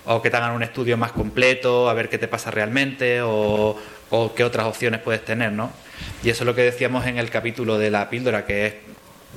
o 0.06 0.22
que 0.22 0.30
te 0.30 0.38
hagan 0.38 0.54
un 0.54 0.64
estudio 0.64 0.96
más 0.96 1.12
completo, 1.12 1.90
a 1.90 1.94
ver 1.94 2.08
qué 2.08 2.18
te 2.18 2.30
pasa 2.30 2.50
realmente 2.50 3.20
o, 3.22 3.78
qué 4.38 4.46
otras 4.46 4.66
opciones 4.66 5.02
puedes 5.02 5.26
tener, 5.26 5.52
¿no? 5.52 5.74
Y 6.24 6.30
eso 6.30 6.44
es 6.44 6.46
lo 6.46 6.56
que 6.56 6.62
decíamos 6.62 7.06
en 7.06 7.18
el 7.18 7.30
capítulo 7.30 7.78
de 7.78 7.92
la 7.92 8.10
píldora, 8.10 8.46
que 8.46 8.68
es, 8.68 8.74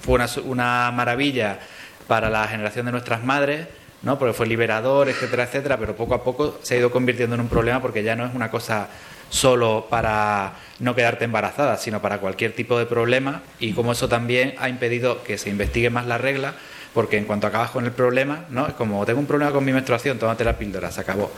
fue 0.02 0.14
una, 0.14 0.28
una 0.44 0.92
maravilla 0.92 1.59
para 2.07 2.30
la 2.30 2.46
generación 2.46 2.86
de 2.86 2.92
nuestras 2.92 3.24
madres, 3.24 3.66
¿no? 4.03 4.18
Porque 4.18 4.34
fue 4.34 4.47
liberador, 4.47 5.09
etcétera, 5.09 5.44
etcétera, 5.44 5.76
pero 5.78 5.97
poco 5.97 6.14
a 6.14 6.22
poco 6.22 6.59
se 6.62 6.74
ha 6.74 6.78
ido 6.78 6.90
convirtiendo 6.90 7.34
en 7.34 7.40
un 7.40 7.49
problema 7.49 7.80
porque 7.80 8.03
ya 8.03 8.16
no 8.16 8.26
es 8.26 8.34
una 8.34 8.51
cosa 8.51 8.88
solo 9.28 9.86
para 9.90 10.55
no 10.78 10.94
quedarte 10.94 11.24
embarazada, 11.24 11.76
sino 11.76 12.01
para 12.01 12.18
cualquier 12.18 12.53
tipo 12.53 12.78
de 12.78 12.86
problema 12.86 13.42
y 13.59 13.72
como 13.72 13.92
eso 13.92 14.09
también 14.09 14.55
ha 14.59 14.68
impedido 14.68 15.22
que 15.24 15.38
se 15.38 15.51
investigue 15.51 15.90
más 15.90 16.07
la 16.07 16.18
regla, 16.18 16.55
porque 16.94 17.18
en 17.18 17.24
cuanto 17.24 17.47
acabas 17.47 17.70
con 17.70 17.84
el 17.84 17.92
problema, 17.92 18.44
¿no? 18.51 18.66
Es 18.66 18.74
como 18.74 19.05
tengo 19.05 19.20
un 19.20 19.26
problema 19.26 19.53
con 19.53 19.64
mi 19.64 19.72
menstruación, 19.72 20.18
tómate 20.18 20.44
la 20.44 20.57
píldora, 20.57 20.90
se 20.90 21.01
acabó. 21.01 21.30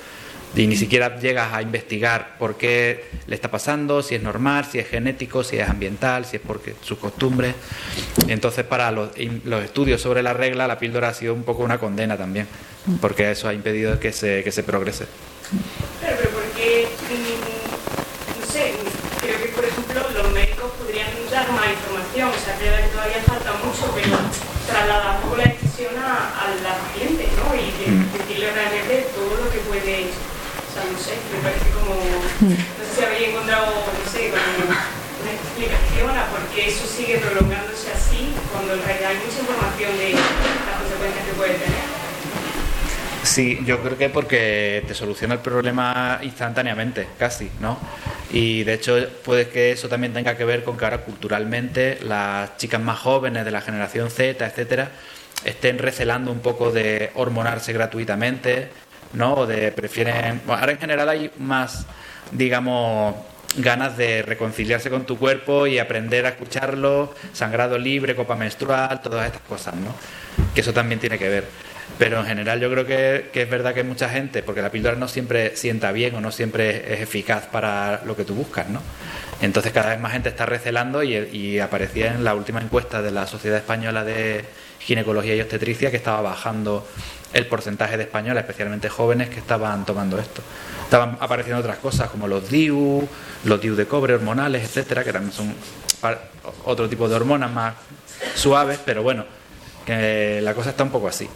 Y 0.56 0.66
ni 0.66 0.76
siquiera 0.76 1.18
llegas 1.20 1.52
a 1.52 1.62
investigar 1.62 2.36
por 2.38 2.56
qué 2.56 3.04
le 3.26 3.34
está 3.34 3.50
pasando, 3.50 4.02
si 4.02 4.14
es 4.16 4.22
normal, 4.22 4.64
si 4.64 4.78
es 4.78 4.88
genético, 4.88 5.44
si 5.44 5.56
es 5.58 5.68
ambiental, 5.68 6.24
si 6.24 6.36
es 6.36 6.42
porque 6.44 6.74
sus 6.82 6.98
costumbres. 6.98 7.54
Entonces, 8.26 8.64
para 8.64 8.90
los, 8.90 9.10
los 9.44 9.62
estudios 9.64 10.00
sobre 10.00 10.22
la 10.22 10.32
regla, 10.32 10.66
la 10.66 10.78
píldora 10.78 11.08
ha 11.10 11.14
sido 11.14 11.34
un 11.34 11.44
poco 11.44 11.62
una 11.62 11.78
condena 11.78 12.16
también, 12.16 12.48
porque 13.00 13.30
eso 13.30 13.46
ha 13.48 13.54
impedido 13.54 14.00
que 14.00 14.10
se, 14.12 14.42
que 14.42 14.50
se 14.50 14.62
progrese. 14.62 15.06
Claro, 16.00 16.16
pero 16.18 16.30
porque, 16.30 16.88
mm, 17.10 18.40
no 18.40 18.46
sé, 18.52 18.72
creo 19.20 19.38
que 19.42 19.48
por 19.48 19.64
ejemplo 19.64 20.00
los 20.22 20.32
médicos 20.32 20.72
podrían 20.80 21.08
dar 21.30 21.50
más 21.52 21.68
información, 21.70 22.28
o 22.30 22.44
sea, 22.44 22.56
creo 22.58 22.74
que 22.76 22.88
todavía 22.92 23.22
falta 23.26 23.52
mucho, 23.64 23.92
pero 23.94 24.16
trasladar 24.66 25.16
un 25.16 25.22
poco 25.22 25.36
la 25.36 25.44
decisión 25.44 25.92
a, 25.98 26.40
a 26.40 26.54
la 26.62 26.76
paciente, 26.78 27.28
¿no? 27.36 27.54
Y 27.54 27.68
de- 27.84 27.88
Mm. 27.88 28.12
decirle 28.12 28.52
realmente 28.52 29.06
todo 29.14 29.36
lo 29.44 29.50
que 29.50 29.58
puede, 29.64 30.04
o 30.04 30.67
no 30.84 30.98
sé, 30.98 31.14
me 31.34 31.42
parece 31.42 31.70
como, 31.70 31.94
no 31.94 32.84
sé 32.86 32.90
si 32.94 33.04
habéis 33.04 33.28
encontrado, 33.28 33.66
no 33.66 34.10
sé, 34.10 34.30
como 34.30 34.70
una 34.70 35.32
explicación 35.32 36.10
a 36.16 36.26
por 36.30 36.42
qué 36.54 36.68
eso 36.68 36.86
sigue 36.86 37.18
prolongándose 37.18 37.90
así, 37.90 38.34
cuando 38.52 38.74
en 38.74 38.82
realidad 38.82 39.10
hay 39.10 39.18
mucha 39.18 39.40
información 39.40 39.98
de 39.98 40.12
las 40.14 40.76
consecuencias 40.78 41.24
que 41.26 41.32
puede 41.34 41.54
tener. 41.54 41.98
Sí, 43.24 43.58
yo 43.66 43.82
creo 43.82 43.98
que 43.98 44.08
porque 44.08 44.84
te 44.86 44.94
soluciona 44.94 45.34
el 45.34 45.40
problema 45.40 46.18
instantáneamente, 46.22 47.08
casi, 47.18 47.50
¿no? 47.60 47.78
Y 48.30 48.64
de 48.64 48.74
hecho 48.74 48.96
puede 49.24 49.48
que 49.48 49.72
eso 49.72 49.88
también 49.88 50.12
tenga 50.12 50.36
que 50.36 50.44
ver 50.44 50.64
con 50.64 50.76
que 50.78 50.84
ahora 50.84 50.98
culturalmente 50.98 51.98
las 52.02 52.56
chicas 52.56 52.80
más 52.80 52.98
jóvenes 52.98 53.44
de 53.44 53.50
la 53.50 53.60
generación 53.60 54.10
Z, 54.10 54.46
etcétera, 54.46 54.92
estén 55.44 55.78
recelando 55.78 56.32
un 56.32 56.40
poco 56.40 56.70
de 56.70 57.10
hormonarse 57.14 57.72
gratuitamente, 57.72 58.70
¿no? 59.12 59.34
O 59.34 59.46
de 59.46 59.72
prefieren... 59.72 60.42
Bueno, 60.46 60.60
ahora 60.60 60.72
en 60.72 60.78
general 60.78 61.08
hay 61.08 61.30
más, 61.38 61.86
digamos, 62.32 63.14
ganas 63.56 63.96
de 63.96 64.22
reconciliarse 64.22 64.90
con 64.90 65.04
tu 65.04 65.18
cuerpo 65.18 65.66
y 65.66 65.78
aprender 65.78 66.26
a 66.26 66.30
escucharlo, 66.30 67.14
sangrado 67.32 67.78
libre, 67.78 68.14
copa 68.14 68.36
menstrual, 68.36 69.00
todas 69.00 69.26
estas 69.26 69.42
cosas, 69.42 69.74
¿no? 69.74 69.94
Que 70.54 70.60
eso 70.60 70.72
también 70.72 71.00
tiene 71.00 71.18
que 71.18 71.28
ver. 71.28 71.44
Pero 71.98 72.20
en 72.20 72.26
general 72.26 72.60
yo 72.60 72.70
creo 72.70 72.86
que, 72.86 73.30
que 73.32 73.42
es 73.42 73.50
verdad 73.50 73.74
que 73.74 73.82
mucha 73.82 74.08
gente, 74.10 74.42
porque 74.42 74.60
la 74.60 74.70
píldora 74.70 74.96
no 74.96 75.08
siempre 75.08 75.56
sienta 75.56 75.90
bien 75.90 76.14
o 76.14 76.20
no 76.20 76.30
siempre 76.30 76.92
es 76.94 77.00
eficaz 77.00 77.46
para 77.46 78.02
lo 78.04 78.14
que 78.14 78.24
tú 78.24 78.34
buscas, 78.34 78.68
¿no? 78.68 78.82
Entonces 79.40 79.72
cada 79.72 79.90
vez 79.90 80.00
más 80.00 80.12
gente 80.12 80.28
está 80.28 80.44
recelando 80.44 81.02
y, 81.02 81.14
y 81.14 81.60
aparecía 81.60 82.12
en 82.12 82.24
la 82.24 82.34
última 82.34 82.60
encuesta 82.60 83.00
de 83.00 83.10
la 83.10 83.26
Sociedad 83.26 83.58
Española 83.58 84.04
de 84.04 84.44
Ginecología 84.80 85.34
y 85.34 85.40
Obstetricia 85.40 85.90
que 85.90 85.96
estaba 85.96 86.20
bajando 86.20 86.86
el 87.32 87.46
porcentaje 87.46 87.96
de 87.96 88.04
españoles, 88.04 88.42
especialmente 88.42 88.88
jóvenes, 88.88 89.28
que 89.28 89.38
estaban 89.38 89.84
tomando 89.84 90.18
esto. 90.18 90.42
Estaban 90.84 91.18
apareciendo 91.20 91.60
otras 91.60 91.78
cosas 91.78 92.10
como 92.10 92.26
los 92.26 92.48
DIU, 92.48 93.06
los 93.44 93.60
DIU 93.60 93.76
de 93.76 93.86
cobre, 93.86 94.14
hormonales, 94.14 94.64
etcétera, 94.64 95.04
que 95.04 95.12
también 95.12 95.32
son 95.32 95.54
otro 96.64 96.88
tipo 96.88 97.08
de 97.08 97.16
hormonas 97.16 97.50
más 97.50 97.74
suaves, 98.34 98.80
pero 98.84 99.02
bueno, 99.02 99.24
que 99.84 100.40
la 100.42 100.54
cosa 100.54 100.70
está 100.70 100.84
un 100.84 100.90
poco 100.90 101.08
así. 101.08 101.28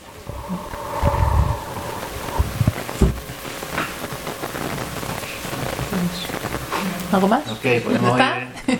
¿Algo 7.13 7.29
más? 7.29 7.47
Ok, 7.51 7.65
ir. 7.65 7.83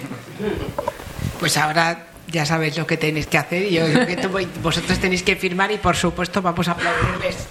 Pues 1.39 1.57
ahora 1.57 2.12
ya 2.33 2.47
sabéis 2.47 2.77
lo 2.79 2.87
que 2.87 2.97
tenéis 2.97 3.27
que 3.27 3.39
hacer 3.39 3.63
y 3.65 3.75
yo 3.75 3.85
que 3.85 4.49
vosotros 4.63 4.99
tenéis 4.99 5.23
que 5.23 5.37
firmar 5.37 5.71
y 5.71 5.79
por 5.79 5.95
supuesto 5.95 6.41
vamos 6.41 6.67
a 6.69 6.73
aplaudirles. 6.73 7.49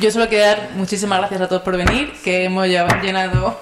Yo 0.00 0.10
solo 0.10 0.28
quiero 0.30 0.46
dar 0.46 0.70
muchísimas 0.76 1.18
gracias 1.18 1.42
a 1.42 1.48
todos 1.48 1.60
por 1.60 1.76
venir, 1.76 2.14
que 2.24 2.44
hemos 2.44 2.66
llenado 2.66 3.58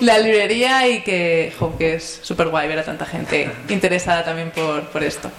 la 0.00 0.18
librería 0.18 0.88
y 0.88 1.00
que, 1.00 1.52
jo, 1.58 1.74
es 1.78 2.20
súper 2.22 2.48
guay 2.48 2.68
ver 2.68 2.78
a 2.78 2.84
tanta 2.84 3.06
gente 3.06 3.50
interesada 3.68 4.24
también 4.24 4.50
por, 4.50 4.84
por 4.88 5.02
esto. 5.02 5.30